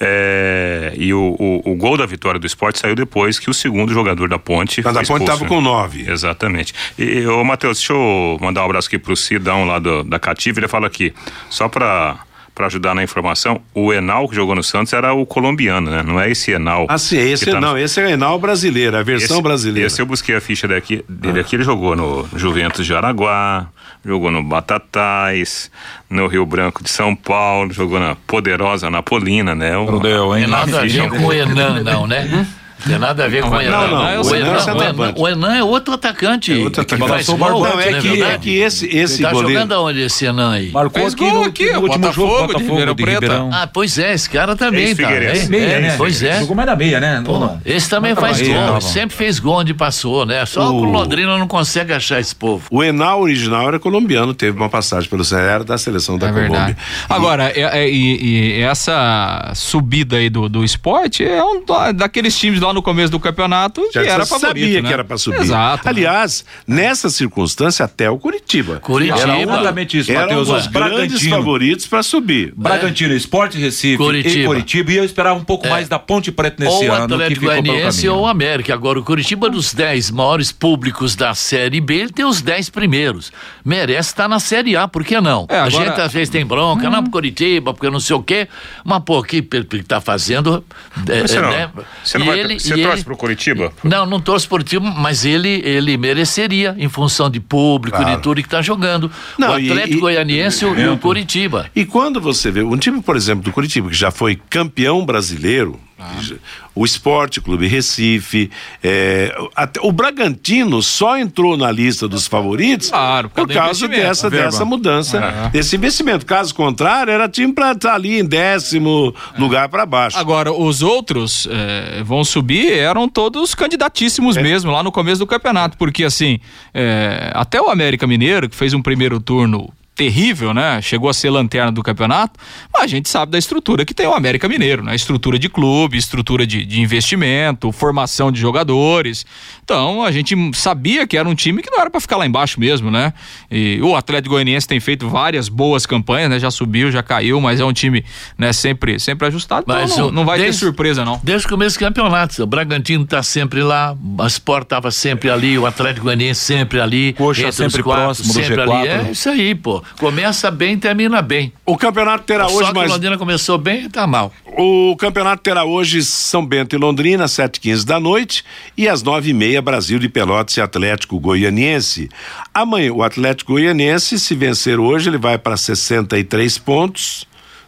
É, 0.00 0.92
e 0.96 1.12
o, 1.14 1.36
o, 1.38 1.72
o 1.72 1.76
gol 1.76 1.96
da 1.96 2.06
vitória 2.06 2.38
do 2.40 2.46
Sport 2.46 2.76
saiu 2.76 2.94
depois 2.94 3.38
que 3.38 3.48
o 3.50 3.54
segundo 3.54 3.92
jogador 3.92 4.28
da 4.28 4.38
Ponte. 4.38 4.82
Mas 4.84 4.96
a 4.96 5.00
Ponte 5.00 5.04
expulso, 5.04 5.24
tava 5.26 5.42
né? 5.42 5.48
com 5.48 5.60
nove. 5.60 6.10
Exatamente. 6.10 6.74
E, 6.98 7.26
ô, 7.26 7.44
Matheus, 7.44 7.78
deixa 7.78 7.92
eu 7.92 8.38
mandar 8.40 8.62
um 8.62 8.64
abraço 8.66 8.88
aqui 8.88 8.98
pro 8.98 9.16
Cidão 9.16 9.64
lá 9.66 9.78
do, 9.78 10.02
da 10.02 10.18
Cativa. 10.18 10.60
Ele 10.60 10.68
fala 10.68 10.86
aqui, 10.86 11.12
só 11.48 11.68
pra. 11.68 12.18
Pra 12.54 12.66
ajudar 12.66 12.94
na 12.94 13.02
informação, 13.02 13.62
o 13.74 13.94
Enal 13.94 14.28
que 14.28 14.34
jogou 14.34 14.54
no 14.54 14.62
Santos 14.62 14.92
era 14.92 15.14
o 15.14 15.24
colombiano, 15.24 15.90
né? 15.90 16.02
Não 16.02 16.20
é 16.20 16.30
esse 16.30 16.50
Enal. 16.52 16.84
Ah, 16.88 16.98
sim, 16.98 17.16
esse 17.18 17.46
tá 17.46 17.54
no- 17.54 17.60
não, 17.68 17.78
esse 17.78 17.98
é 17.98 18.04
o 18.04 18.08
Enal 18.10 18.38
brasileiro, 18.38 18.94
a 18.94 19.02
versão 19.02 19.36
esse, 19.36 19.42
brasileira. 19.42 19.86
Esse 19.86 20.02
eu 20.02 20.06
busquei 20.06 20.36
a 20.36 20.40
ficha 20.40 20.68
daqui, 20.68 21.02
dele 21.08 21.40
aqui, 21.40 21.56
ele 21.56 21.64
jogou 21.64 21.96
no 21.96 22.28
Juventus 22.36 22.84
de 22.84 22.94
Araguá, 22.94 23.68
jogou 24.04 24.30
no 24.30 24.42
Batatais, 24.42 25.70
no 26.10 26.26
Rio 26.26 26.44
Branco 26.44 26.82
de 26.82 26.90
São 26.90 27.16
Paulo, 27.16 27.72
jogou 27.72 27.98
na 27.98 28.14
poderosa 28.26 28.90
Napolina, 28.90 29.54
né? 29.54 29.76
O, 29.78 29.90
Não 29.92 29.98
deu, 29.98 30.36
hein? 30.36 30.42
Tem 30.42 30.50
nada 30.50 30.80
a 30.80 30.84
ver 30.84 31.08
com 31.08 31.24
o 31.24 31.32
Enan, 31.32 31.82
não, 31.82 32.06
né? 32.06 32.46
Tem 32.86 32.98
nada 32.98 33.24
a 33.24 33.28
ver 33.28 33.42
com 33.42 33.50
o 33.50 33.60
Enan. 33.60 33.70
não, 33.70 33.88
não, 33.88 33.96
o, 34.22 34.26
o 34.26 34.34
Enan, 34.34 34.46
Enan 34.46 34.56
é 34.56 34.72
o, 34.72 34.82
Enan, 34.82 35.14
o 35.16 35.28
Enan 35.28 35.54
é 35.56 35.62
outro 35.64 35.94
atacante. 35.94 36.52
outro 36.54 36.84
que 36.84 36.94
atacante. 36.94 37.30
o 37.30 37.36
gol, 37.36 37.62
Barbante, 37.62 37.74
Não, 37.74 37.80
é 37.80 37.90
né, 37.92 38.00
que, 38.00 38.22
é 38.22 38.38
que 38.38 38.58
esse, 38.58 38.86
esse 38.86 39.14
Ele 39.14 39.22
tá 39.22 39.30
goleiro. 39.32 39.52
jogando 39.54 39.72
aonde 39.74 40.00
esse 40.00 40.24
Enan 40.26 40.52
aí? 40.52 40.70
Marcou 40.70 41.00
Fez 41.02 41.14
aqui 41.14 41.24
gol 41.24 41.34
no, 41.34 41.42
aqui, 41.48 41.70
no 41.72 41.80
último 41.80 41.98
Botafogo 41.98 42.28
jogo, 42.28 42.40
de 42.40 42.46
Botafogo 42.52 42.70
Ribeirão 42.70 42.94
de 42.94 43.02
Preto. 43.02 43.20
Ribeirão. 43.22 43.50
Ah, 43.52 43.66
pois 43.72 43.98
é, 43.98 44.12
esse 44.14 44.28
cara 44.30 44.56
também 44.56 44.82
tá. 44.94 45.02
Ex-Figueirense. 45.02 45.46
É, 45.46 45.48
Meia, 45.48 45.64
é, 45.64 45.80
né? 45.80 45.94
Pois 45.96 46.22
é. 46.22 46.40
Jogou 46.40 46.56
mais 46.56 46.68
na 46.68 46.76
meia, 46.76 47.00
né? 47.00 47.22
Pô, 47.24 47.38
não? 47.38 47.60
esse 47.64 47.88
também 47.88 48.14
Tá 48.14 48.20
faz 48.20 48.40
gol, 48.40 48.80
sempre 48.80 49.16
fez 49.16 49.38
gol 49.38 49.56
onde 49.60 49.74
passou, 49.74 50.26
né? 50.26 50.44
Só 50.46 50.70
O- 50.70 50.82
o 50.82 50.84
Londrina 50.84 51.36
não 51.38 51.46
consegue 51.48 51.92
achar 51.92 52.20
esse 52.20 52.34
povo. 52.34 52.64
O 52.70 52.82
Enal 52.82 53.20
original 53.22 53.68
era 53.68 53.78
colombiano, 53.78 54.34
teve 54.34 54.56
uma 54.56 54.68
passagem 54.68 55.08
pelo 55.08 55.22
era 55.32 55.64
da 55.64 55.78
seleção 55.78 56.18
da 56.18 56.28
É 56.28 56.32
Colômbia. 56.32 56.76
Agora, 57.08 57.52
é- 57.54 57.84
é- 57.84 57.88
e, 57.90 58.60
essa 58.62 59.52
subida 59.54 60.16
aí 60.16 60.28
do, 60.28 60.48
do 60.48 60.64
esporte 60.64 61.24
é 61.24 61.42
um 61.42 61.64
da- 61.64 61.92
daqueles 61.92 62.36
times 62.38 62.60
lá 62.60 62.71
no 62.72 62.82
começo 62.82 63.10
do 63.10 63.20
campeonato 63.20 63.82
que 63.92 63.92
Já 63.94 64.02
era 64.04 64.24
você 64.24 64.30
favorito, 64.38 64.62
sabia 64.64 64.82
né? 64.82 64.88
que 64.88 64.94
era 64.94 65.04
para 65.04 65.18
subir. 65.18 65.40
Exato. 65.40 65.84
né? 65.84 65.90
Aliás, 65.90 66.44
nessa 66.66 67.08
circunstância, 67.10 67.84
até 67.84 68.10
o 68.10 68.18
Curitiba. 68.18 68.80
Curitiba. 68.80 69.20
Era 69.20 69.40
exatamente 69.42 69.98
isso, 69.98 70.10
Era 70.10 70.20
um 70.20 70.22
Matheus. 70.40 70.48
dos 70.48 70.66
ó. 70.66 70.70
grandes 70.70 71.26
favoritos 71.28 71.86
para 71.86 72.02
subir. 72.02 72.52
Bragantino, 72.56 73.14
Esporte 73.14 73.58
Recife 73.58 73.96
Curitiba. 73.96 74.42
e 74.42 74.46
Curitiba. 74.46 74.92
E 74.92 74.96
eu 74.96 75.04
esperava 75.04 75.38
um 75.38 75.44
pouco 75.44 75.68
mais 75.68 75.88
da 75.88 75.98
Ponte 75.98 76.30
Preta 76.32 76.62
nesse 76.64 76.76
ou 76.76 76.84
o 76.90 76.92
ano, 76.92 77.06
que 77.08 77.14
Atlético 77.14 77.40
ficou 77.40 77.54
pelo 77.54 77.66
Goianiense 77.66 78.08
ou 78.08 78.20
o 78.22 78.26
América. 78.26 78.74
Agora, 78.74 78.98
o 78.98 79.02
Curitiba, 79.04 79.48
dos 79.50 79.72
10 79.74 80.10
maiores 80.10 80.52
públicos 80.52 81.14
da 81.16 81.34
Série 81.34 81.80
B, 81.80 81.94
ele 81.96 82.10
tem 82.12 82.24
os 82.24 82.40
10 82.42 82.70
primeiros. 82.70 83.32
Merece 83.64 84.10
estar 84.10 84.28
na 84.28 84.40
Série 84.40 84.76
A, 84.76 84.86
por 84.88 85.04
que 85.04 85.20
não? 85.20 85.46
É, 85.48 85.56
A 85.58 85.64
agora- 85.64 85.86
gente 85.86 86.00
às 86.00 86.12
vezes 86.12 86.28
tem 86.28 86.44
bronca, 86.44 86.88
não, 86.90 87.02
pro 87.02 87.12
Curitiba, 87.12 87.72
porque 87.72 87.88
não 87.90 88.00
sei 88.00 88.16
o 88.16 88.22
quê. 88.22 88.48
Mas, 88.84 89.02
pô, 89.04 89.18
o 89.20 89.22
que 89.22 89.36
ele 89.36 89.66
ele 89.72 89.82
tá 89.82 90.00
fazendo. 90.00 90.64
é, 91.08 91.20
Você 91.22 91.40
não, 91.40 91.50
né? 91.50 91.70
você 92.04 92.18
não 92.18 92.26
E 92.26 92.28
vai, 92.28 92.40
ele- 92.40 92.54
você 92.62 92.74
e 92.74 92.82
torce 92.82 92.96
ele- 92.98 93.04
pro 93.04 93.16
Curitiba? 93.16 93.72
Não, 93.84 94.06
não 94.06 94.20
torço 94.20 94.48
por 94.48 94.62
time, 94.62 94.92
mas 94.96 95.24
ele, 95.24 95.60
ele 95.64 95.96
mereceria, 95.96 96.74
em 96.78 96.88
função 96.88 97.28
de 97.30 97.40
público, 97.40 97.96
Claro. 97.98 98.16
de 98.16 98.22
tudo 98.22 98.42
que 98.42 98.48
tá 98.48 98.62
jogando. 98.62 99.10
Não, 99.38 99.50
o 99.50 99.52
Atlético 99.54 99.96
e- 99.96 100.00
Goianiense 100.00 100.64
e 100.64 100.68
o- 100.68 100.78
e 100.78 100.88
o 100.88 100.96
Curitiba. 100.98 101.70
E 101.74 101.84
quando 101.84 102.20
você 102.20 102.50
vê 102.50 102.62
um 102.62 102.76
time, 102.76 103.02
por 103.02 103.16
exemplo, 103.16 103.42
do 103.44 103.52
Curitiba, 103.52 103.88
que 103.90 103.96
já 103.96 104.10
foi 104.10 104.38
campeão 104.50 105.04
brasileiro, 105.04 105.78
já- 106.20 106.36
o 106.74 106.84
Esporte 106.86 107.40
Clube 107.40 107.66
Recife, 107.66 108.50
é, 108.82 109.34
até, 109.54 109.78
o 109.82 109.92
Bragantino 109.92 110.82
só 110.82 111.18
entrou 111.18 111.56
na 111.56 111.70
lista 111.70 112.08
dos 112.08 112.26
favoritos 112.26 112.88
Claro, 112.88 113.28
por 113.28 113.46
por 113.46 113.52
causa 113.54 113.86
dessa, 113.88 114.30
dessa 114.30 114.64
mudança, 114.64 115.50
desse 115.52 115.76
investimento. 115.76 116.24
Caso 116.24 116.54
contrário, 116.54 117.12
era 117.12 117.28
time 117.28 117.52
para 117.52 117.72
estar 117.72 117.94
ali 117.94 118.18
em 118.18 118.24
décimo 118.24 119.14
lugar 119.38 119.68
para 119.68 119.84
baixo. 119.84 120.16
Agora, 120.18 120.50
os 120.52 120.80
outros 120.82 121.46
eh, 121.50 122.02
vão 122.04 122.24
subir, 122.24 122.72
eram 122.72 123.06
todos 123.08 123.54
candidatíssimos 123.54 124.36
É. 124.38 124.42
mesmo 124.42 124.70
lá 124.70 124.82
no 124.82 124.90
começo 124.90 125.18
do 125.18 125.26
campeonato, 125.26 125.76
porque 125.76 126.04
assim, 126.04 126.38
eh, 126.72 127.30
até 127.34 127.60
o 127.60 127.68
América 127.68 128.06
Mineiro, 128.06 128.48
que 128.48 128.56
fez 128.56 128.72
um 128.72 128.80
primeiro 128.80 129.20
turno 129.20 129.68
terrível, 130.02 130.52
né? 130.52 130.80
Chegou 130.82 131.08
a 131.08 131.14
ser 131.14 131.30
lanterna 131.30 131.70
do 131.70 131.82
campeonato, 131.82 132.38
mas 132.74 132.84
a 132.84 132.86
gente 132.88 133.08
sabe 133.08 133.30
da 133.30 133.38
estrutura 133.38 133.84
que 133.84 133.94
tem 133.94 134.06
o 134.06 134.12
América 134.12 134.48
Mineiro, 134.48 134.82
né? 134.82 134.94
Estrutura 134.96 135.38
de 135.38 135.48
clube, 135.48 135.96
estrutura 135.96 136.44
de, 136.46 136.64
de 136.64 136.80
investimento, 136.80 137.70
formação 137.70 138.32
de 138.32 138.40
jogadores. 138.40 139.24
Então, 139.62 140.02
a 140.02 140.10
gente 140.10 140.34
sabia 140.54 141.06
que 141.06 141.16
era 141.16 141.28
um 141.28 141.34
time 141.36 141.62
que 141.62 141.70
não 141.70 141.80
era 141.80 141.88
para 141.90 142.00
ficar 142.00 142.16
lá 142.16 142.26
embaixo 142.26 142.58
mesmo, 142.58 142.90
né? 142.90 143.12
E 143.50 143.80
o 143.80 143.94
Atlético 143.94 144.34
Goianiense 144.34 144.66
tem 144.66 144.80
feito 144.80 145.08
várias 145.08 145.48
boas 145.48 145.86
campanhas, 145.86 146.30
né? 146.30 146.38
Já 146.40 146.50
subiu, 146.50 146.90
já 146.90 147.02
caiu, 147.02 147.40
mas 147.40 147.60
é 147.60 147.64
um 147.64 147.72
time, 147.72 148.04
né, 148.36 148.52
sempre 148.52 148.98
sempre 148.98 149.28
ajustado. 149.28 149.62
Então 149.68 149.76
Mas 149.80 149.96
não, 149.96 150.08
o- 150.08 150.12
não 150.12 150.24
vai 150.24 150.38
ter 150.38 150.44
desde- 150.44 150.60
surpresa 150.60 151.04
não. 151.04 151.20
Desde 151.22 151.46
o 151.46 151.50
começo 151.50 151.76
do 151.76 151.80
campeonato, 151.80 152.42
o 152.42 152.46
Bragantino 152.46 153.06
tá 153.06 153.22
sempre 153.22 153.62
lá, 153.62 153.94
o 154.18 154.26
Sport 154.26 154.66
tava 154.66 154.90
sempre 154.90 155.30
ali, 155.30 155.56
o 155.58 155.64
Atlético 155.66 156.04
Goianiense 156.06 156.40
sempre 156.40 156.80
ali, 156.80 157.12
Coxa 157.12 157.52
sempre 157.52 157.82
quatro, 157.82 158.04
próximo 158.04 158.28
do 158.28 158.40
sempre 158.40 158.56
G4. 158.56 158.72
ali. 158.72 158.88
É 159.08 159.12
isso 159.12 159.28
aí, 159.28 159.54
pô. 159.54 159.82
Começa 159.98 160.50
bem, 160.50 160.78
termina 160.78 161.22
bem. 161.22 161.52
O 161.64 161.76
campeonato 161.76 162.24
terá 162.24 162.48
Só 162.48 162.56
hoje 162.56 162.68
que 162.68 162.74
mais. 162.74 162.90
o 162.90 162.94
Londrina 162.94 163.18
começou 163.18 163.58
bem 163.58 163.84
e 163.84 163.88
tá 163.88 164.06
mal. 164.06 164.32
O 164.56 164.94
campeonato 164.96 165.42
terá 165.42 165.64
hoje 165.64 166.02
São 166.02 166.44
Bento 166.44 166.74
e 166.76 166.78
Londrina, 166.78 167.24
às 167.24 167.32
7h15 167.32 167.84
da 167.84 167.98
noite, 167.98 168.44
e 168.76 168.88
às 168.88 169.02
9h30, 169.02 169.60
Brasil 169.62 169.98
de 169.98 170.08
Pelotas 170.08 170.56
e 170.56 170.60
Atlético 170.60 171.18
Goianiense. 171.18 172.08
Amanhã, 172.52 172.92
o 172.92 173.02
Atlético 173.02 173.52
Goianiense, 173.52 174.18
se 174.18 174.34
vencer 174.34 174.78
hoje, 174.78 175.08
ele 175.08 175.18
vai 175.18 175.38
para 175.38 175.56
63 175.56 176.58
pontos, 176.58 177.26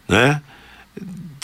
né? 0.08 0.40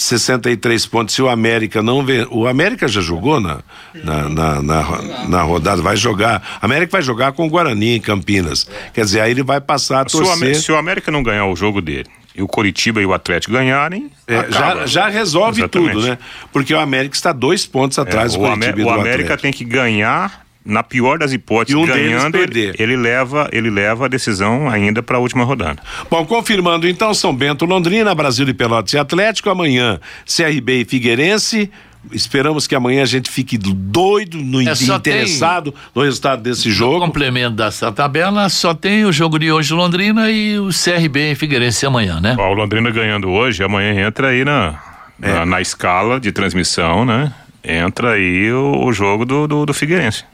63 0.03 0.87
pontos. 0.87 1.15
Se 1.15 1.23
o 1.23 1.29
América 1.29 1.83
não 1.83 2.05
vê. 2.05 2.27
O 2.31 2.47
América 2.47 2.89
já 2.89 3.01
jogou 3.01 3.41
na, 3.41 3.59
na, 3.95 4.29
na, 4.29 4.63
na, 4.63 5.03
na 5.29 5.43
rodada, 5.43 5.83
vai 5.83 5.97
jogar. 5.97 6.59
O 6.63 6.65
América 6.67 6.93
vai 6.93 7.03
jogar 7.03 7.33
com 7.33 7.47
o 7.47 7.51
Guarani 7.51 7.97
em 7.97 8.01
Campinas. 8.01 8.67
Quer 8.95 9.05
dizer, 9.05 9.21
aí 9.21 9.31
ele 9.31 9.43
vai 9.43 9.61
passar 9.61 10.01
a 10.01 10.05
torcer. 10.05 10.57
se 10.57 10.73
o 10.73 10.77
América 10.77 11.11
não 11.11 11.23
ganhar 11.23 11.47
o 11.47 11.55
jogo 11.57 11.81
dele 11.81 12.07
e 12.35 12.43
o 12.43 12.47
Curitiba 12.47 13.03
e 13.03 13.07
o 13.07 13.13
Atlético 13.13 13.53
ganharem, 13.53 14.09
É, 14.27 14.47
já, 14.51 14.87
já 14.87 15.09
resolve 15.09 15.61
Exatamente. 15.63 15.93
tudo, 15.95 16.07
né? 16.07 16.17
Porque 16.53 16.73
o 16.73 16.79
América 16.79 17.15
está 17.17 17.33
dois 17.33 17.67
pontos 17.67 17.99
É, 17.99 18.03
atrás 18.03 18.35
do 18.35 18.41
o, 18.41 18.47
Amé- 18.47 18.67
Curitiba 18.73 18.81
e 18.81 18.83
o 18.83 18.87
do 18.87 19.01
América 19.01 19.35
Atlético. 19.35 19.43
tem 19.43 19.53
que 19.53 19.65
ganhar, 19.65 20.47
na 20.65 20.83
pior 20.83 21.19
das 21.19 21.33
hipóteses, 21.33 21.75
E 21.75 21.83
um 21.83 21.87
ganhando, 21.87 22.33
perder. 22.39 22.75
ele 22.79 22.97
leva, 22.97 23.49
ele 23.53 23.71
leva 23.71 24.05
a 24.05 24.09
decisão 24.09 24.69
ainda 24.69 25.03
para 25.03 25.17
a 25.17 25.21
última 25.21 25.43
rodada. 25.45 25.83
Bom, 26.11 26.25
confirmando 26.27 26.87
então, 26.89 27.15
São 27.15 27.35
Bento, 27.35 27.65
Londrina, 27.65 28.15
Brasil 28.15 28.45
de 28.45 28.53
Pelotas 28.55 28.93
e 28.93 28.99
Atlético, 28.99 29.49
amanhã 29.51 29.99
CRB 30.27 30.83
e 30.83 30.85
Figueirense. 30.85 31.71
Esperamos 32.13 32.67
que 32.67 32.75
amanhã 32.75 33.03
a 33.03 33.07
gente 33.07 33.31
fique 33.31 33.59
doido, 33.59 34.39
no, 34.39 34.61
É, 34.63 34.73
interessado 34.73 35.75
no 35.95 36.03
resultado 36.03 36.43
desse 36.43 36.69
No 36.69 36.75
jogo. 36.75 37.01
complemento 37.01 37.57
dessa 37.57 37.93
tabela, 37.93 38.49
só 38.49 38.73
tem 38.73 39.05
o 39.05 39.13
jogo 39.13 39.39
de 39.39 39.53
hoje 39.53 39.75
Londrina 39.75 40.31
e 40.31 40.59
o 40.59 40.69
CRB 40.69 41.33
em 41.33 41.35
Figueirense 41.35 41.85
amanhã, 41.85 42.19
né? 42.19 42.37
Ó, 42.39 42.51
o 42.51 42.55
Londrina 42.55 42.91
ganhando 42.91 43.29
hoje, 43.29 43.63
amanhã 43.63 44.07
entra 44.07 44.29
aí 44.29 44.45
na, 44.47 44.79
É. 45.21 45.29
na, 45.31 45.45
na 45.47 45.61
escala 45.61 46.19
de 46.19 46.33
transmissão, 46.33 47.05
né? 47.05 47.33
Entra 47.63 48.13
aí 48.13 48.51
o, 48.51 48.83
o 48.87 48.93
jogo 48.95 49.27
do, 49.27 49.47
do, 49.47 49.67
do 49.67 49.75
Figueirense. 49.75 50.25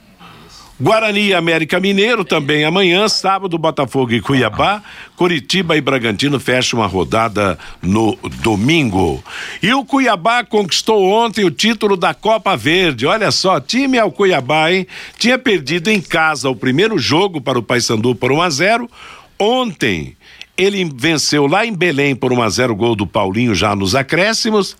Guarani 0.78 1.28
e 1.28 1.34
América 1.34 1.80
Mineiro 1.80 2.22
também 2.22 2.62
amanhã, 2.62 3.08
sábado, 3.08 3.56
Botafogo 3.56 4.12
e 4.12 4.20
Cuiabá, 4.20 4.82
Curitiba 5.16 5.74
e 5.74 5.80
Bragantino 5.80 6.38
fecham 6.38 6.82
a 6.82 6.86
rodada 6.86 7.58
no 7.80 8.14
domingo. 8.42 9.24
E 9.62 9.72
o 9.72 9.86
Cuiabá 9.86 10.44
conquistou 10.44 11.02
ontem 11.10 11.46
o 11.46 11.50
título 11.50 11.96
da 11.96 12.12
Copa 12.12 12.54
Verde. 12.54 13.06
Olha 13.06 13.30
só, 13.30 13.58
time 13.58 13.98
ao 13.98 14.12
Cuiabá, 14.12 14.70
hein? 14.70 14.86
Tinha 15.18 15.38
perdido 15.38 15.88
em 15.88 16.00
casa 16.00 16.50
o 16.50 16.54
primeiro 16.54 16.98
jogo 16.98 17.40
para 17.40 17.58
o 17.58 17.62
Paysandu 17.62 18.14
por 18.14 18.30
1 18.30 18.42
a 18.42 18.50
0. 18.50 18.90
Ontem 19.38 20.14
ele 20.58 20.84
venceu 20.94 21.46
lá 21.46 21.64
em 21.64 21.72
Belém 21.72 22.14
por 22.14 22.34
1 22.34 22.42
a 22.42 22.48
0 22.50 22.76
gol 22.76 22.94
do 22.94 23.06
Paulinho 23.06 23.54
já 23.54 23.74
nos 23.74 23.94
acréscimos. 23.94 24.76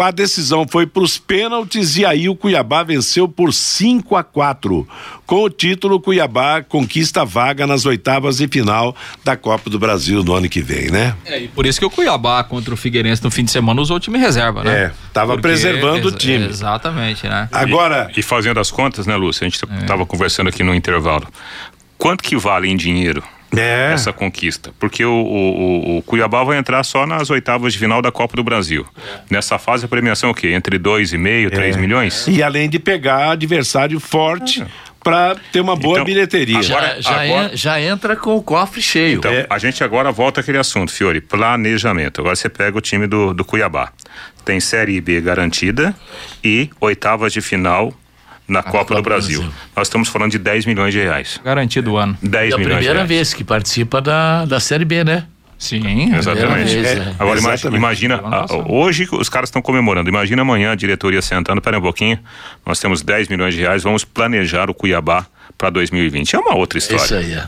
A 0.00 0.10
decisão 0.10 0.64
foi 0.70 0.86
para 0.86 1.02
os 1.02 1.18
pênaltis 1.18 1.96
e 1.96 2.04
aí 2.06 2.28
o 2.28 2.36
Cuiabá 2.36 2.82
venceu 2.82 3.28
por 3.28 3.52
5 3.52 4.14
a 4.16 4.22
4. 4.22 4.86
Com 5.26 5.42
o 5.42 5.50
título, 5.50 5.96
o 5.96 6.00
Cuiabá 6.00 6.62
conquista 6.62 7.22
a 7.22 7.24
vaga 7.24 7.66
nas 7.66 7.84
oitavas 7.84 8.36
de 8.36 8.46
final 8.46 8.94
da 9.24 9.36
Copa 9.36 9.68
do 9.68 9.78
Brasil 9.78 10.22
no 10.22 10.34
ano 10.34 10.48
que 10.48 10.60
vem, 10.62 10.88
né? 10.90 11.16
É, 11.24 11.40
e 11.40 11.48
por 11.48 11.66
isso 11.66 11.80
que 11.80 11.84
o 11.86 11.90
Cuiabá 11.90 12.44
contra 12.44 12.72
o 12.72 12.76
Figueirense 12.76 13.22
no 13.24 13.30
fim 13.30 13.44
de 13.44 13.50
semana 13.50 13.80
usou 13.80 13.96
o 13.96 14.00
time 14.00 14.18
reserva, 14.18 14.62
né? 14.62 14.84
É, 14.84 14.92
tava 15.12 15.36
preservando 15.36 16.08
o 16.08 16.12
time. 16.12 16.46
Exatamente, 16.46 17.26
né? 17.26 17.48
Agora, 17.50 18.10
E 18.16 18.22
fazendo 18.22 18.60
as 18.60 18.70
contas, 18.70 19.06
né, 19.06 19.16
Lúcio? 19.16 19.44
A 19.44 19.48
gente 19.48 19.60
É. 19.68 19.80
estava 19.80 20.06
conversando 20.06 20.48
aqui 20.48 20.62
no 20.62 20.74
intervalo. 20.74 21.26
Quanto 21.96 22.22
que 22.22 22.36
vale 22.36 22.68
em 22.68 22.76
dinheiro 22.76 23.22
é, 23.56 23.92
essa 23.94 24.12
conquista? 24.12 24.72
Porque 24.78 25.04
o, 25.04 25.10
o, 25.12 25.94
o- 25.94 25.98
o 25.98 26.02
Cuiabá 26.02 26.44
vai 26.44 26.58
entrar 26.58 26.82
só 26.84 27.06
nas 27.06 27.30
oitavas 27.30 27.72
de 27.72 27.78
final 27.78 28.02
da 28.02 28.12
Copa 28.12 28.36
do 28.36 28.44
Brasil. 28.44 28.86
Nessa 29.30 29.58
fase, 29.58 29.84
a 29.84 29.88
premiação 29.88 30.28
é 30.28 30.32
o 30.32 30.34
quê? 30.34 30.48
Entre 30.48 30.78
2,5 30.78 31.46
e 31.46 31.50
3 31.50 31.76
milhões? 31.76 32.26
e 32.28 32.42
além 32.42 32.68
de 32.68 32.78
pegar 32.78 33.30
adversário 33.32 33.98
forte 34.00 34.64
para 35.02 35.36
ter 35.52 35.60
uma 35.60 35.74
boa 35.76 35.94
Então, 35.94 36.04
bilheteria. 36.04 36.58
agora- 36.58 37.00
Já, 37.00 37.10
já, 37.12 37.22
agora- 37.22 37.50
en- 37.52 37.56
já 37.56 37.80
entra 37.80 38.16
com 38.16 38.36
o 38.36 38.42
cofre 38.42 38.82
cheio. 38.82 39.18
Então, 39.18 39.32
a 39.48 39.58
gente 39.58 39.82
agora 39.82 40.12
volta 40.12 40.40
àquele 40.40 40.58
assunto, 40.58 40.92
Fiore, 40.92 41.20
planejamento. 41.20 42.20
Agora 42.20 42.36
você 42.36 42.48
pega 42.48 42.76
o 42.76 42.80
time 42.80 43.06
do, 43.06 43.32
do 43.32 43.44
Cuiabá. 43.44 43.90
Tem 44.44 44.60
Série 44.60 45.00
B 45.00 45.20
garantida 45.20 45.94
e 46.44 46.68
oitavas 46.80 47.32
de 47.32 47.40
final 47.40 47.92
na 48.48 48.62
Copa, 48.62 48.78
Copa 48.78 48.94
do 48.94 49.02
do 49.02 49.04
Brasil. 49.04 49.40
Brasil. 49.42 49.56
Nós 49.76 49.86
estamos 49.88 50.08
falando 50.08 50.30
de 50.32 50.38
10 50.38 50.64
milhões 50.66 50.92
de 50.92 51.00
reais. 51.00 51.38
Garantido 51.44 51.92
o 51.92 51.96
ano. 51.98 52.16
10 52.22 52.32
É 52.52 52.54
a 52.54 52.58
milhões 52.58 52.58
de 52.58 52.64
primeira 52.64 52.94
reais. 52.94 53.08
vez 53.08 53.34
que 53.34 53.44
participa 53.44 54.00
da, 54.00 54.44
da 54.46 54.58
Série 54.58 54.84
B, 54.84 55.04
né? 55.04 55.26
Sim. 55.58 56.14
Exatamente. 56.14 56.72
vez, 56.72 56.86
É. 56.86 56.94
né? 56.96 57.14
Agora 57.18 57.38
Exatamente. 57.38 57.76
imagina, 57.76 58.20
ah, 58.24 58.46
hoje 58.68 59.08
os 59.10 59.28
caras 59.28 59.48
estão 59.48 59.60
comemorando. 59.60 60.08
Imagina 60.08 60.42
amanhã 60.42 60.70
a 60.72 60.74
diretoria 60.76 61.20
sentando, 61.20 61.60
pera 61.60 61.78
um 61.78 61.82
pouquinho, 61.82 62.16
nós 62.64 62.78
temos 62.78 63.02
10 63.02 63.26
milhões 63.28 63.54
de 63.54 63.60
reais, 63.62 63.82
vamos 63.82 64.04
planejar 64.04 64.70
o 64.70 64.74
Cuiabá 64.74 65.26
para 65.56 65.70
2020. 65.70 66.34
É 66.34 66.38
uma 66.38 66.54
outra 66.54 66.78
história. 66.78 67.02
Isso 67.02 67.14
aí. 67.14 67.32
É. 67.32 67.46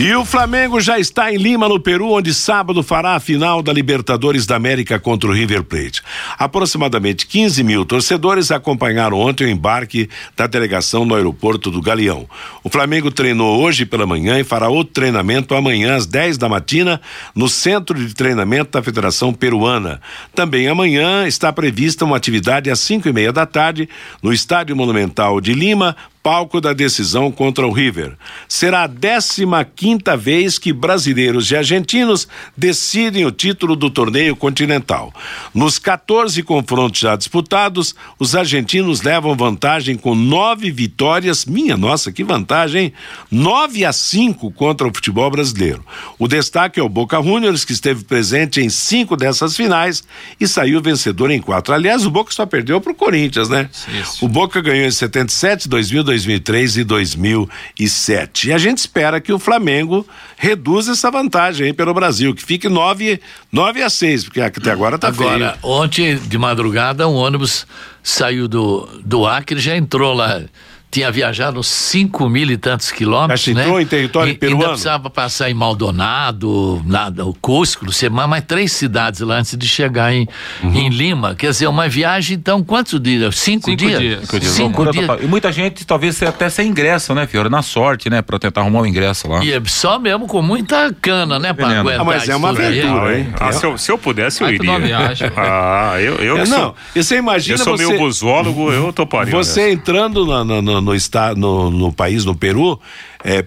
E 0.00 0.14
o 0.14 0.24
Flamengo 0.24 0.80
já 0.80 0.98
está 0.98 1.30
em 1.30 1.36
Lima, 1.36 1.68
no 1.68 1.78
Peru, 1.78 2.12
onde 2.12 2.32
sábado 2.32 2.82
fará 2.82 3.16
a 3.16 3.20
final 3.20 3.62
da 3.62 3.70
Libertadores 3.70 4.46
da 4.46 4.56
América 4.56 4.98
contra 4.98 5.28
o 5.28 5.32
River 5.32 5.62
Plate. 5.62 6.02
Aproximadamente 6.38 7.26
15 7.26 7.62
mil 7.62 7.84
torcedores 7.84 8.50
acompanharam 8.50 9.18
ontem 9.18 9.44
o 9.44 9.48
embarque 9.48 10.08
da 10.34 10.46
delegação 10.46 11.04
no 11.04 11.14
aeroporto 11.14 11.70
do 11.70 11.82
Galeão. 11.82 12.26
O 12.64 12.70
Flamengo 12.70 13.10
treinou 13.10 13.60
hoje 13.60 13.84
pela 13.84 14.06
manhã 14.06 14.40
e 14.40 14.44
fará 14.44 14.70
outro 14.70 14.94
treinamento 14.94 15.54
amanhã 15.54 15.96
às 15.96 16.06
10 16.06 16.38
da 16.38 16.48
matina 16.48 16.98
no 17.34 17.46
Centro 17.46 17.98
de 17.98 18.14
Treinamento 18.14 18.70
da 18.70 18.82
Federação 18.82 19.34
Peruana. 19.34 20.00
Também 20.34 20.66
amanhã 20.66 21.26
está 21.26 21.52
prevista 21.52 22.06
uma 22.06 22.16
atividade 22.16 22.70
às 22.70 22.80
5 22.80 23.06
e 23.06 23.12
meia 23.12 23.32
da 23.32 23.44
tarde 23.44 23.86
no 24.22 24.32
Estádio 24.32 24.74
Monumental 24.74 25.42
de 25.42 25.52
Lima, 25.52 25.94
palco 26.22 26.60
da 26.60 26.72
decisão 26.72 27.30
contra 27.30 27.66
o 27.66 27.72
River. 27.72 28.16
Será 28.48 28.84
a 28.84 28.88
15 28.88 29.46
quinta 29.74 30.16
vez 30.16 30.58
que 30.58 30.72
brasileiros 30.72 31.50
e 31.50 31.56
argentinos 31.56 32.28
decidem 32.56 33.24
o 33.24 33.30
título 33.30 33.74
do 33.74 33.90
torneio 33.90 34.36
continental. 34.36 35.12
Nos 35.54 35.78
14 35.78 36.42
confrontos 36.42 37.00
já 37.00 37.16
disputados, 37.16 37.94
os 38.18 38.34
argentinos 38.34 39.02
levam 39.02 39.34
vantagem 39.34 39.96
com 39.96 40.14
nove 40.14 40.70
vitórias. 40.70 41.44
Minha 41.44 41.76
nossa, 41.76 42.12
que 42.12 42.22
vantagem, 42.22 42.84
hein? 42.86 42.92
9 43.30 43.84
a 43.84 43.92
5 43.92 44.50
contra 44.52 44.86
o 44.86 44.94
futebol 44.94 45.30
brasileiro. 45.30 45.84
O 46.18 46.28
destaque 46.28 46.78
é 46.78 46.82
o 46.82 46.88
Boca 46.88 47.22
Juniors, 47.22 47.64
que 47.64 47.72
esteve 47.72 48.04
presente 48.04 48.60
em 48.60 48.68
cinco 48.68 49.16
dessas 49.16 49.56
finais 49.56 50.04
e 50.38 50.46
saiu 50.46 50.80
vencedor 50.80 51.30
em 51.30 51.40
quatro. 51.40 51.74
Aliás, 51.74 52.04
o 52.04 52.10
Boca 52.10 52.32
só 52.32 52.44
perdeu 52.44 52.80
para 52.80 52.92
o 52.92 52.94
Corinthians, 52.94 53.48
né? 53.48 53.68
Isso. 54.00 54.24
O 54.24 54.28
Boca 54.28 54.60
ganhou 54.60 54.86
em 54.86 54.90
77, 54.90 55.68
2000, 55.68 56.09
2003 56.10 56.78
e 56.78 56.84
2007. 56.84 58.48
E 58.48 58.52
a 58.52 58.58
gente 58.58 58.78
espera 58.78 59.20
que 59.20 59.32
o 59.32 59.38
Flamengo 59.38 60.04
reduza 60.36 60.92
essa 60.92 61.08
vantagem 61.10 61.66
aí 61.66 61.72
pelo 61.72 61.94
Brasil, 61.94 62.34
que 62.34 62.42
fique 62.42 62.68
9, 62.68 63.20
9 63.52 63.82
a 63.82 63.88
6, 63.88 64.24
porque 64.24 64.40
até 64.40 64.72
agora 64.72 64.98
tá 64.98 65.08
Agora, 65.08 65.52
feio. 65.52 65.58
ontem 65.62 66.16
de 66.18 66.36
madrugada, 66.36 67.06
um 67.06 67.14
ônibus 67.14 67.64
saiu 68.02 68.48
do, 68.48 68.88
do 69.04 69.24
Acre, 69.24 69.60
já 69.60 69.76
entrou 69.76 70.12
lá. 70.12 70.42
Tinha 70.90 71.10
viajado 71.12 71.62
cinco 71.62 72.28
mil 72.28 72.50
e 72.50 72.56
tantos 72.56 72.90
quilômetros, 72.90 73.42
Já 73.44 73.54
né? 73.54 73.62
entrou 73.62 73.80
em 73.80 73.86
território 73.86 74.32
E- 74.32 74.34
peruano? 74.36 74.62
Ainda 74.62 74.72
precisava 74.72 75.08
passar 75.08 75.48
em 75.48 75.54
Maldonado, 75.54 76.82
nada, 76.84 77.24
o 77.24 77.32
Cusco, 77.34 77.84
não 77.84 77.92
sei 77.92 78.08
mais, 78.08 78.28
mais 78.28 78.44
três 78.44 78.72
cidades 78.72 79.20
lá 79.20 79.36
antes 79.38 79.56
de 79.56 79.68
chegar 79.68 80.12
em, 80.12 80.26
Uhum. 80.62 80.74
em 80.74 80.88
Lima. 80.88 81.34
Quer 81.34 81.50
dizer, 81.50 81.66
uma 81.68 81.88
viagem, 81.88 82.36
então, 82.36 82.62
quantos 82.62 83.00
dias? 83.00 83.38
Cinco, 83.38 83.66
Cinco 83.66 83.76
dias? 83.76 84.00
dias. 84.00 84.20
Cinco 84.28 84.44
Cinco 84.44 84.82
Loucura 84.82 85.06
dias. 85.16 85.24
E 85.24 85.26
muita 85.26 85.52
gente 85.52 85.84
talvez 85.86 86.20
até 86.22 86.48
sem 86.50 86.68
ingresso, 86.68 87.14
né, 87.14 87.26
Fiora? 87.26 87.48
Na 87.48 87.62
sorte, 87.62 88.10
né? 88.10 88.20
Pra 88.22 88.38
tentar 88.38 88.62
arrumar 88.62 88.80
o 88.80 88.86
ingresso 88.86 89.28
lá. 89.28 89.44
E 89.44 89.52
é 89.52 89.62
só 89.66 89.98
mesmo 89.98 90.26
com 90.26 90.42
muita 90.42 90.92
cana, 91.00 91.38
né, 91.38 91.52
pra 91.52 91.66
Veneno. 91.68 91.80
aguentar 91.88 92.00
Ah, 92.00 92.04
mas 92.04 92.28
é 92.28 92.34
uma 92.36 92.48
aventura, 92.50 93.18
hein? 93.18 93.28
Ah, 93.38 93.52
se, 93.52 93.64
eu, 93.64 93.78
se 93.78 93.90
eu 93.92 93.96
pudesse, 93.98 94.42
eu 94.42 94.48
tudo 94.56 94.64
iria. 94.64 94.78
viagem. 94.80 95.30
ah, 95.36 95.94
eu, 96.00 96.16
eu 96.16 96.38
É, 96.38 96.42
que 96.42 96.48
não, 96.50 96.58
sou, 96.58 96.74
e 96.96 97.02
você 97.04 97.16
imagina 97.16 97.58
eu 97.60 97.64
sou 97.64 97.76
você, 97.76 97.86
meio 97.86 97.98
busólogo, 97.98 98.72
eu 98.72 98.92
toparia. 98.92 99.32
você 99.32 99.70
entrando 99.72 100.26
na- 100.26 100.44
na- 100.44 100.79
no, 100.80 100.90
no, 100.90 100.94
esta- 100.94 101.34
no, 101.34 101.70
no 101.70 101.92
país, 101.92 102.24
no 102.24 102.34
Peru, 102.34 102.80
é, 103.24 103.44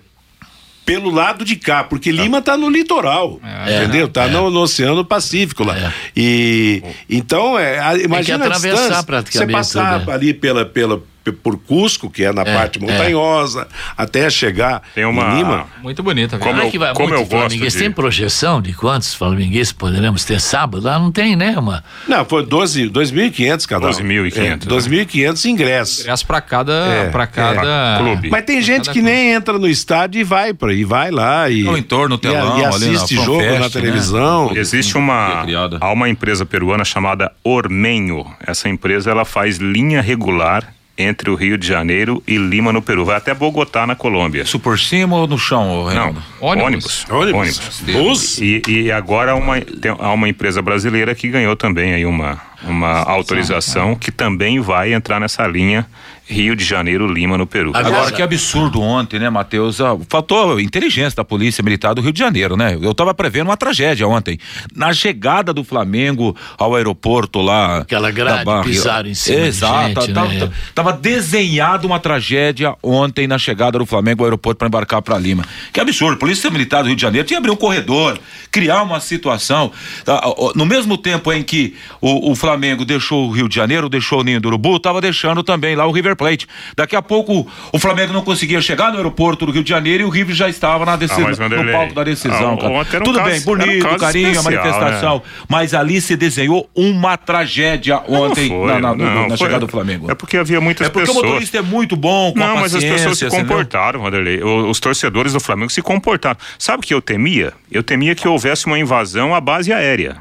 pelo 0.85 1.09
lado 1.09 1.45
de 1.45 1.55
cá, 1.55 1.83
porque 1.83 2.11
Lima 2.11 2.41
tá 2.41 2.57
no 2.57 2.69
litoral, 2.69 3.39
entendeu? 3.77 4.07
Tá 4.09 4.27
no, 4.27 4.49
no 4.49 4.61
Oceano 4.61 5.05
Pacífico 5.05 5.63
lá. 5.63 5.77
É. 5.77 5.93
E 6.15 6.83
então 7.09 7.57
é, 7.57 7.79
a- 7.79 7.97
imagina 7.97 8.45
a 8.45 8.49
distância, 8.49 9.03
você 9.31 9.47
passar 9.53 9.99
tudo, 9.99 10.11
é. 10.11 10.13
ali 10.13 10.33
pela 10.33 10.65
pela 10.65 11.01
por 11.31 11.57
Cusco, 11.57 12.09
que 12.09 12.23
é 12.23 12.31
na 12.33 12.43
parte 12.43 12.79
montanhosa, 12.79 13.67
até 13.97 14.29
chegar 14.29 14.81
Tem 14.93 15.05
uma- 15.05 15.33
em 15.33 15.37
Lima. 15.37 15.67
Muito 15.81 16.03
bonita, 16.03 16.37
Como 16.37 16.51
Como 16.51 16.61
é 16.63 16.67
eu- 16.67 16.71
que 16.71 16.79
vai 16.79 16.93
como 16.93 17.09
muito 17.09 17.21
eu 17.21 17.25
gosto 17.25 17.31
flamenguista? 17.49 17.79
de- 17.79 17.83
Tem 17.85 17.91
projeção 17.91 18.61
de 18.61 18.73
quantos 18.73 19.13
flamenguistas 19.13 19.71
poderemos 19.71 20.23
ter 20.25 20.39
sábado? 20.41 20.83
Lá 20.83 20.99
não 20.99 21.11
tem, 21.11 21.35
né, 21.35 21.55
uma... 21.57 21.83
Não, 22.07 22.25
foi 22.25 22.45
12, 22.45 22.89
2.500 22.89 23.65
cada 23.65 23.85
um. 23.85 23.89
12.500, 23.89 24.65
É, 24.67 24.69
2.500 24.69 25.45
ingressos. 25.45 26.01
Ingresso 26.01 26.25
pra 26.27 26.41
cada, 26.41 26.73
É, 26.73 27.09
pra 27.09 27.25
cada 27.27 27.97
clube. 27.99 28.29
Mas 28.29 28.43
tem 28.45 28.61
gente 28.61 28.89
que 28.89 29.01
nem 29.01 29.31
entra 29.33 29.57
no 29.57 29.67
estádio 29.67 30.19
e 30.19 30.23
vai 30.23 30.53
para 30.53 30.73
e 30.73 30.83
vai 30.83 31.11
lá 31.11 31.49
e 31.49 31.63
No 31.63 31.77
entorno, 31.77 32.15
e- 32.15 32.19
telão, 32.19 32.59
e, 32.59 32.61
na 32.61 32.69
assiste 32.69 33.15
jogo 33.15 33.39
Fest, 33.39 33.53
na 33.53 33.59
né? 33.59 33.69
televisão. 33.69 34.51
Existe 34.55 34.95
É 34.95 34.99
uma 34.99 35.41
criada. 35.43 35.77
há 35.79 35.91
uma 35.91 36.09
empresa 36.09 36.45
peruana 36.45 36.83
chamada 36.83 37.31
Ormenho. 37.43 38.25
Essa 38.45 38.67
empresa 38.69 39.11
ela 39.11 39.25
faz 39.25 39.57
linha 39.57 40.01
regular 40.01 40.73
entre 40.97 41.29
o 41.29 41.35
Rio 41.35 41.57
de 41.57 41.67
Janeiro 41.67 42.21
e 42.27 42.37
Lima 42.37 42.71
no 42.71 42.81
Peru. 42.81 43.03
Vai 43.05 43.17
até 43.17 43.33
Bogotá 43.33 43.87
na 43.87 43.95
Colômbia. 43.95 44.43
Isso 44.43 44.59
por 44.59 44.77
cima 44.77 45.15
ou 45.15 45.27
no 45.27 45.37
chão, 45.37 45.69
ô, 45.69 45.83
Não, 45.83 45.85
Reinaldo? 45.89 46.23
Ônibus. 46.39 47.05
ônibus. 47.09 47.81
Bus? 47.81 48.37
E, 48.39 48.61
e 48.67 48.91
agora 48.91 49.35
uma, 49.35 49.59
tem, 49.59 49.91
há 49.97 50.11
uma 50.11 50.29
empresa 50.29 50.61
brasileira 50.61 51.15
que 51.15 51.29
ganhou 51.29 51.55
também 51.55 51.93
aí 51.93 52.05
uma, 52.05 52.39
uma 52.63 53.03
autorização 53.03 53.95
que 53.95 54.11
também 54.11 54.59
vai 54.59 54.93
entrar 54.93 55.19
nessa 55.19 55.47
linha 55.47 55.85
Rio 56.25 56.55
de 56.55 56.63
Janeiro, 56.63 57.05
Lima 57.11 57.37
no 57.37 57.45
Peru. 57.45 57.71
Agora- 57.73 57.87
Agora, 57.97 58.11
que 58.11 58.21
absurdo 58.21 58.81
ontem, 58.81 59.19
né, 59.19 59.29
Matheus? 59.29 59.81
Ah, 59.81 59.97
Faltou 60.09 60.59
inteligência 60.59 61.17
da 61.17 61.23
Polícia 61.25 61.61
Militar 61.63 61.93
do 61.93 62.01
Rio 62.01 62.13
de 62.13 62.19
Janeiro, 62.19 62.55
né? 62.55 62.77
Eu 62.81 62.93
tava 62.93 63.13
prevendo 63.13 63.47
uma 63.47 63.57
tragédia 63.57 64.07
ontem. 64.07 64.39
Na 64.75 64.93
chegada 64.93 65.53
do 65.53 65.63
Flamengo 65.63 66.35
ao 66.57 66.75
aeroporto 66.75 67.41
lá. 67.41 67.79
Aquela 67.79 68.09
grade, 68.09 68.37
da 68.39 68.43
Barra- 68.45 68.63
pisaram 68.63 69.09
em 69.09 69.13
cima 69.13 69.37
de 69.41 69.47
Exato. 69.47 70.01
gente, 70.01 70.13
tava, 70.13 70.27
né? 70.33 70.49
tava 70.73 70.93
desenhada 70.93 71.85
uma 71.85 71.99
tragédia 71.99 72.75
ontem 72.81 73.27
na 73.27 73.37
chegada 73.37 73.77
do 73.77 73.85
Flamengo 73.85 74.21
ao 74.23 74.25
aeroporto 74.27 74.57
para 74.59 74.67
embarcar 74.67 75.01
para 75.01 75.17
Lima. 75.17 75.43
Que 75.73 75.79
absurdo. 75.79 76.17
Polícia 76.17 76.49
Militar 76.49 76.81
do 76.83 76.87
Rio 76.87 76.95
de 76.95 77.01
Janeiro 77.01 77.27
tinha 77.27 77.35
que 77.37 77.39
abrir 77.39 77.51
um 77.51 77.55
corredor, 77.55 78.17
criar 78.51 78.81
uma 78.83 78.99
situação. 78.99 79.71
Tá, 80.05 80.21
No 80.55 80.65
mesmo 80.65 80.97
tempo 80.97 81.31
em 81.33 81.43
que 81.43 81.75
o, 81.99 82.31
o 82.31 82.35
Flamengo 82.35 82.85
deixou 82.85 83.27
o 83.27 83.31
Rio 83.31 83.49
de 83.49 83.55
Janeiro, 83.55 83.89
deixou 83.89 84.21
o 84.21 84.23
Ninho 84.23 84.39
do 84.39 84.47
Urubu, 84.47 84.79
tava 84.79 85.01
deixando 85.01 85.43
também 85.43 85.75
lá 85.75 85.85
o 85.85 85.91
River 85.91 86.12
Plate. 86.15 86.47
Daqui 86.75 86.95
a 86.95 87.01
pouco 87.01 87.47
o 87.71 87.79
Flamengo 87.79 88.13
não 88.13 88.21
conseguia 88.23 88.61
chegar 88.61 88.91
no 88.91 88.97
aeroporto 88.97 89.45
do 89.45 89.51
Rio 89.51 89.63
de 89.63 89.69
Janeiro 89.69 90.03
e 90.03 90.05
o 90.05 90.09
River 90.09 90.35
já 90.35 90.49
estava 90.49 90.85
na 90.85 90.95
decisão, 90.95 91.27
Ah, 91.27 91.49
no 91.63 91.71
palco 91.71 91.93
da 91.93 92.03
decisão. 92.03 92.57
ah, 92.61 92.67
um 92.67 92.83
Tudo 93.03 93.17
caso- 93.19 93.29
bem, 93.29 93.39
um 93.39 93.43
bonito, 93.43 93.83
caso 93.83 93.97
carinho, 93.97 94.27
a 94.27 94.31
especial, 94.31 94.43
manifestação. 94.63 95.15
né? 95.17 95.21
Mas 95.47 95.73
ali 95.73 95.99
se 96.01 96.15
desenhou 96.15 96.69
uma 96.75 97.17
tragédia 97.17 98.01
ontem 98.07 98.49
foi, 98.49 98.67
na, 98.67 98.79
na- 98.79 98.95
não, 98.95 99.21
na 99.27 99.27
foi- 99.29 99.37
chegada 99.37 99.65
do 99.65 99.71
Flamengo. 99.71 100.09
É 100.11 100.15
porque 100.15 100.37
havia 100.37 100.59
muitas 100.61 100.87
É 100.87 100.89
porque 100.89 101.05
pessoas. 101.07 101.23
o 101.23 101.27
motorista 101.27 101.57
é 101.57 101.61
muito 101.61 101.95
bom, 101.95 102.33
com 102.33 102.43
a 102.43 102.47
Não, 102.47 102.55
mas 102.57 102.73
as 102.75 102.83
pessoas 102.83 103.17
se 103.17 103.27
comportaram, 103.29 104.01
Vanderlei. 104.01 104.43
Os 104.43 104.79
torcedores 104.79 105.33
do 105.33 105.39
Flamengo 105.39 105.71
se 105.71 105.81
comportaram. 105.81 106.37
Sabe 106.57 106.79
o 106.83 106.87
que 106.87 106.93
eu 106.93 107.01
temia? 107.01 107.53
Eu 107.71 107.83
temia 107.83 108.15
que 108.15 108.27
houvesse 108.27 108.65
uma 108.65 108.77
invasão 108.79 109.33
à 109.35 109.41
base 109.41 109.71
aérea. 109.73 110.17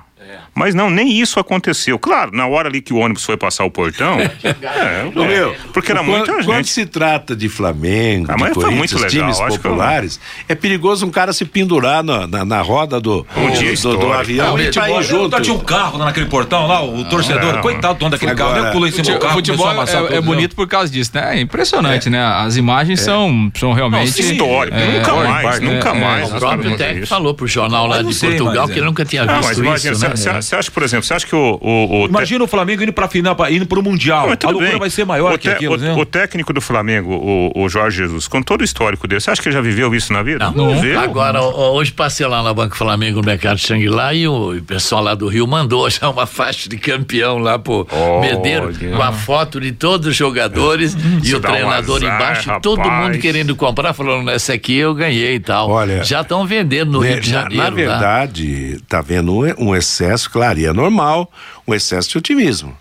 Mas 0.54 0.74
não, 0.74 0.90
nem 0.90 1.10
isso 1.18 1.40
aconteceu. 1.40 1.98
Claro, 1.98 2.30
na 2.34 2.46
hora 2.46 2.68
ali 2.68 2.82
que 2.82 2.92
o 2.92 2.98
ônibus 2.98 3.24
foi 3.24 3.36
passar 3.38 3.64
o 3.64 3.70
portão. 3.70 4.18
é, 4.20 5.10
Ô, 5.14 5.22
é, 5.24 5.28
meu, 5.28 5.56
porque 5.72 5.90
era 5.90 6.00
quando, 6.00 6.10
muita 6.10 6.32
Quando 6.44 6.56
gente. 6.56 6.70
se 6.70 6.84
trata 6.84 7.34
de 7.34 7.48
Flamengo, 7.48 8.26
Ah, 8.30 8.34
de 8.34 8.52
Corinthians, 8.52 8.74
muito 8.76 8.94
legal, 8.96 9.08
times 9.10 9.40
eu- 9.40 9.46
populares, 9.46 10.20
é 10.48 10.54
perigoso 10.54 11.06
um 11.06 11.10
cara 11.10 11.32
se 11.32 11.44
pendurar 11.46 12.02
na, 12.02 12.26
na, 12.26 12.44
na 12.44 12.60
roda 12.60 13.00
do, 13.00 13.26
Um 13.36 13.50
dia 13.50 13.60
do, 13.60 13.64
do, 13.66 13.72
histórico. 13.72 14.12
avião 14.12 14.56
Ah, 14.56 14.60
e 14.60 14.64
futebol, 14.66 14.88
cair 14.88 15.02
junto. 15.04 15.30
Tá, 15.30 15.40
tinha 15.40 15.54
um 15.56 15.60
carro 15.60 15.98
lá 15.98 16.04
naquele 16.06 16.26
portão 16.26 16.66
lá, 16.66 16.84
o 16.84 17.04
torcedor, 17.04 17.54
não. 17.54 17.62
coitado 17.62 17.94
do 17.94 18.00
dono 18.00 18.10
daquele 18.10 18.32
Agora, 18.32 18.52
carro, 18.54 18.64
ele 18.66 18.72
pulou 18.72 18.88
em 18.88 18.90
cima 18.92 19.04
do 19.04 19.16
O 19.16 19.18
carro, 19.20 19.34
futebol 19.34 19.70
é, 19.70 20.16
é 20.16 20.20
bonito 20.20 20.54
por 20.54 20.68
causa 20.68 20.92
disso, 20.92 21.12
né? 21.14 21.38
É 21.38 21.40
impressionante, 21.40 22.10
né? 22.10 22.22
As 22.22 22.56
imagens 22.56 23.00
são, 23.00 23.50
são 23.56 23.72
realmente. 23.72 24.20
Histórico. 24.20 24.76
É, 24.76 24.98
nunca 24.98 25.10
é, 25.12 25.28
mais, 25.28 25.56
é, 25.56 25.60
nunca 25.60 25.88
é, 25.88 26.00
mais. 26.00 26.32
O 26.32 26.38
próprio 26.38 26.76
técnico 26.76 27.06
falou 27.06 27.32
pro 27.34 27.46
jornal 27.46 27.86
lá 27.86 28.02
não 28.02 28.10
de 28.10 28.18
Portugal 28.18 28.66
que 28.66 28.74
é. 28.74 28.76
ele 28.76 28.84
nunca 28.86 29.04
tinha 29.04 29.24
Não, 29.24 29.38
visto 29.38 29.64
isso, 29.64 30.06
né? 30.06 30.41
Você 30.42 30.56
acha, 30.56 30.70
por 30.70 30.82
exemplo, 30.82 31.04
você 31.04 31.14
acha 31.14 31.26
que 31.26 31.34
o. 31.34 31.58
o, 31.60 32.02
o 32.02 32.06
Imagina 32.06 32.44
o 32.44 32.46
Flamengo 32.46 32.82
indo 32.82 32.92
pra 32.92 33.08
final, 33.08 33.34
pra, 33.34 33.50
indo 33.50 33.66
pro 33.66 33.82
Mundial. 33.82 34.26
Não, 34.26 34.32
a 34.32 34.50
loucura 34.50 34.70
bem. 34.70 34.78
vai 34.78 34.90
ser 34.90 35.04
maior 35.04 35.34
o 35.34 35.38
que 35.38 35.48
aquilo, 35.48 35.74
o, 35.74 35.78
né? 35.78 35.94
o 35.94 36.04
técnico 36.04 36.52
do 36.52 36.60
Flamengo, 36.60 37.12
o, 37.12 37.64
o 37.64 37.68
Jorge 37.68 37.98
Jesus, 37.98 38.28
com 38.28 38.42
todo 38.42 38.62
o 38.62 38.64
histórico 38.64 39.06
dele, 39.06 39.20
você 39.20 39.30
acha 39.30 39.40
que 39.40 39.48
ele 39.48 39.54
já 39.54 39.60
viveu 39.60 39.94
isso 39.94 40.12
na 40.12 40.22
vida? 40.22 40.50
Não, 40.50 40.74
viveu. 40.74 41.00
Agora, 41.00 41.42
hoje 41.42 41.92
passei 41.92 42.26
lá 42.26 42.42
na 42.42 42.52
Banco 42.52 42.76
Flamengo 42.76 43.20
no 43.20 43.26
mercado 43.26 43.58
Xangri-Lá 43.58 44.14
e 44.14 44.26
o, 44.26 44.56
o 44.56 44.62
pessoal 44.62 45.02
lá 45.02 45.14
do 45.14 45.28
Rio 45.28 45.46
mandou 45.46 45.88
já 45.90 46.08
uma 46.08 46.26
faixa 46.26 46.68
de 46.68 46.76
campeão 46.76 47.38
lá 47.38 47.58
pro 47.58 47.86
Olha. 47.90 48.20
Medeiro, 48.20 48.72
com 48.96 49.02
a 49.02 49.12
foto 49.12 49.60
de 49.60 49.72
todos 49.72 50.06
os 50.08 50.16
jogadores 50.16 50.96
e 51.22 51.34
o 51.34 51.40
dá 51.40 51.48
um 51.48 51.52
treinador 51.52 51.96
azar, 52.02 52.14
embaixo, 52.14 52.50
e 52.50 52.60
todo 52.60 52.78
rapaz. 52.78 53.04
mundo 53.04 53.18
querendo 53.20 53.54
comprar, 53.56 53.92
falando, 53.92 54.30
essa 54.30 54.52
aqui 54.52 54.76
eu 54.76 54.94
ganhei 54.94 55.34
e 55.34 55.40
tal. 55.40 55.70
Olha, 55.70 56.02
já 56.04 56.22
estão 56.22 56.46
vendendo 56.46 56.92
no 56.92 57.00
Rio 57.00 57.20
de 57.20 57.30
Janeiro. 57.30 57.62
Na, 57.62 57.70
verdade, 57.70 58.80
tá 58.88 59.00
vendo 59.00 59.32
um, 59.34 59.68
um 59.70 59.76
excesso, 59.76 60.30
claro, 60.32 60.58
e 60.58 60.66
é 60.66 60.72
normal, 60.72 61.30
um 61.66 61.74
excesso 61.74 62.08
de 62.10 62.18
otimismo. 62.18 62.76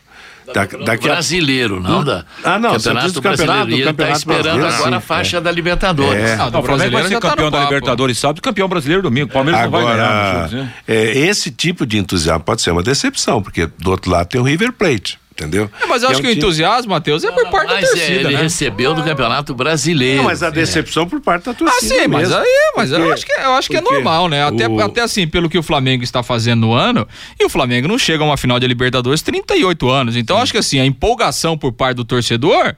Da, 0.54 0.66
daqui 0.66 1.08
a- 1.08 1.14
brasileiro, 1.14 1.80
não 1.80 2.04
da. 2.04 2.26
Ah, 2.44 2.60
não, 2.60 2.74
você 2.74 2.94
diz 2.96 3.14
do 3.14 3.22
campeonato, 3.22 3.68
brasileiro. 3.68 3.70
do 3.70 3.74
Ele 3.76 3.84
tá 3.84 3.90
campeonato 3.92 4.18
esperando 4.18 4.42
brasileiro, 4.42 4.76
agora 4.76 4.92
sim, 4.92 4.98
a 4.98 5.00
faixa 5.00 5.38
é. 5.38 5.42
da 5.42 5.52
Libertadores. 5.52 6.24
É. 6.24 6.36
Do 6.36 6.52
Não, 6.52 6.60
o 6.60 6.64
Flamengo 6.64 6.68
vai 6.78 6.90
brasileiro 6.90 7.08
ser 7.10 7.20
tá 7.22 7.30
campeão 7.30 7.46
no 7.46 7.52
da 7.52 7.58
papo. 7.60 7.74
Libertadores 7.74 8.18
sábado, 8.18 8.42
campeão 8.42 8.68
brasileiro 8.68 9.04
domingo. 9.04 9.30
O 9.30 9.32
Palmeiras 9.32 9.62
não 9.62 9.72
vai 9.72 9.84
ganhar. 9.84 9.96
Agora, 10.04 10.48
né? 10.50 10.74
é, 10.88 11.18
esse 11.20 11.52
tipo 11.52 11.86
de 11.86 11.98
entusiasmo 11.98 12.44
pode 12.44 12.62
ser 12.62 12.72
uma 12.72 12.84
decepção, 12.84 13.42
porque 13.42 13.66
do 13.80 13.92
outro 13.92 14.12
lado 14.12 14.28
tem 14.28 14.42
o 14.42 14.44
River 14.44 14.74
Plate, 14.74 15.18
entendeu? 15.42 15.70
É, 15.82 15.86
mas 15.86 16.04
eu 16.04 16.10
Que 16.10 16.14
acho 16.14 16.22
é 16.22 16.24
que 16.24 16.28
um 16.28 16.32
o 16.32 16.34
time- 16.36 16.42
entusiasmo, 16.46 16.92
Matheus, 16.92 17.24
é 17.24 17.32
por 17.32 17.50
parte 17.50 17.68
da 17.70 17.74
Mas 17.76 17.84
é, 17.84 17.88
torcida, 17.88 18.14
ele 18.30 18.36
né? 18.36 18.42
recebeu 18.44 18.94
do 18.94 19.04
Campeonato 19.04 19.54
Brasileiro. 19.56 20.18
Não, 20.18 20.24
mas 20.26 20.44
a 20.44 20.50
decepção 20.50 21.08
por 21.08 21.20
parte 21.20 21.46
da 21.46 21.54
torcida. 21.54 21.96
Ah, 21.96 22.02
sim, 22.02 22.08
mas 22.08 22.30
mesmo. 22.30 22.36
aí, 22.44 22.72
mas 22.78 22.92
eu 22.92 23.12
acho 23.14 23.26
que, 23.26 23.32
eu 23.34 23.52
acho 23.54 23.70
que 23.70 23.78
é 23.78 23.82
normal, 23.82 24.28
né? 24.30 24.46
Até, 24.46 24.68
o- 24.68 24.80
até 24.80 25.02
assim, 25.02 25.28
pelo 25.28 25.50
que 25.50 25.58
o 25.58 25.64
Flamengo 25.64 26.04
está 26.04 26.22
fazendo 26.22 26.62
no 26.62 26.74
ano, 26.74 27.08
e 27.40 27.46
o 27.46 27.50
Flamengo 27.50 27.88
não 27.88 27.98
chega 27.98 28.24
a 28.24 28.28
uma 28.28 28.38
final 28.38 28.60
de 28.60 28.68
Libertadores 28.68 29.22
38 29.22 29.90
anos. 29.90 30.16
Então, 30.16 30.38
acho 30.38 30.52
que 30.52 30.58
assim, 30.58 30.80
a 30.80 30.86
empolgação 30.86 31.58
por 31.58 31.72
parte 31.72 31.98
do 31.98 32.06
torcedor. 32.06 32.76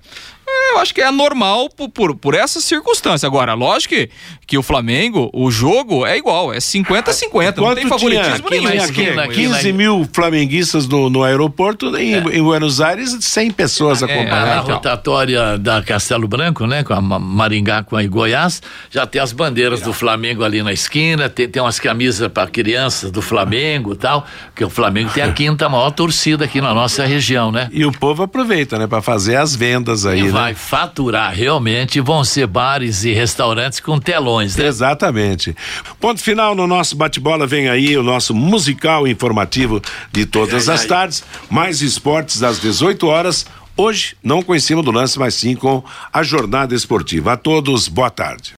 É, 0.73 0.75
Eu 0.75 0.79
acho 0.79 0.93
que 0.93 1.01
é 1.01 1.11
normal 1.11 1.69
por, 1.69 1.89
por, 1.89 2.15
por 2.15 2.33
essa 2.33 2.59
circunstância. 2.59 3.27
Agora, 3.27 3.53
lógico 3.53 3.93
que, 3.93 4.09
que 4.47 4.57
o 4.57 4.63
Flamengo, 4.63 5.29
o 5.33 5.49
jogo 5.51 6.05
é 6.05 6.17
igual, 6.17 6.53
é 6.53 6.57
50-50. 6.57 7.57
Não 7.57 7.65
tem 7.75 7.75
tinha, 7.85 7.89
favoritismo 7.89 8.47
aqui 8.47 8.59
na 8.61 8.69
nenhum. 8.71 8.83
esquina, 8.83 9.23
aqui 9.23 9.35
15 9.35 9.71
na- 9.71 9.77
mil 9.77 10.09
flamenguistas 10.11 10.87
no, 10.87 11.09
no 11.09 11.23
aeroporto, 11.23 11.95
em, 11.97 12.13
em 12.15 12.41
Buenos 12.43 12.81
Aires, 12.81 13.15
100 13.21 13.51
pessoas 13.51 14.01
É, 14.01 14.05
Ah, 14.05 14.07
na 14.07 14.13
acompanhando. 14.13 14.63
então. 14.63 14.75
rotatória 14.75 15.57
da 15.57 15.81
Castelo 15.81 16.27
Branco, 16.27 16.65
né? 16.65 16.83
Com 16.83 16.93
a 16.93 17.01
Ma- 17.01 17.19
Maringá 17.19 17.83
com 17.83 17.95
a 17.97 18.03
Goiás, 18.03 18.61
já 18.89 19.05
tem 19.05 19.21
as 19.21 19.31
bandeiras 19.31 19.81
do 19.81 19.93
Flamengo 19.93 20.43
ali 20.43 20.61
na 20.63 20.73
esquina, 20.73 21.29
tem, 21.29 21.47
tem 21.47 21.61
umas 21.61 21.79
camisas 21.79 22.27
para 22.31 22.47
crianças 22.49 23.11
do 23.11 23.21
Flamengo 23.21 23.93
e 23.93 23.97
tal, 23.97 24.25
porque 24.47 24.63
o 24.63 24.69
Flamengo 24.69 25.09
tem 25.13 25.23
a 25.23 25.31
quinta 25.33 25.67
maior 25.69 25.91
torcida 25.91 26.45
aqui 26.45 26.61
na 26.61 26.73
nossa 26.73 27.05
região, 27.05 27.51
né? 27.51 27.69
E 27.71 27.85
o 27.85 27.91
povo 27.91 28.23
aproveita, 28.23 28.77
né, 28.77 28.87
para 28.87 29.01
fazer 29.01 29.35
as 29.35 29.55
vendas 29.55 30.05
aí, 30.05 30.19
E 30.19 30.23
né? 30.23 30.29
vai 30.31 30.53
faturar 30.63 31.33
realmente, 31.35 31.99
vão 31.99 32.23
ser 32.23 32.47
bares 32.47 33.03
e 33.03 33.13
restaurantes 33.13 33.79
com 33.79 33.99
telões, 33.99 34.55
né? 34.55 34.65
Exatamente. 34.65 35.55
Ponto 35.99 36.21
final 36.21 36.55
no 36.55 36.65
nosso 36.65 36.95
bate-bola. 36.95 37.45
Vem 37.45 37.69
aí 37.69 37.97
o 37.97 38.03
nosso 38.03 38.33
musical 38.33 39.07
informativo 39.07 39.81
de 40.11 40.25
todas 40.25 40.69
as 40.69 40.85
tardes. 40.85 41.23
Mais 41.49 41.81
esportes 41.81 42.41
às 42.41 42.59
18 42.59 43.05
horas. 43.07 43.45
Hoje, 43.75 44.15
não 44.23 44.41
com 44.41 44.55
em 44.55 44.59
cima 44.59 44.83
do 44.83 44.91
lance, 44.91 45.17
mas 45.17 45.33
sim 45.33 45.55
com 45.55 45.83
a 46.11 46.23
jornada 46.23 46.73
esportiva. 46.75 47.33
A 47.33 47.37
todos, 47.37 47.87
boa 47.87 48.09
tarde. 48.09 48.51